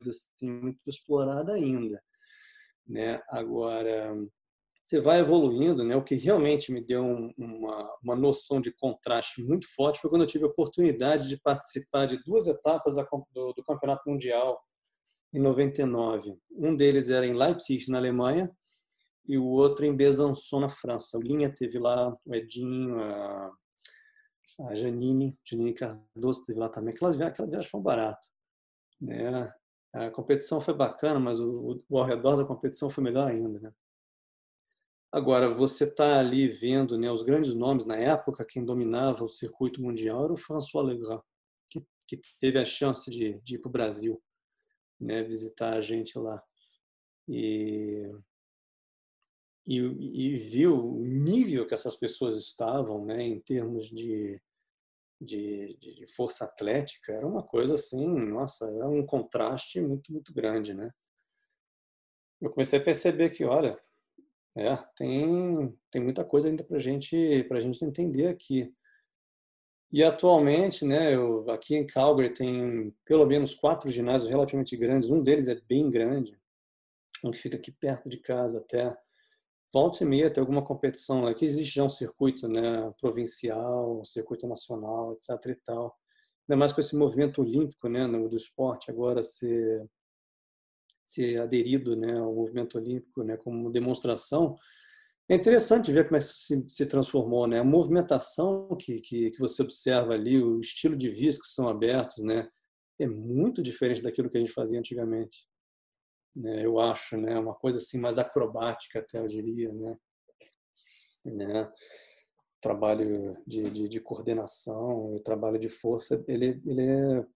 assim 0.08 0.50
muito 0.50 0.80
explorada 0.86 1.52
ainda, 1.52 2.02
né? 2.86 3.22
Agora 3.28 4.16
você 4.84 5.00
vai 5.00 5.20
evoluindo, 5.20 5.82
né? 5.82 5.96
O 5.96 6.04
que 6.04 6.14
realmente 6.14 6.70
me 6.70 6.84
deu 6.84 7.02
uma, 7.38 7.96
uma 8.02 8.14
noção 8.14 8.60
de 8.60 8.70
contraste 8.70 9.42
muito 9.42 9.66
forte 9.74 9.98
foi 9.98 10.10
quando 10.10 10.22
eu 10.22 10.28
tive 10.28 10.44
a 10.44 10.48
oportunidade 10.48 11.26
de 11.26 11.38
participar 11.38 12.04
de 12.04 12.22
duas 12.22 12.46
etapas 12.46 12.96
do, 12.96 13.64
Campeonato 13.66 14.02
Mundial 14.06 14.62
em 15.32 15.40
99. 15.40 16.36
Um 16.50 16.76
deles 16.76 17.08
era 17.08 17.26
em 17.26 17.32
Leipzig, 17.32 17.90
na 17.90 17.96
Alemanha, 17.96 18.50
e 19.26 19.38
o 19.38 19.46
outro 19.46 19.86
em 19.86 19.96
Besançon, 19.96 20.60
na 20.60 20.68
França. 20.68 21.16
O 21.16 21.22
Linha 21.22 21.50
teve 21.50 21.78
lá, 21.78 22.12
o 22.26 22.34
Edinho, 22.34 23.00
a, 23.00 23.50
Janine, 24.74 25.34
Janine 25.42 25.72
Cardoso 25.72 26.42
teve 26.44 26.58
lá 26.58 26.68
também. 26.68 26.92
Aquela, 26.92 27.26
aquela 27.26 27.48
viagem 27.48 27.70
foi 27.70 27.80
um 27.80 27.82
barato. 27.82 28.28
Né? 29.00 29.50
A 29.94 30.10
competição 30.10 30.60
foi 30.60 30.74
bacana, 30.74 31.18
mas 31.18 31.40
o, 31.40 31.82
o, 31.88 31.98
ao 31.98 32.04
redor 32.04 32.36
da 32.36 32.44
competição 32.44 32.90
foi 32.90 33.02
melhor 33.02 33.30
ainda. 33.30 33.58
Né? 33.58 33.72
Agora, 35.14 35.48
você 35.48 35.84
está 35.84 36.18
ali 36.18 36.48
vendo 36.48 36.98
né, 36.98 37.08
os 37.08 37.22
grandes 37.22 37.54
nomes 37.54 37.86
na 37.86 37.96
época, 37.96 38.44
quem 38.44 38.64
dominava 38.64 39.22
o 39.22 39.28
circuito 39.28 39.80
mundial 39.80 40.24
era 40.24 40.32
o 40.32 40.36
François 40.36 40.84
Legrand, 40.84 41.22
que, 41.70 41.86
que 42.08 42.20
teve 42.40 42.58
a 42.58 42.64
chance 42.64 43.08
de, 43.08 43.40
de 43.42 43.54
ir 43.54 43.58
para 43.60 43.68
o 43.68 43.72
Brasil, 43.72 44.20
né, 45.00 45.22
visitar 45.22 45.74
a 45.74 45.80
gente 45.80 46.18
lá. 46.18 46.42
E, 47.28 48.10
e, 49.64 49.76
e, 49.76 50.36
viu 50.36 50.84
o 50.84 51.04
nível 51.04 51.64
que 51.64 51.74
essas 51.74 51.94
pessoas 51.94 52.36
estavam 52.36 53.04
né, 53.04 53.22
em 53.22 53.38
termos 53.38 53.86
de, 53.86 54.42
de, 55.20 55.76
de, 55.76 56.06
força 56.08 56.44
atlética, 56.44 57.12
era 57.12 57.24
uma 57.24 57.44
coisa 57.44 57.74
assim, 57.74 58.04
nossa, 58.04 58.66
era 58.66 58.88
um 58.88 59.06
contraste 59.06 59.80
muito, 59.80 60.12
muito 60.12 60.34
grande. 60.34 60.74
Né? 60.74 60.90
Eu 62.40 62.50
comecei 62.50 62.80
a 62.80 62.84
perceber 62.84 63.30
que, 63.30 63.44
olha, 63.44 63.76
é, 64.56 64.76
tem, 64.96 65.76
tem 65.90 66.02
muita 66.02 66.24
coisa 66.24 66.48
ainda 66.48 66.62
para 66.62 66.78
gente, 66.78 67.16
a 67.50 67.60
gente 67.60 67.84
entender 67.84 68.28
aqui. 68.28 68.72
E 69.92 70.02
atualmente, 70.02 70.84
né, 70.84 71.14
eu, 71.14 71.48
aqui 71.50 71.76
em 71.76 71.86
Calgary 71.86 72.32
tem 72.32 72.94
pelo 73.04 73.26
menos 73.26 73.54
quatro 73.54 73.90
ginásios 73.90 74.30
relativamente 74.30 74.76
grandes. 74.76 75.10
Um 75.10 75.22
deles 75.22 75.48
é 75.48 75.60
bem 75.68 75.90
grande, 75.90 76.38
um 77.22 77.30
que 77.30 77.38
fica 77.38 77.56
aqui 77.56 77.72
perto 77.72 78.08
de 78.08 78.18
casa 78.18 78.58
até. 78.58 78.96
volta 79.72 80.04
e 80.04 80.06
meia 80.06 80.32
tem 80.32 80.40
alguma 80.40 80.64
competição. 80.64 81.26
Aqui 81.26 81.44
existe 81.44 81.76
já 81.76 81.84
um 81.84 81.88
circuito 81.88 82.48
né, 82.48 82.92
provincial, 83.00 84.00
um 84.00 84.04
circuito 84.04 84.46
nacional, 84.46 85.14
etc. 85.14 85.50
e 85.50 85.54
tal. 85.64 85.96
Ainda 86.48 86.58
mais 86.58 86.72
com 86.72 86.80
esse 86.80 86.96
movimento 86.96 87.40
olímpico 87.40 87.88
né, 87.88 88.06
do 88.06 88.36
esporte 88.36 88.90
agora 88.90 89.22
ser, 89.22 89.88
ser 91.04 91.40
aderido 91.40 91.96
né, 91.96 92.18
ao 92.18 92.34
movimento 92.34 92.78
olímpico 92.78 93.22
né, 93.22 93.36
como 93.36 93.70
demonstração. 93.70 94.56
É 95.28 95.34
interessante 95.34 95.92
ver 95.92 96.04
como 96.04 96.16
é 96.16 96.20
se, 96.20 96.64
se 96.68 96.86
transformou. 96.86 97.46
Né? 97.46 97.60
A 97.60 97.64
movimentação 97.64 98.68
que, 98.76 99.00
que, 99.00 99.30
que 99.30 99.38
você 99.38 99.62
observa 99.62 100.14
ali, 100.14 100.42
o 100.42 100.60
estilo 100.60 100.96
de 100.96 101.08
vias 101.08 101.38
que 101.38 101.46
são 101.46 101.68
abertos, 101.68 102.22
né, 102.22 102.48
é 102.98 103.06
muito 103.06 103.62
diferente 103.62 104.02
daquilo 104.02 104.30
que 104.30 104.36
a 104.36 104.40
gente 104.40 104.52
fazia 104.52 104.78
antigamente 104.78 105.38
né, 106.34 106.64
eu 106.64 106.80
acho, 106.80 107.16
né, 107.16 107.38
uma 107.38 107.54
coisa 107.54 107.78
assim 107.78 107.98
mais 107.98 108.18
acrobática 108.18 108.98
até 108.98 109.18
eu 109.18 109.26
diria, 109.26 109.72
né, 109.72 109.96
né 111.24 111.72
trabalho 112.60 113.36
de, 113.46 113.70
de, 113.70 113.88
de 113.88 114.00
coordenação, 114.00 115.14
o 115.14 115.20
trabalho 115.20 115.58
de 115.58 115.68
força, 115.68 116.22
ele, 116.26 116.62
ele 116.64 116.82
é 116.82 117.26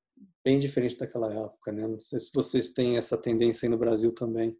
bem 0.44 0.58
diferente 0.58 0.98
daquela 0.98 1.32
época, 1.32 1.72
né? 1.72 1.86
Não 1.86 2.00
sei 2.00 2.18
se 2.18 2.30
vocês 2.32 2.70
têm 2.70 2.96
essa 2.96 3.20
tendência 3.20 3.66
aí 3.66 3.70
no 3.70 3.78
Brasil 3.78 4.14
também. 4.14 4.58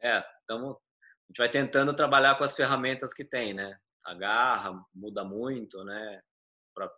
É, 0.00 0.24
então 0.44 0.70
a 0.70 1.26
gente 1.28 1.38
vai 1.38 1.50
tentando 1.50 1.94
trabalhar 1.94 2.36
com 2.36 2.44
as 2.44 2.54
ferramentas 2.54 3.12
que 3.12 3.24
tem, 3.24 3.52
né? 3.52 3.78
A 4.04 4.14
garra 4.14 4.82
muda 4.94 5.24
muito, 5.24 5.84
né? 5.84 6.22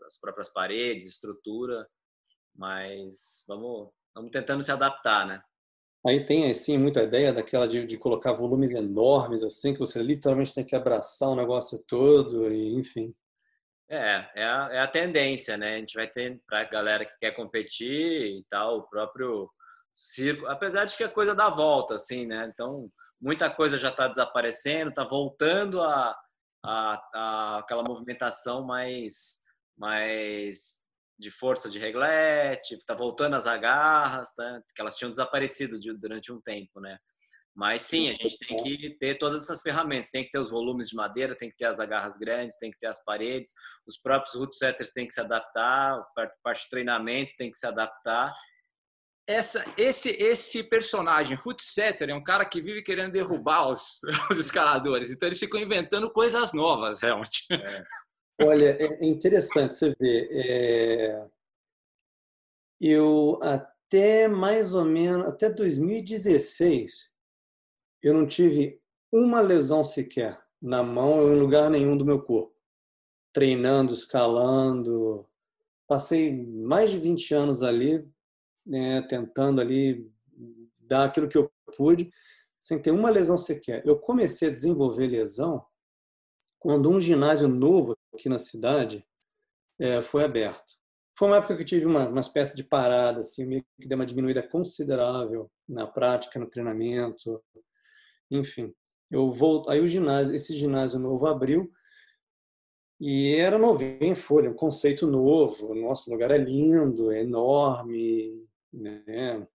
As 0.07 0.19
próprias 0.19 0.49
paredes, 0.49 1.07
estrutura, 1.07 1.89
mas 2.55 3.43
vamos, 3.49 3.91
vamos 4.15 4.31
tentando 4.31 4.63
se 4.63 4.71
adaptar, 4.71 5.27
né? 5.27 5.43
Aí 6.07 6.25
tem, 6.25 6.51
assim, 6.51 6.79
muita 6.79 7.03
ideia 7.03 7.33
daquela 7.33 7.69
de, 7.69 7.85
de 7.87 7.99
colocar 7.99 8.33
volumes 8.33 8.71
enormes, 8.71 9.43
assim, 9.43 9.75
que 9.75 9.79
você 9.79 10.03
literalmente 10.03 10.55
tem 10.55 10.65
que 10.65 10.75
abraçar 10.75 11.29
o 11.29 11.37
negócio 11.37 11.79
todo, 11.87 12.51
e 12.51 12.75
enfim. 12.75 13.15
É, 13.93 14.31
é 14.37 14.45
a, 14.45 14.69
é 14.71 14.79
a 14.79 14.87
tendência, 14.87 15.57
né? 15.57 15.75
A 15.75 15.79
gente 15.79 15.95
vai 15.95 16.07
ter, 16.07 16.41
para 16.47 16.61
a 16.61 16.65
galera 16.65 17.05
que 17.05 17.19
quer 17.19 17.33
competir 17.33 18.39
e 18.39 18.45
tal, 18.49 18.79
o 18.79 18.89
próprio 18.89 19.51
circo, 19.97 20.47
apesar 20.47 20.85
de 20.85 20.97
que 20.97 21.03
a 21.03 21.09
coisa 21.09 21.35
dá 21.35 21.51
volta, 21.51 21.97
assim, 21.97 22.25
né? 22.25 22.49
Então, 22.55 22.89
muita 23.21 23.51
coisa 23.51 23.77
já 23.77 23.89
está 23.89 24.07
desaparecendo, 24.07 24.91
está 24.91 25.03
voltando 25.03 25.83
a, 25.83 26.17
a, 26.65 27.03
a, 27.15 27.59
aquela 27.59 27.83
movimentação 27.83 28.65
mais, 28.65 29.41
mais 29.77 30.81
de 31.19 31.33
força 31.33 31.69
de 31.69 31.81
reglete, 31.81 32.77
está 32.77 32.95
voltando 32.95 33.35
as 33.35 33.49
agarras, 33.49 34.33
tá? 34.35 34.63
que 34.73 34.81
elas 34.81 34.97
tinham 34.97 35.11
desaparecido 35.11 35.81
de, 35.81 35.93
durante 35.93 36.33
um 36.33 36.41
tempo, 36.41 36.81
né? 36.81 36.97
Mas 37.61 37.83
sim, 37.83 38.09
a 38.09 38.15
gente 38.15 38.39
tem 38.39 38.57
que 38.57 38.97
ter 38.99 39.19
todas 39.19 39.43
essas 39.43 39.61
ferramentas, 39.61 40.09
tem 40.09 40.25
que 40.25 40.31
ter 40.31 40.39
os 40.39 40.49
volumes 40.49 40.89
de 40.89 40.97
madeira, 40.97 41.37
tem 41.37 41.51
que 41.51 41.57
ter 41.59 41.67
as 41.67 41.79
agarras 41.79 42.17
grandes, 42.17 42.57
tem 42.57 42.71
que 42.71 42.79
ter 42.79 42.87
as 42.87 43.05
paredes, 43.05 43.53
os 43.87 43.99
próprios 43.99 44.35
root 44.35 44.57
setters 44.57 44.89
têm 44.93 45.07
que 45.07 45.13
se 45.13 45.21
adaptar, 45.21 45.93
a 45.93 46.31
parte 46.43 46.63
de 46.63 46.71
treinamento 46.71 47.35
tem 47.37 47.51
que 47.51 47.59
se 47.59 47.67
adaptar. 47.67 48.35
Essa, 49.29 49.63
esse, 49.77 50.09
esse 50.09 50.65
personagem, 50.65 51.37
Foot 51.37 51.63
Setter, 51.63 52.09
é 52.09 52.15
um 52.15 52.25
cara 52.25 52.47
que 52.47 52.63
vive 52.63 52.81
querendo 52.81 53.13
derrubar 53.13 53.69
os, 53.69 54.01
os 54.33 54.39
escaladores, 54.39 55.11
então 55.11 55.29
eles 55.29 55.39
ficam 55.39 55.61
inventando 55.61 56.11
coisas 56.11 56.55
novas, 56.55 56.99
realmente. 57.03 57.45
É. 57.53 57.85
Olha, 58.43 58.71
é, 58.71 59.05
é 59.05 59.05
interessante 59.05 59.75
você 59.75 59.95
ver. 60.01 60.29
É... 60.33 61.27
Eu 62.81 63.39
até 63.43 64.29
mais 64.29 64.73
ou 64.73 64.87
menos, 64.87 65.27
até 65.27 65.51
2016, 65.51 67.11
eu 68.03 68.15
não 68.15 68.27
tive 68.27 68.81
uma 69.13 69.41
lesão 69.41 69.83
sequer 69.83 70.41
na 70.61 70.83
mão 70.83 71.21
ou 71.21 71.33
em 71.33 71.41
lugar 71.41 71.71
nenhum 71.71 71.97
do 71.97 72.05
meu 72.05 72.23
corpo. 72.23 72.55
Treinando, 73.33 73.95
escalando. 73.95 75.27
Passei 75.87 76.33
mais 76.47 76.91
de 76.91 76.99
20 76.99 77.35
anos 77.35 77.63
ali, 77.63 78.09
né, 78.65 79.03
tentando 79.03 79.61
ali 79.61 80.11
dar 80.79 81.05
aquilo 81.05 81.29
que 81.29 81.39
eu 81.39 81.51
pude, 81.77 82.13
sem 82.59 82.81
ter 82.81 82.91
uma 82.91 83.11
lesão 83.11 83.37
sequer. 83.37 83.85
Eu 83.87 83.99
comecei 83.99 84.49
a 84.49 84.53
desenvolver 84.53 85.07
lesão 85.07 85.65
quando 86.59 86.91
um 86.91 87.01
ginásio 87.01 87.49
novo 87.49 87.97
aqui 88.15 88.29
na 88.29 88.39
cidade 88.39 89.05
é, 89.79 90.03
foi 90.03 90.25
aberto. 90.25 90.79
Foi 91.17 91.29
uma 91.29 91.39
época 91.39 91.57
que 91.57 91.63
eu 91.63 91.67
tive 91.67 91.87
uma, 91.87 92.09
uma 92.09 92.21
espécie 92.21 92.57
de 92.57 92.65
parada, 92.65 93.21
assim, 93.21 93.45
meio 93.45 93.65
que 93.81 93.89
deu 93.89 93.97
uma 93.97 94.07
diminuída 94.07 94.43
considerável 94.43 95.51
na 95.69 95.87
prática, 95.87 96.39
no 96.39 96.49
treinamento, 96.49 97.43
enfim. 98.31 98.73
Eu 99.11 99.31
volto, 99.33 99.71
aí 99.71 99.81
o 99.81 99.89
ginásio, 99.89 100.35
esse 100.35 100.55
ginásio 100.57 100.99
novo 100.99 101.27
abriu 101.27 101.71
e 103.01 103.35
era 103.35 103.59
novinho 103.59 103.99
em 104.03 104.15
folha, 104.15 104.51
um 104.51 104.55
conceito 104.55 105.07
novo. 105.07 105.75
Nosso 105.75 106.11
lugar 106.11 106.31
é 106.31 106.39
lindo, 106.39 107.11
é 107.11 107.21
enorme, 107.23 108.47
né? 108.73 109.47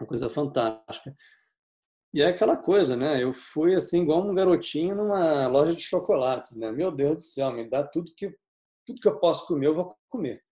Uma 0.00 0.06
coisa 0.06 0.30
fantástica. 0.30 1.14
E 2.14 2.22
é 2.22 2.26
aquela 2.26 2.56
coisa, 2.56 2.96
né? 2.96 3.22
Eu 3.22 3.32
fui 3.32 3.74
assim 3.74 4.02
igual 4.02 4.22
um 4.22 4.34
garotinho 4.34 4.94
numa 4.94 5.46
loja 5.48 5.74
de 5.74 5.82
chocolates, 5.82 6.56
né? 6.56 6.70
Meu 6.70 6.92
Deus 6.92 7.16
do 7.16 7.22
céu, 7.22 7.52
me 7.52 7.68
dá 7.68 7.84
tudo 7.84 8.14
que 8.14 8.32
tudo 8.86 9.00
que 9.00 9.08
eu 9.08 9.18
posso 9.18 9.46
comer, 9.46 9.66
eu 9.66 9.74
vou 9.74 9.96
comer. 10.08 10.42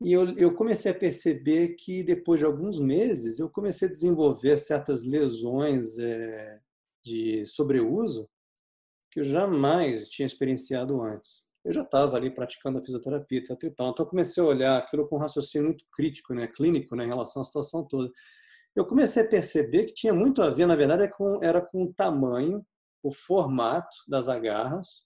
E 0.00 0.12
eu, 0.12 0.36
eu 0.38 0.54
comecei 0.54 0.90
a 0.90 0.94
perceber 0.94 1.74
que 1.74 2.02
depois 2.02 2.40
de 2.40 2.46
alguns 2.46 2.78
meses 2.78 3.38
eu 3.38 3.50
comecei 3.50 3.88
a 3.88 3.90
desenvolver 3.90 4.56
certas 4.56 5.02
lesões 5.02 5.98
é, 5.98 6.58
de 7.04 7.44
sobreuso 7.44 8.28
que 9.10 9.20
eu 9.20 9.24
jamais 9.24 10.08
tinha 10.08 10.26
experienciado 10.26 11.02
antes. 11.02 11.42
Eu 11.64 11.72
já 11.72 11.82
estava 11.82 12.16
ali 12.16 12.30
praticando 12.32 12.78
a 12.78 12.82
fisioterapia, 12.82 13.38
etc. 13.40 13.64
Então 13.64 13.94
eu 13.98 14.06
comecei 14.06 14.42
a 14.42 14.46
olhar 14.46 14.78
aquilo 14.78 15.06
com 15.06 15.16
um 15.16 15.20
raciocínio 15.20 15.66
muito 15.66 15.84
crítico, 15.92 16.32
né, 16.32 16.46
clínico, 16.46 16.96
né, 16.96 17.04
em 17.04 17.08
relação 17.08 17.42
à 17.42 17.44
situação 17.44 17.84
toda 17.84 18.10
eu 18.74 18.86
comecei 18.86 19.22
a 19.22 19.28
perceber 19.28 19.86
que 19.86 19.94
tinha 19.94 20.14
muito 20.14 20.42
a 20.42 20.50
ver, 20.50 20.66
na 20.66 20.76
verdade, 20.76 21.08
com, 21.10 21.42
era 21.42 21.60
com 21.60 21.84
o 21.84 21.92
tamanho, 21.92 22.64
o 23.02 23.12
formato 23.12 23.96
das 24.08 24.28
agarras 24.28 25.02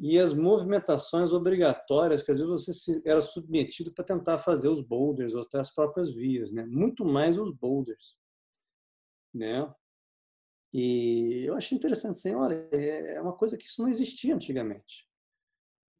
e 0.00 0.18
as 0.18 0.32
movimentações 0.32 1.32
obrigatórias 1.32 2.22
que 2.22 2.32
às 2.32 2.40
vezes 2.40 2.66
você 2.66 3.02
era 3.04 3.20
submetido 3.20 3.92
para 3.92 4.04
tentar 4.04 4.38
fazer 4.38 4.68
os 4.68 4.80
boulders 4.80 5.34
ou 5.34 5.40
até 5.40 5.58
as 5.58 5.72
próprias 5.72 6.12
vias, 6.12 6.52
né? 6.52 6.64
Muito 6.66 7.04
mais 7.04 7.38
os 7.38 7.52
boulders, 7.52 8.16
né? 9.32 9.72
E 10.72 11.44
eu 11.46 11.54
achei 11.56 11.78
interessante, 11.78 12.16
assim, 12.16 12.34
olha, 12.34 12.68
é 12.72 13.20
uma 13.20 13.36
coisa 13.36 13.56
que 13.56 13.64
isso 13.64 13.80
não 13.80 13.88
existia 13.88 14.34
antigamente, 14.34 15.08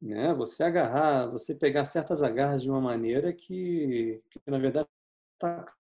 né? 0.01 0.33
Você 0.33 0.63
agarrar, 0.63 1.27
você 1.31 1.55
pegar 1.55 1.85
certas 1.85 2.21
agarras 2.21 2.61
de 2.61 2.69
uma 2.69 2.81
maneira 2.81 3.33
que, 3.33 4.21
que 4.29 4.39
na 4.45 4.57
verdade 4.59 4.89
está 5.33 5.73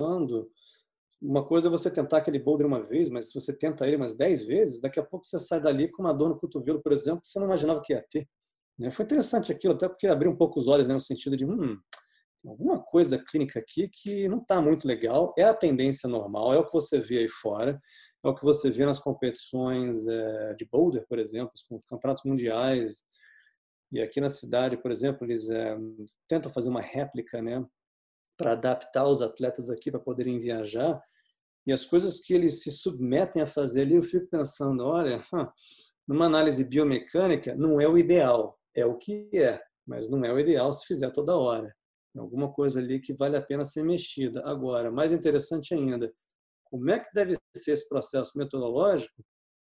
usando, 0.00 0.52
uma 1.20 1.44
coisa 1.44 1.68
é 1.68 1.70
você 1.70 1.90
tentar 1.90 2.18
aquele 2.18 2.38
boulder 2.38 2.66
uma 2.66 2.82
vez, 2.82 3.08
mas 3.10 3.28
se 3.28 3.34
você 3.34 3.52
tenta 3.52 3.86
ele 3.86 3.96
umas 3.96 4.16
10 4.16 4.46
vezes, 4.46 4.80
daqui 4.80 5.00
a 5.00 5.04
pouco 5.04 5.26
você 5.26 5.38
sai 5.38 5.60
dali 5.60 5.90
com 5.90 6.02
uma 6.02 6.12
dor 6.12 6.28
no 6.28 6.38
cotovelo, 6.38 6.80
por 6.80 6.92
exemplo, 6.92 7.20
que 7.20 7.28
você 7.28 7.38
não 7.38 7.46
imaginava 7.46 7.82
que 7.82 7.92
ia 7.92 8.04
ter. 8.08 8.28
Né? 8.78 8.90
Foi 8.90 9.04
interessante 9.04 9.50
aquilo, 9.50 9.74
até 9.74 9.88
porque 9.88 10.06
abriu 10.06 10.30
um 10.30 10.36
pouco 10.36 10.60
os 10.60 10.68
olhos 10.68 10.86
né, 10.86 10.94
no 10.94 11.00
sentido 11.00 11.36
de, 11.36 11.44
hum, 11.44 11.76
alguma 12.46 12.80
coisa 12.80 13.18
clínica 13.18 13.58
aqui 13.58 13.88
que 13.88 14.28
não 14.28 14.38
está 14.38 14.60
muito 14.60 14.86
legal, 14.86 15.34
é 15.36 15.42
a 15.42 15.54
tendência 15.54 16.08
normal, 16.08 16.54
é 16.54 16.58
o 16.58 16.64
que 16.64 16.72
você 16.72 17.00
vê 17.00 17.18
aí 17.18 17.28
fora, 17.28 17.80
é 18.24 18.28
o 18.28 18.34
que 18.34 18.44
você 18.44 18.70
vê 18.70 18.86
nas 18.86 19.00
competições 19.00 20.06
é, 20.06 20.54
de 20.54 20.64
boulder, 20.66 21.04
por 21.08 21.18
exemplo, 21.18 21.52
os 21.54 21.66
campeonatos 21.88 22.24
mundiais, 22.24 23.04
e 23.90 24.00
aqui 24.00 24.20
na 24.20 24.30
cidade, 24.30 24.76
por 24.76 24.90
exemplo, 24.90 25.26
eles 25.26 25.50
é, 25.50 25.76
tentam 26.28 26.52
fazer 26.52 26.68
uma 26.68 26.80
réplica, 26.80 27.42
né, 27.42 27.64
para 28.38 28.52
adaptar 28.52 29.06
os 29.06 29.20
atletas 29.20 29.68
aqui 29.68 29.90
para 29.90 30.00
poderem 30.00 30.38
viajar. 30.38 31.02
E 31.66 31.72
as 31.72 31.84
coisas 31.84 32.20
que 32.20 32.32
eles 32.32 32.62
se 32.62 32.70
submetem 32.70 33.42
a 33.42 33.46
fazer 33.46 33.82
ali, 33.82 33.96
eu 33.96 34.02
fico 34.02 34.26
pensando, 34.28 34.84
olha, 34.84 35.22
numa 36.08 36.24
análise 36.24 36.64
biomecânica, 36.64 37.54
não 37.54 37.78
é 37.78 37.86
o 37.86 37.98
ideal, 37.98 38.58
é 38.74 38.86
o 38.86 38.96
que 38.96 39.28
é, 39.34 39.60
mas 39.86 40.08
não 40.08 40.24
é 40.24 40.32
o 40.32 40.38
ideal 40.38 40.72
se 40.72 40.86
fizer 40.86 41.10
toda 41.10 41.36
hora. 41.36 41.74
Alguma 42.16 42.50
coisa 42.50 42.80
ali 42.80 43.00
que 43.00 43.12
vale 43.12 43.36
a 43.36 43.42
pena 43.42 43.64
ser 43.64 43.84
mexida. 43.84 44.42
Agora, 44.44 44.90
mais 44.90 45.12
interessante 45.12 45.74
ainda, 45.74 46.12
como 46.64 46.90
é 46.90 46.98
que 46.98 47.12
deve 47.12 47.36
ser 47.56 47.72
esse 47.72 47.88
processo 47.88 48.36
metodológico 48.36 49.22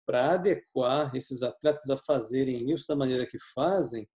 para 0.07 0.33
adequar 0.33 1.15
esses 1.15 1.43
atletas 1.43 1.89
a 1.89 1.97
fazerem 1.97 2.71
isso 2.71 2.87
da 2.89 2.97
maneira 2.97 3.27
que 3.27 3.39
fazem 3.55 4.09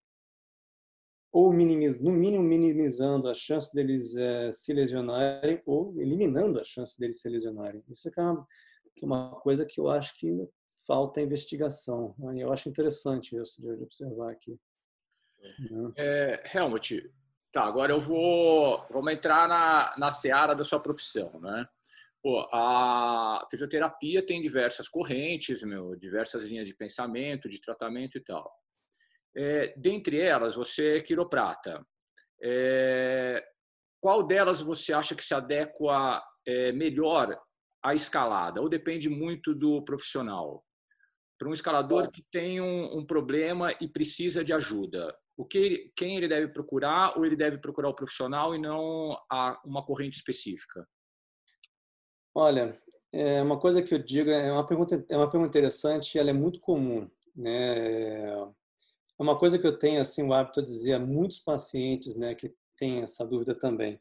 ou 1.32 1.52
minimiz, 1.52 2.00
no 2.00 2.10
mínimo 2.10 2.42
minimizando 2.42 3.28
a 3.28 3.34
chance 3.34 3.72
deles 3.74 4.16
é, 4.16 4.50
se 4.50 4.72
lesionarem 4.72 5.62
ou 5.66 6.00
eliminando 6.00 6.58
a 6.58 6.64
chance 6.64 6.98
deles 6.98 7.20
se 7.20 7.28
lesionarem. 7.28 7.82
Isso 7.88 8.08
é 8.08 8.20
uma, 8.20 8.46
que 8.96 9.04
é 9.04 9.06
uma 9.06 9.30
coisa 9.40 9.64
que 9.66 9.78
eu 9.80 9.88
acho 9.88 10.16
que 10.18 10.48
falta 10.86 11.20
investigação. 11.20 12.14
Né? 12.18 12.42
Eu 12.42 12.52
acho 12.52 12.68
interessante 12.68 13.36
isso 13.36 13.60
de 13.60 13.70
observar 13.82 14.32
aqui. 14.32 14.58
Né? 15.70 15.92
É, 15.96 16.42
Helmut, 16.54 17.10
tá, 17.52 17.64
agora 17.64 17.92
eu 17.92 18.00
vou 18.00 18.84
vamos 18.90 19.12
entrar 19.12 19.46
na, 19.48 19.94
na 19.98 20.10
seara 20.10 20.54
da 20.54 20.64
sua 20.64 20.80
profissão, 20.80 21.38
né? 21.40 21.66
Pô, 22.20 22.40
a 22.52 23.46
fisioterapia 23.48 24.26
tem 24.26 24.42
diversas 24.42 24.88
correntes, 24.88 25.62
meu, 25.62 25.94
diversas 25.94 26.44
linhas 26.46 26.66
de 26.66 26.74
pensamento, 26.74 27.48
de 27.48 27.60
tratamento 27.60 28.18
e 28.18 28.20
tal. 28.20 28.52
É, 29.40 29.72
dentre 29.76 30.20
elas, 30.20 30.56
você 30.56 30.96
é 30.96 31.00
quiroprata. 31.00 31.86
É, 32.42 33.40
qual 34.00 34.26
delas 34.26 34.60
você 34.60 34.92
acha 34.92 35.14
que 35.14 35.22
se 35.22 35.32
adequa 35.32 36.20
é, 36.44 36.72
melhor 36.72 37.40
à 37.80 37.94
escalada? 37.94 38.60
Ou 38.60 38.68
depende 38.68 39.08
muito 39.08 39.54
do 39.54 39.84
profissional? 39.84 40.64
Para 41.38 41.48
um 41.48 41.52
escalador 41.52 42.10
que 42.10 42.24
tem 42.32 42.60
um, 42.60 42.98
um, 42.98 43.06
problema 43.06 43.70
e 43.80 43.86
precisa 43.86 44.42
de 44.42 44.52
ajuda, 44.52 45.16
o 45.36 45.44
que 45.44 45.58
ele, 45.58 45.92
quem 45.96 46.16
ele 46.16 46.26
deve 46.26 46.48
procurar 46.48 47.16
ou 47.16 47.24
ele 47.24 47.36
deve 47.36 47.58
procurar 47.58 47.90
o 47.90 47.94
profissional 47.94 48.56
e 48.56 48.58
não 48.58 49.16
a, 49.30 49.56
uma 49.64 49.84
corrente 49.84 50.16
específica? 50.16 50.84
Olha, 52.34 52.76
é 53.12 53.40
uma 53.40 53.58
coisa 53.58 53.82
que 53.82 53.94
eu 53.94 54.02
digo 54.02 54.30
é 54.30 54.52
uma 54.52 54.66
pergunta 54.66 55.06
é 55.08 55.16
uma 55.16 55.30
pergunta 55.30 55.56
interessante 55.56 56.16
e 56.16 56.18
ela 56.18 56.30
é 56.30 56.32
muito 56.32 56.58
comum, 56.58 57.08
né? 57.36 58.34
Uma 59.18 59.36
coisa 59.36 59.58
que 59.58 59.66
eu 59.66 59.76
tenho 59.76 60.00
assim 60.00 60.22
o 60.22 60.32
hábito 60.32 60.62
de 60.62 60.68
dizer 60.68 60.92
a 60.92 60.98
muitos 61.00 61.40
pacientes, 61.40 62.14
né, 62.14 62.36
que 62.36 62.54
têm 62.76 63.02
essa 63.02 63.26
dúvida 63.26 63.54
também. 63.54 64.00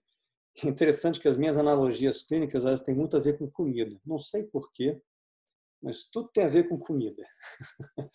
É 0.63 0.67
interessante 0.67 1.19
que 1.19 1.27
as 1.27 1.37
minhas 1.37 1.57
analogias 1.57 2.21
clínicas 2.21 2.65
elas 2.65 2.81
têm 2.81 2.95
muito 2.95 3.17
a 3.17 3.19
ver 3.19 3.37
com 3.37 3.49
comida. 3.49 3.99
Não 4.05 4.19
sei 4.19 4.43
porquê, 4.43 4.99
mas 5.81 6.05
tudo 6.05 6.29
tem 6.33 6.45
a 6.45 6.49
ver 6.49 6.69
com 6.69 6.77
comida. 6.77 7.23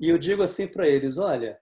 e 0.00 0.08
eu 0.08 0.18
digo 0.18 0.42
assim 0.42 0.66
para 0.66 0.86
eles, 0.86 1.18
olha, 1.18 1.58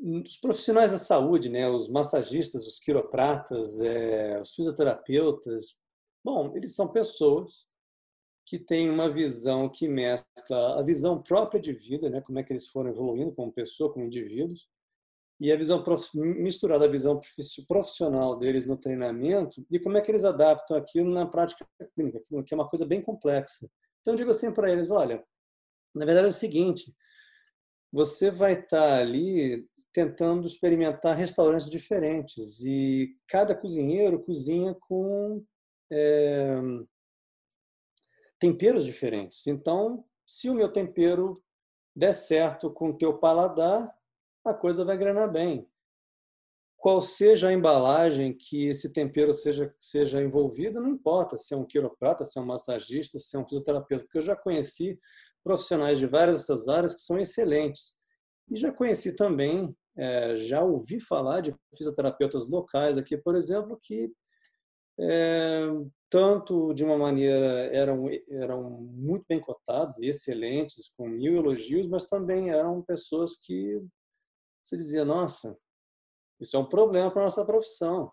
os 0.00 0.36
profissionais 0.38 0.92
da 0.92 0.98
saúde, 0.98 1.48
né, 1.48 1.68
os 1.68 1.88
massagistas, 1.88 2.66
os 2.66 2.78
quiropratas, 2.78 3.80
é, 3.80 4.40
os 4.40 4.54
fisioterapeutas, 4.54 5.76
bom, 6.24 6.56
eles 6.56 6.74
são 6.74 6.86
pessoas 6.88 7.67
que 8.48 8.58
têm 8.58 8.88
uma 8.88 9.10
visão 9.10 9.68
que 9.68 9.86
mescla 9.86 10.80
a 10.80 10.82
visão 10.82 11.22
própria 11.22 11.60
de 11.60 11.72
vida, 11.72 12.08
né, 12.08 12.20
como 12.20 12.38
é 12.38 12.42
que 12.42 12.52
eles 12.52 12.66
foram 12.66 12.90
evoluindo 12.90 13.32
como 13.32 13.52
pessoa, 13.52 13.92
como 13.92 14.06
indivíduos, 14.06 14.68
e 15.40 15.52
a 15.52 15.56
visão 15.56 15.84
misturada 16.14 16.86
à 16.86 16.88
visão 16.88 17.20
profissional 17.68 18.36
deles 18.36 18.66
no 18.66 18.76
treinamento 18.76 19.64
e 19.70 19.78
como 19.78 19.96
é 19.96 20.00
que 20.00 20.10
eles 20.10 20.24
adaptam 20.24 20.76
aquilo 20.76 21.12
na 21.12 21.26
prática 21.26 21.64
clínica, 21.94 22.20
que 22.44 22.54
é 22.54 22.56
uma 22.56 22.68
coisa 22.68 22.84
bem 22.84 23.00
complexa. 23.00 23.70
Então 24.00 24.14
eu 24.14 24.18
digo 24.18 24.30
assim 24.32 24.52
para 24.52 24.70
eles, 24.70 24.90
olha, 24.90 25.22
na 25.94 26.04
verdade 26.04 26.26
é 26.26 26.30
o 26.30 26.32
seguinte, 26.32 26.92
você 27.92 28.30
vai 28.30 28.54
estar 28.54 28.98
ali 28.98 29.64
tentando 29.92 30.46
experimentar 30.46 31.16
restaurantes 31.16 31.70
diferentes 31.70 32.60
e 32.60 33.16
cada 33.28 33.54
cozinheiro 33.54 34.22
cozinha 34.24 34.74
com 34.88 35.44
é, 35.90 36.60
temperos 38.38 38.84
diferentes. 38.84 39.46
Então, 39.46 40.04
se 40.26 40.48
o 40.48 40.54
meu 40.54 40.70
tempero 40.70 41.42
der 41.94 42.12
certo 42.12 42.70
com 42.70 42.90
o 42.90 42.96
teu 42.96 43.18
paladar, 43.18 43.92
a 44.44 44.54
coisa 44.54 44.84
vai 44.84 44.96
engrenar 44.96 45.30
bem. 45.30 45.68
Qual 46.76 47.02
seja 47.02 47.48
a 47.48 47.52
embalagem 47.52 48.32
que 48.32 48.68
esse 48.68 48.92
tempero 48.92 49.32
seja, 49.32 49.74
seja 49.80 50.22
envolvido, 50.22 50.80
não 50.80 50.90
importa 50.90 51.36
se 51.36 51.52
é 51.52 51.56
um 51.56 51.64
quiroprata, 51.64 52.24
se 52.24 52.38
é 52.38 52.42
um 52.42 52.46
massagista, 52.46 53.18
se 53.18 53.36
é 53.36 53.40
um 53.40 53.44
fisioterapeuta, 53.44 54.04
porque 54.04 54.18
eu 54.18 54.22
já 54.22 54.36
conheci 54.36 54.98
profissionais 55.42 55.98
de 55.98 56.06
várias 56.06 56.36
dessas 56.36 56.68
áreas 56.68 56.94
que 56.94 57.00
são 57.00 57.18
excelentes. 57.18 57.96
E 58.48 58.56
já 58.56 58.72
conheci 58.72 59.12
também, 59.12 59.76
é, 59.96 60.36
já 60.36 60.62
ouvi 60.62 61.00
falar 61.00 61.40
de 61.40 61.52
fisioterapeutas 61.76 62.48
locais 62.48 62.96
aqui, 62.96 63.16
por 63.16 63.34
exemplo, 63.34 63.78
que 63.82 64.12
é, 65.00 65.66
tanto 66.10 66.72
de 66.72 66.84
uma 66.84 66.96
maneira 66.96 67.74
eram, 67.74 68.08
eram 68.28 68.70
muito 68.80 69.24
bem 69.28 69.40
cotados 69.40 69.98
e 69.98 70.08
excelentes, 70.08 70.92
com 70.96 71.08
mil 71.08 71.36
elogios, 71.36 71.86
mas 71.86 72.06
também 72.06 72.50
eram 72.50 72.82
pessoas 72.82 73.36
que 73.36 73.80
você 74.64 74.76
dizia, 74.76 75.04
nossa, 75.04 75.56
isso 76.40 76.56
é 76.56 76.58
um 76.58 76.68
problema 76.68 77.10
para 77.10 77.24
nossa 77.24 77.44
profissão. 77.44 78.12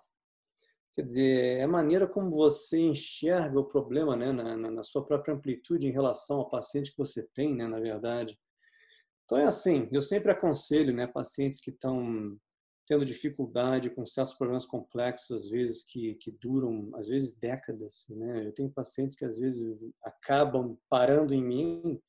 Quer 0.93 1.03
dizer, 1.03 1.59
é 1.59 1.63
a 1.63 1.67
maneira 1.67 2.07
como 2.07 2.31
você 2.31 2.79
enxerga 2.79 3.59
o 3.59 3.65
problema 3.65 4.15
né, 4.15 4.31
na, 4.31 4.55
na, 4.55 4.83
sua 4.83 5.05
própria 5.05 5.33
amplitude 5.33 5.85
em 5.85 5.91
relação 5.91 6.37
ao 6.37 6.49
paciente 6.49 6.91
que 6.91 6.97
você 6.97 7.27
tem, 7.33 7.53
né, 7.53 7.67
na 7.67 7.79
verdade. 7.79 8.39
Então, 9.25 9.37
é 9.37 9.43
assim, 9.43 9.89
eu 9.91 10.01
sempre 10.01 10.31
aconselho 10.31 10.93
né, 10.93 11.07
pacientes 11.07 11.59
que 11.59 11.71
estão 11.71 12.37
tendo 12.87 13.05
dificuldade 13.05 13.89
com 13.89 14.05
certos 14.05 14.35
problemas 14.35 14.65
complexos, 14.65 15.43
às 15.43 15.49
vezes 15.49 15.83
que, 15.83 16.15
que 16.15 16.31
duram, 16.31 16.91
às 16.95 17.07
vezes 17.07 17.37
décadas. 17.37 18.05
Né? 18.09 18.47
Eu 18.47 18.53
tenho 18.53 18.69
pacientes 18.69 19.15
que 19.15 19.25
às 19.25 19.37
vezes 19.37 19.63
acabam 20.03 20.77
parando 20.89 21.33
em 21.33 21.43
mim 21.43 21.99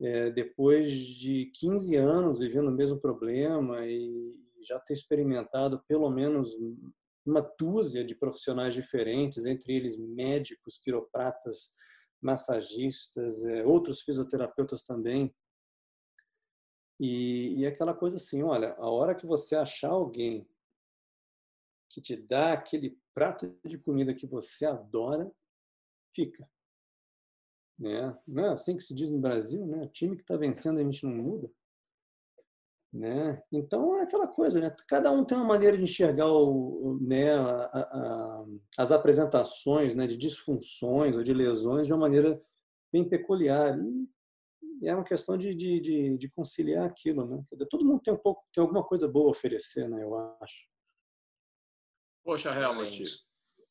é, 0.00 0.30
depois 0.30 0.92
de 0.92 1.50
15 1.54 1.96
anos 1.96 2.38
vivendo 2.38 2.68
o 2.68 2.74
mesmo 2.74 3.00
problema 3.00 3.84
e 3.86 4.34
já 4.62 4.78
ter 4.80 4.94
experimentado 4.94 5.82
pelo 5.86 6.10
menos 6.10 6.56
uma 7.26 7.42
dúzia 7.58 8.04
de 8.04 8.14
profissionais 8.14 8.74
diferentes, 8.74 9.44
entre 9.44 9.74
eles 9.74 9.98
médicos, 9.98 10.78
quiropratas, 10.78 11.70
massagistas, 12.22 13.44
é, 13.44 13.64
outros 13.64 14.00
fisioterapeutas 14.02 14.82
também. 14.82 15.34
E, 17.00 17.60
e 17.60 17.66
aquela 17.66 17.94
coisa 17.94 18.16
assim, 18.16 18.42
olha, 18.42 18.74
a 18.74 18.90
hora 18.90 19.14
que 19.14 19.26
você 19.26 19.54
achar 19.54 19.90
alguém 19.90 20.48
que 21.88 22.00
te 22.00 22.16
dá 22.16 22.52
aquele 22.52 22.98
prato 23.14 23.56
de 23.64 23.78
comida 23.78 24.14
que 24.14 24.26
você 24.26 24.66
adora, 24.66 25.30
fica. 26.14 26.48
Né? 27.78 28.16
Não 28.26 28.46
é 28.46 28.48
assim 28.50 28.76
que 28.76 28.82
se 28.82 28.94
diz 28.94 29.10
no 29.10 29.20
Brasil, 29.20 29.64
né? 29.66 29.84
O 29.84 29.88
time 29.88 30.16
que 30.16 30.22
está 30.22 30.36
vencendo 30.36 30.78
a 30.78 30.82
gente 30.82 31.04
não 31.04 31.12
muda. 31.12 31.50
Né? 32.92 33.42
Então 33.52 33.98
é 33.98 34.02
aquela 34.02 34.26
coisa, 34.26 34.60
né? 34.60 34.74
Cada 34.88 35.12
um 35.12 35.24
tem 35.24 35.36
uma 35.36 35.46
maneira 35.46 35.76
de 35.76 35.82
enxergar 35.82 36.32
o, 36.32 36.98
né, 37.02 37.34
a, 37.34 37.66
a, 37.66 38.44
as 38.78 38.90
apresentações 38.90 39.94
né, 39.94 40.06
de 40.06 40.16
disfunções 40.16 41.14
ou 41.14 41.22
de 41.22 41.32
lesões 41.34 41.86
de 41.86 41.92
uma 41.92 42.00
maneira 42.00 42.40
bem 42.90 43.08
peculiar. 43.08 43.78
E, 43.78 44.08
e 44.80 44.88
é 44.88 44.94
uma 44.94 45.04
questão 45.04 45.36
de, 45.36 45.54
de, 45.54 45.80
de, 45.80 46.18
de, 46.18 46.30
conciliar 46.30 46.86
aquilo, 46.86 47.26
né? 47.26 47.42
Quer 47.48 47.56
dizer, 47.56 47.68
todo 47.68 47.84
mundo 47.84 48.00
tem 48.00 48.14
um 48.14 48.18
pouco, 48.18 48.44
tem 48.52 48.62
alguma 48.62 48.84
coisa 48.84 49.08
boa 49.08 49.28
a 49.28 49.30
oferecer, 49.30 49.88
né? 49.88 50.02
Eu 50.02 50.16
acho. 50.40 50.66
Poxa, 52.24 52.50
Helmut, 52.50 53.04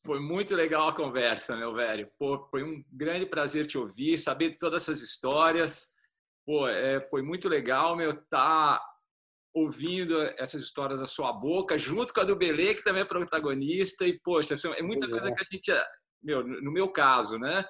foi 0.04 0.20
muito 0.20 0.54
legal 0.54 0.88
a 0.88 0.94
conversa, 0.94 1.56
meu 1.56 1.74
velho. 1.74 2.10
Pô, 2.18 2.46
foi 2.50 2.62
um 2.62 2.84
grande 2.92 3.26
prazer 3.26 3.66
te 3.66 3.78
ouvir, 3.78 4.18
saber 4.18 4.58
todas 4.58 4.82
essas 4.82 5.00
histórias. 5.00 5.88
Pô, 6.44 6.66
é, 6.68 7.00
foi 7.08 7.22
muito 7.22 7.48
legal, 7.48 7.96
meu, 7.96 8.16
tá 8.26 8.82
ouvindo 9.54 10.20
essas 10.38 10.62
histórias 10.62 11.00
da 11.00 11.06
sua 11.06 11.32
boca, 11.32 11.76
junto 11.78 12.12
com 12.12 12.20
a 12.20 12.24
do 12.24 12.36
Belê, 12.36 12.74
que 12.74 12.84
também 12.84 13.02
é 13.02 13.06
protagonista. 13.06 14.06
E, 14.06 14.18
poxa, 14.20 14.54
é 14.76 14.82
muita 14.82 15.08
coisa 15.08 15.32
que 15.32 15.40
a 15.40 15.44
gente, 15.50 15.72
meu, 16.22 16.46
no 16.46 16.72
meu 16.72 16.90
caso, 16.90 17.38
né? 17.38 17.64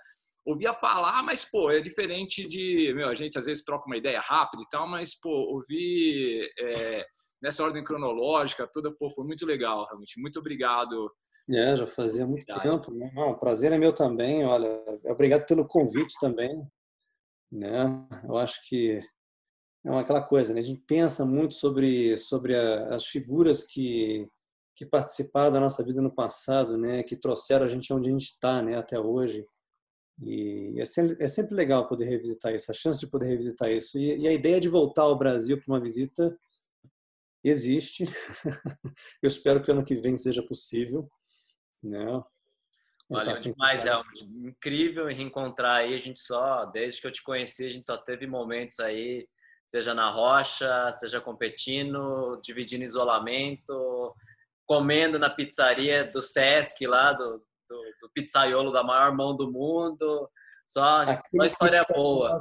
Ouvia 0.48 0.72
falar, 0.72 1.22
mas, 1.22 1.44
pô, 1.44 1.70
é 1.70 1.80
diferente 1.80 2.46
de, 2.46 2.92
meu, 2.94 3.08
a 3.08 3.14
gente 3.14 3.38
às 3.38 3.44
vezes 3.44 3.62
troca 3.62 3.86
uma 3.86 3.96
ideia 3.96 4.20
rápida 4.20 4.62
e 4.62 4.68
tal, 4.70 4.88
mas, 4.88 5.14
pô, 5.14 5.30
ouvir 5.30 6.48
é, 6.58 7.04
nessa 7.42 7.62
ordem 7.62 7.84
cronológica 7.84 8.66
toda, 8.72 8.90
pô, 8.90 9.10
foi 9.10 9.24
muito 9.24 9.44
legal, 9.44 9.84
realmente. 9.86 10.20
Muito 10.20 10.38
obrigado 10.38 11.10
é, 11.50 11.74
já 11.74 11.86
fazia 11.86 12.26
muito 12.26 12.44
tempo. 12.44 12.92
Né? 12.92 13.10
Não, 13.14 13.30
o 13.30 13.38
prazer 13.38 13.72
é 13.72 13.78
meu 13.78 13.94
também. 13.94 14.44
Olha, 14.44 14.82
obrigado 15.06 15.46
pelo 15.46 15.66
convite 15.66 16.14
também. 16.20 16.62
Né? 17.50 18.06
Eu 18.24 18.36
acho 18.36 18.60
que 18.68 19.00
é 19.86 19.98
aquela 19.98 20.22
coisa, 20.22 20.52
né? 20.52 20.60
A 20.60 20.62
gente 20.62 20.82
pensa 20.86 21.24
muito 21.24 21.54
sobre 21.54 22.16
sobre 22.18 22.54
a, 22.54 22.88
as 22.94 23.06
figuras 23.06 23.62
que 23.62 24.28
que 24.76 24.86
participaram 24.86 25.50
da 25.50 25.58
nossa 25.58 25.82
vida 25.82 26.00
no 26.00 26.14
passado, 26.14 26.76
né? 26.76 27.02
Que 27.02 27.16
trouxeram 27.16 27.64
a 27.64 27.68
gente 27.68 27.92
onde 27.92 28.08
a 28.08 28.12
gente 28.12 28.26
está, 28.26 28.62
né? 28.62 28.76
Até 28.76 29.00
hoje. 29.00 29.44
E 30.22 30.80
é 30.80 30.84
sempre, 30.84 31.16
é 31.22 31.28
sempre 31.28 31.54
legal 31.54 31.86
poder 31.86 32.06
revisitar 32.06 32.52
isso, 32.54 32.70
a 32.70 32.74
chance 32.74 32.98
de 32.98 33.06
poder 33.06 33.26
revisitar 33.26 33.70
isso. 33.70 33.98
E, 33.98 34.18
e 34.18 34.28
a 34.28 34.32
ideia 34.32 34.60
de 34.60 34.68
voltar 34.68 35.02
ao 35.02 35.16
Brasil 35.16 35.60
para 35.62 35.74
uma 35.74 35.80
visita 35.80 36.36
existe. 37.44 38.04
Eu 39.22 39.28
espero 39.28 39.62
que 39.62 39.70
ano 39.70 39.84
que 39.84 39.94
vem 39.94 40.16
seja 40.16 40.42
possível. 40.42 41.08
Né? 41.82 42.04
Valeu 43.10 43.34
demais, 43.34 43.86
é 43.86 43.92
incrível 44.44 45.06
reencontrar 45.06 45.78
aí. 45.78 45.94
A 45.94 45.98
gente 45.98 46.20
só, 46.20 46.66
desde 46.66 47.00
que 47.00 47.06
eu 47.06 47.12
te 47.12 47.22
conheci, 47.22 47.64
a 47.64 47.72
gente 47.72 47.86
só 47.86 47.96
teve 47.96 48.26
momentos 48.26 48.80
aí, 48.80 49.26
seja 49.66 49.94
na 49.94 50.10
rocha, 50.10 50.92
seja 50.92 51.18
competindo, 51.18 52.38
dividindo 52.42 52.84
isolamento, 52.84 54.14
comendo 54.66 55.18
na 55.18 55.30
pizzaria 55.30 56.04
do 56.04 56.20
Sesc 56.20 56.86
lá, 56.86 57.14
do, 57.14 57.42
do, 57.68 57.80
do 58.00 58.10
pizzaiolo 58.12 58.72
da 58.72 58.82
maior 58.82 59.14
mão 59.14 59.36
do 59.36 59.50
mundo. 59.50 60.28
Só, 60.66 61.06
só 61.06 61.44
história 61.44 61.82
boa. 61.88 62.40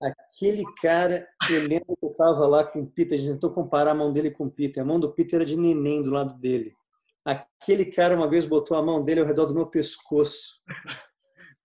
Aquele 0.00 0.64
cara, 0.80 1.28
eu 1.50 1.68
lembro 1.68 1.94
que 1.94 2.06
eu 2.06 2.10
estava 2.10 2.46
lá 2.46 2.64
com 2.64 2.80
o 2.80 2.86
Peter, 2.86 3.18
a 3.18 3.20
gente 3.20 3.34
tentou 3.34 3.52
comparar 3.52 3.90
a 3.90 3.94
mão 3.94 4.10
dele 4.10 4.30
com 4.30 4.44
o 4.44 4.50
Peter. 4.50 4.82
A 4.82 4.86
mão 4.86 4.98
do 4.98 5.12
Peter 5.12 5.36
era 5.36 5.44
de 5.44 5.56
neném 5.56 6.02
do 6.02 6.10
lado 6.10 6.38
dele. 6.38 6.74
Aquele 7.22 7.84
cara 7.84 8.16
uma 8.16 8.28
vez 8.28 8.46
botou 8.46 8.76
a 8.76 8.82
mão 8.82 9.04
dele 9.04 9.20
ao 9.20 9.26
redor 9.26 9.44
do 9.44 9.54
meu 9.54 9.66
pescoço. 9.66 10.58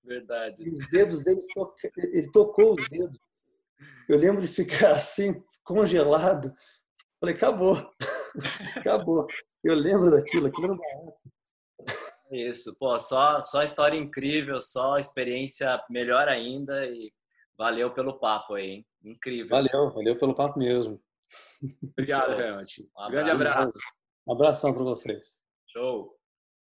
Verdade. 0.03 0.63
E 0.63 0.69
os 0.69 0.89
dedos 0.89 1.23
dele, 1.23 1.39
ele 1.97 2.31
tocou 2.31 2.75
os 2.75 2.89
dedos. 2.89 3.17
Eu 4.09 4.17
lembro 4.17 4.41
de 4.41 4.49
ficar 4.49 4.91
assim, 4.91 5.41
congelado. 5.63 6.53
Falei, 7.19 7.35
acabou. 7.35 7.89
Acabou. 8.75 9.25
Eu 9.63 9.75
lembro 9.75 10.11
daquilo, 10.11 10.47
aquilo 10.47 10.65
era 10.65 10.75
barato. 10.75 11.31
Isso, 12.31 12.75
pô, 12.79 12.97
só, 12.99 13.41
só 13.41 13.63
história 13.63 13.97
incrível, 13.97 14.59
só 14.59 14.97
experiência 14.97 15.81
melhor 15.89 16.27
ainda 16.27 16.85
e 16.85 17.11
valeu 17.57 17.93
pelo 17.93 18.19
papo 18.19 18.55
aí, 18.55 18.69
hein? 18.69 18.85
Incrível. 19.03 19.49
Valeu, 19.49 19.93
valeu 19.93 20.17
pelo 20.17 20.35
papo 20.35 20.57
mesmo. 20.57 20.99
Obrigado, 21.91 22.39
Helmut. 22.39 22.89
Um 22.97 23.11
grande 23.11 23.29
abraço. 23.31 23.71
Um 24.27 24.33
abração 24.33 24.73
para 24.73 24.83
vocês. 24.83 25.37
Show. 25.67 26.15